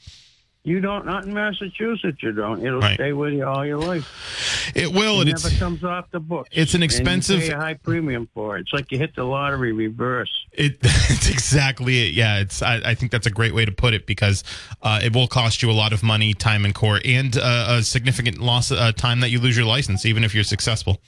You 0.63 0.81
don't, 0.81 1.05
not 1.05 1.23
in 1.23 1.33
Massachusetts, 1.33 2.21
you 2.21 2.33
don't. 2.33 2.61
It'll 2.65 2.81
Right. 2.81 2.95
stay 2.95 3.13
with 3.13 3.31
you 3.31 3.45
all 3.45 3.65
your 3.65 3.77
life. 3.77 4.69
It 4.75 4.91
will, 4.91 5.21
It 5.21 5.27
never 5.27 5.49
comes 5.51 5.81
off 5.85 6.11
the 6.11 6.19
books. 6.19 6.49
it's 6.51 6.73
an 6.73 6.83
And 6.83 6.91
expensive- 6.91 7.41
you 7.43 7.47
pay 7.51 7.53
a 7.53 7.57
high 7.57 7.73
premium 7.75 8.27
for 8.33 8.57
it. 8.57 8.61
It's 8.63 8.73
like 8.73 8.91
you 8.91 8.97
hit 8.97 9.15
the 9.15 9.23
lottery 9.23 9.71
reverse. 9.71 10.29
It, 10.51 10.79
it's 10.83 11.29
exactly 11.29 12.07
it. 12.09 12.13
Yeah, 12.15 12.39
it's. 12.39 12.61
I, 12.61 12.81
I 12.83 12.95
think 12.95 13.13
that's 13.13 13.25
a 13.27 13.31
great 13.31 13.53
way 13.53 13.63
to 13.63 13.71
put 13.71 13.93
it 13.93 14.05
because 14.05 14.43
uh, 14.81 14.99
it 15.01 15.15
will 15.15 15.27
cost 15.29 15.61
you 15.61 15.71
a 15.71 15.77
lot 15.77 15.93
of 15.93 16.03
money, 16.03 16.33
time 16.33 16.65
in 16.65 16.73
court, 16.73 17.05
and 17.05 17.37
uh, 17.37 17.77
a 17.79 17.81
significant 17.83 18.39
loss 18.39 18.69
of 18.69 18.77
uh, 18.77 18.91
time 18.91 19.21
that 19.21 19.29
you 19.29 19.39
lose 19.39 19.55
your 19.55 19.65
license, 19.67 20.05
even 20.05 20.25
if 20.25 20.35
you're 20.35 20.43
successful. 20.43 20.99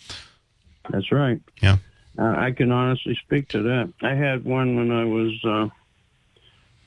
That's 0.89 1.11
right. 1.11 1.41
Yeah. 1.61 1.79
Uh, 2.19 2.35
I 2.37 2.51
can 2.51 2.71
honestly 2.71 3.15
speak 3.23 3.47
to 3.49 3.61
that. 3.63 3.93
I 4.01 4.13
had 4.13 4.43
one 4.43 4.75
when 4.75 4.91
I 4.91 5.05
was 5.05 5.33
uh, 5.45 5.69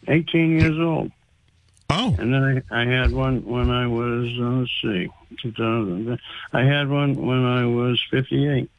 18 0.09 0.61
years 0.61 0.79
old. 0.79 1.11
Oh, 1.89 2.15
And 2.19 2.33
then 2.33 2.63
I, 2.71 2.83
I 2.83 2.85
had 2.85 3.13
one 3.13 3.45
when 3.45 3.71
I 3.71 3.87
was, 3.87 4.29
uh, 4.39 4.61
let's 4.61 4.71
see, 4.83 5.09
2000. 5.43 6.19
I 6.53 6.63
had 6.65 6.89
one 6.89 7.15
when 7.15 7.45
I 7.45 7.65
was 7.67 8.03
58. 8.11 8.71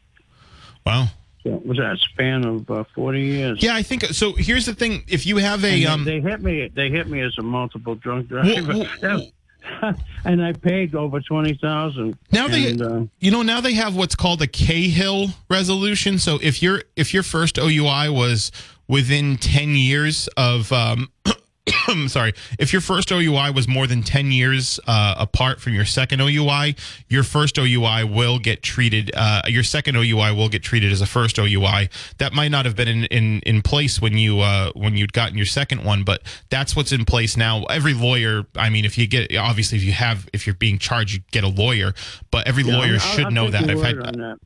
wow. 0.85 1.07
So 1.43 1.61
was 1.65 1.77
that 1.77 1.93
a 1.93 1.97
span 1.97 2.45
of 2.45 2.71
uh, 2.71 2.85
40 2.95 3.21
years. 3.21 3.61
Yeah, 3.63 3.75
I 3.75 3.83
think 3.83 4.05
so. 4.05 4.31
Here's 4.33 4.65
the 4.65 4.73
thing: 4.73 5.03
if 5.09 5.25
you 5.25 5.35
have 5.37 5.65
a 5.65 5.85
um, 5.87 6.05
they 6.05 6.21
hit 6.21 6.41
me. 6.41 6.69
They 6.73 6.89
hit 6.89 7.07
me 7.09 7.19
as 7.19 7.37
a 7.37 7.41
multiple 7.41 7.95
drunk 7.95 8.31
Well, 8.31 8.43
driver, 8.45 8.87
well, 9.01 9.27
and 10.25 10.43
I 10.43 10.53
paid 10.53 10.95
over 10.95 11.19
twenty 11.21 11.53
thousand. 11.55 12.17
Now 12.31 12.47
they, 12.47 12.71
and, 12.71 12.81
uh, 12.81 13.03
you 13.19 13.31
know, 13.31 13.41
now 13.41 13.61
they 13.61 13.73
have 13.73 13.95
what's 13.95 14.15
called 14.15 14.41
a 14.41 14.47
Cahill 14.47 15.29
resolution. 15.49 16.19
So 16.19 16.39
if 16.41 16.61
your 16.61 16.83
if 16.95 17.13
your 17.13 17.23
first 17.23 17.57
OUI 17.57 18.09
was 18.09 18.51
within 18.87 19.37
ten 19.37 19.69
years 19.69 20.27
of, 20.37 20.71
um, 20.71 21.11
sorry, 22.07 22.33
if 22.59 22.73
your 22.73 22.81
first 22.81 23.11
OUI 23.11 23.49
was 23.51 23.67
more 23.67 23.87
than 23.87 24.03
ten 24.03 24.31
years 24.31 24.79
uh, 24.85 25.15
apart 25.17 25.61
from 25.61 25.73
your 25.73 25.85
second 25.85 26.19
OUI, 26.21 26.75
your 27.07 27.23
first 27.23 27.57
OUI 27.57 28.03
will 28.03 28.37
get 28.37 28.61
treated. 28.61 29.11
Uh, 29.15 29.41
your 29.47 29.63
second 29.63 29.95
OUI 29.95 30.33
will 30.33 30.49
get 30.49 30.61
treated 30.61 30.91
as 30.91 30.99
a 30.99 31.05
first 31.05 31.37
OUI. 31.39 31.89
That 32.17 32.33
might 32.33 32.49
not 32.49 32.65
have 32.65 32.75
been 32.75 32.87
in 32.89 33.05
in, 33.05 33.39
in 33.41 33.61
place 33.61 34.01
when 34.01 34.17
you 34.17 34.41
uh, 34.41 34.71
when 34.73 34.97
you'd 34.97 35.13
gotten 35.13 35.37
your 35.37 35.45
second 35.45 35.83
one, 35.85 36.03
but 36.03 36.21
that's 36.49 36.75
what's 36.75 36.91
in 36.91 37.05
place 37.05 37.37
now. 37.37 37.63
Every 37.65 37.93
lawyer, 37.93 38.43
I 38.57 38.69
mean, 38.69 38.83
if 38.83 38.97
you 38.97 39.07
get 39.07 39.35
obviously 39.37 39.77
if 39.77 39.83
you 39.85 39.93
have 39.93 40.27
if 40.33 40.45
you're 40.45 40.55
being 40.55 40.79
charged, 40.79 41.13
you 41.13 41.21
get 41.31 41.45
a 41.45 41.49
lawyer, 41.49 41.93
but 42.29 42.45
every 42.45 42.63
yeah, 42.63 42.77
lawyer 42.77 42.93
I'll- 42.93 42.99
should 42.99 43.25
I'll 43.25 43.31
know 43.31 43.49
that. 43.49 43.69
I've 43.69 43.81
had, 43.81 44.37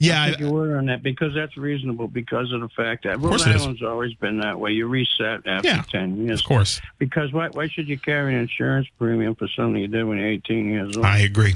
word 0.00 0.08
on 0.08 0.08
that. 0.08 0.14
yeah, 0.14 0.22
I- 0.22 0.30
take 0.30 0.40
your 0.40 0.52
word 0.52 0.76
on 0.76 0.86
that 0.86 1.02
because 1.02 1.34
that's 1.34 1.56
reasonable 1.56 2.08
because 2.08 2.52
of 2.52 2.60
the 2.60 2.68
fact 2.70 3.04
that 3.04 3.18
Rhode 3.20 3.28
course 3.30 3.46
it 3.46 3.56
is. 3.56 3.62
Island's 3.62 3.82
always 3.82 4.14
been 4.14 4.38
that 4.40 4.58
way. 4.58 4.72
You 4.72 4.86
reset 4.86 5.46
after 5.46 5.68
Yeah, 5.68 5.82
ten 5.90 6.16
years. 6.26 6.40
of 6.40 6.46
course, 6.46 6.80
Because 6.98 7.32
why, 7.32 7.48
why 7.48 7.68
should 7.68 7.88
you 7.88 7.98
carry 7.98 8.34
an 8.34 8.40
insurance 8.40 8.88
premium 8.98 9.34
for 9.34 9.48
something 9.48 9.80
you 9.80 9.88
did 9.88 10.04
when 10.04 10.18
you're 10.18 10.28
18 10.28 10.68
years 10.70 10.96
old? 10.96 11.06
I 11.06 11.18
agree. 11.18 11.54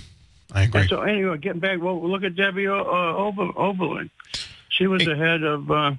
I 0.53 0.63
agree. 0.63 0.83
And 0.83 0.91
so 0.91 1.01
anyway, 1.03 1.37
getting 1.39 1.61
back, 1.61 1.81
well, 1.81 2.01
look 2.09 2.23
at 2.25 2.37
Debbie 2.37 2.69
uh, 2.69 2.73
Ober, 2.75 3.51
Oberlin. 3.59 4.11
She 4.69 4.87
was 4.87 5.03
Hey. 5.03 5.09
the 5.09 5.17
head 5.17 5.43
of 5.43 5.71
uh, 5.71 5.93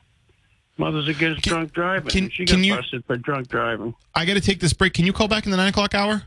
Mothers 0.78 1.08
Against 1.08 1.42
Can- 1.44 1.52
Drunk 1.52 1.74
Driving. 1.74 2.10
can- 2.10 2.30
she 2.30 2.46
can 2.46 2.60
got 2.60 2.66
you- 2.66 2.76
busted 2.76 3.06
for 3.06 3.18
drunk 3.18 3.50
driving. 3.50 3.94
I 4.16 4.26
got 4.26 4.36
to 4.36 4.42
take 4.42 4.60
this 4.60 4.72
break. 4.74 4.94
Can 4.94 5.06
you 5.06 5.14
call 5.14 5.28
back 5.28 5.46
in 5.46 5.52
the 5.52 5.58
nine 5.58 5.70
o'clock 5.70 5.94
hour? 5.96 6.24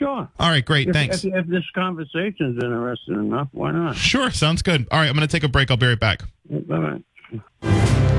Sure. 0.00 0.26
All 0.38 0.48
right, 0.48 0.64
great. 0.64 0.88
If, 0.88 0.94
Thanks. 0.94 1.24
If, 1.24 1.34
if 1.34 1.46
this 1.46 1.62
conversation's 1.74 2.56
interesting 2.62 3.16
enough, 3.16 3.48
why 3.52 3.70
not? 3.70 3.96
Sure, 3.96 4.30
sounds 4.30 4.62
good. 4.62 4.88
All 4.90 4.98
right, 4.98 5.06
I'm 5.06 5.14
going 5.14 5.28
to 5.28 5.30
take 5.30 5.44
a 5.44 5.48
break. 5.48 5.70
I'll 5.70 5.76
be 5.76 5.88
right 5.88 6.00
back. 6.00 6.22
All 6.50 6.80
right. 6.80 8.16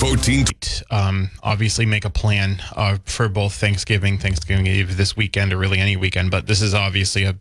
14 0.00 0.46
um, 0.90 1.30
obviously 1.42 1.84
make 1.84 2.06
a 2.06 2.10
plan 2.10 2.62
uh, 2.74 2.96
for 3.04 3.28
both 3.28 3.52
Thanksgiving, 3.52 4.16
Thanksgiving 4.16 4.66
Eve 4.66 4.96
this 4.96 5.14
weekend, 5.14 5.52
or 5.52 5.58
really 5.58 5.78
any 5.78 5.94
weekend. 5.94 6.30
But 6.30 6.46
this 6.46 6.62
is 6.62 6.72
obviously 6.72 7.24
a, 7.24 7.36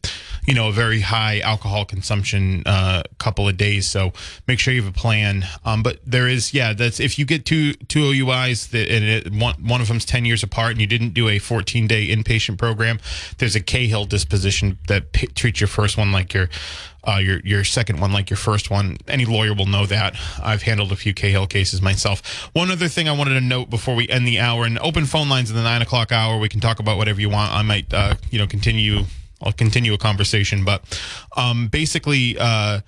you 0.45 0.53
know, 0.53 0.67
a 0.67 0.71
very 0.73 0.99
high 0.99 1.39
alcohol 1.39 1.85
consumption 1.85 2.63
uh, 2.65 3.03
couple 3.17 3.47
of 3.47 3.55
days. 3.55 3.87
So 3.87 4.11
make 4.45 4.59
sure 4.59 4.73
you 4.73 4.81
have 4.83 4.93
a 4.93 4.97
plan. 4.97 5.45
Um, 5.63 5.83
but 5.83 5.99
there 6.05 6.27
is, 6.27 6.53
yeah, 6.53 6.73
that's 6.73 6.99
if 6.99 7.17
you 7.17 7.25
get 7.25 7.45
two 7.45 7.73
two 7.73 8.01
OUIs 8.01 8.69
that 8.71 8.91
and 8.91 9.05
it, 9.05 9.31
one 9.31 9.55
one 9.65 9.79
of 9.79 9.87
them's 9.87 10.05
ten 10.05 10.25
years 10.25 10.43
apart, 10.43 10.71
and 10.71 10.81
you 10.81 10.87
didn't 10.87 11.13
do 11.13 11.29
a 11.29 11.39
14 11.39 11.87
day 11.87 12.09
inpatient 12.09 12.57
program, 12.57 12.99
there's 13.37 13.55
a 13.55 13.61
Cahill 13.61 14.03
disposition 14.03 14.77
that 14.89 15.13
p- 15.13 15.27
treats 15.27 15.61
your 15.61 15.69
first 15.69 15.97
one 15.97 16.11
like 16.11 16.33
your 16.33 16.49
uh, 17.07 17.17
your 17.17 17.39
your 17.41 17.63
second 17.63 17.99
one 17.99 18.11
like 18.11 18.29
your 18.29 18.37
first 18.37 18.69
one. 18.69 18.97
Any 19.07 19.25
lawyer 19.25 19.53
will 19.53 19.65
know 19.65 19.85
that. 19.85 20.15
I've 20.41 20.63
handled 20.63 20.91
a 20.91 20.95
few 20.95 21.13
Cahill 21.13 21.47
cases 21.47 21.81
myself. 21.81 22.49
One 22.53 22.71
other 22.71 22.87
thing 22.87 23.07
I 23.07 23.13
wanted 23.13 23.33
to 23.35 23.41
note 23.41 23.69
before 23.69 23.95
we 23.95 24.07
end 24.09 24.27
the 24.27 24.39
hour 24.39 24.65
and 24.65 24.77
open 24.79 25.05
phone 25.05 25.29
lines 25.29 25.49
in 25.49 25.55
the 25.55 25.63
nine 25.63 25.81
o'clock 25.81 26.11
hour. 26.11 26.37
We 26.37 26.49
can 26.49 26.59
talk 26.59 26.79
about 26.79 26.97
whatever 26.97 27.21
you 27.21 27.29
want. 27.29 27.53
I 27.53 27.61
might 27.61 27.93
uh, 27.93 28.15
you 28.31 28.39
know 28.39 28.47
continue. 28.47 29.05
I'll 29.41 29.53
continue 29.53 29.93
a 29.93 29.97
conversation, 29.97 30.65
but 30.65 30.83
um, 31.35 31.67
basically. 31.67 32.37
Uh, 32.37 32.81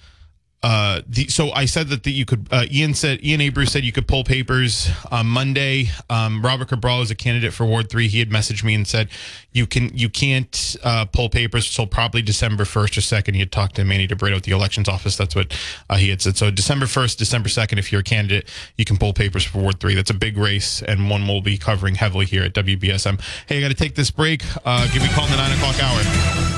uh, 0.64 1.02
the, 1.08 1.28
so 1.28 1.52
I 1.52 1.66
said 1.66 1.90
that 1.90 2.06
you 2.06 2.24
could. 2.24 2.48
Uh, 2.52 2.66
Ian 2.70 2.94
said 2.94 3.24
Ian 3.26 3.42
Abreu 3.42 3.68
said 3.68 3.84
you 3.84 3.92
could 3.92 4.08
pull 4.08 4.24
papers 4.24 4.90
on 5.10 5.26
Monday. 5.26 5.90
Um, 6.08 6.44
Robert 6.44 6.68
Cabral 6.68 7.02
is 7.02 7.10
a 7.10 7.16
candidate 7.16 7.52
for 7.52 7.66
Ward 7.66 7.90
Three. 7.90 8.08
He 8.08 8.20
had 8.20 8.30
messaged 8.30 8.64
me 8.64 8.76
and 8.76 8.88
said 8.88 9.10
you 9.54 9.66
can 9.66 9.90
you 9.98 10.08
can't 10.08 10.76
uh, 10.84 11.06
pull 11.06 11.30
papers 11.30 11.68
until 11.68 11.88
probably 11.88 12.22
December 12.22 12.66
first 12.66 12.96
or 12.96 13.02
second. 13.02 13.34
He 13.34 13.40
had 13.40 13.52
talked 13.52 13.76
to 13.78 13.84
Manny 13.84 14.08
DeBrito 14.08 14.38
at 14.38 14.44
the 14.44 14.52
elections 14.52 14.88
office. 14.88 15.18
That's 15.18 15.36
what 15.36 15.58
uh, 15.90 15.98
he 15.98 16.10
had 16.10 16.22
said. 16.22 16.38
So 16.38 16.52
December 16.52 16.86
first, 16.86 17.18
December 17.18 17.50
second, 17.50 17.80
if 17.80 17.92
you're 17.92 18.02
a 18.02 18.04
candidate, 18.04 18.48
you 18.78 18.86
can 18.86 18.98
pull 18.98 19.14
papers 19.14 19.44
for 19.44 19.58
Ward 19.58 19.80
Three. 19.80 19.96
That's 19.96 20.12
a 20.12 20.16
big 20.16 20.38
race 20.38 20.84
and 20.84 21.10
one 21.10 21.28
we'll 21.28 21.42
be 21.42 21.58
covering 21.58 21.96
heavily 21.96 22.28
here 22.28 22.44
at 22.44 22.54
WBSM. 22.54 23.20
Hey, 23.48 23.58
I 23.58 23.62
got 23.62 23.70
to 23.70 23.74
take 23.74 23.96
this 23.96 24.12
break. 24.12 24.44
Uh, 24.64 24.86
give 24.94 25.02
me 25.02 25.10
a 25.10 25.12
call 25.14 25.26
in 25.26 25.32
the 25.32 25.38
nine 25.38 25.58
o'clock 25.58 25.82
hour. 25.82 26.42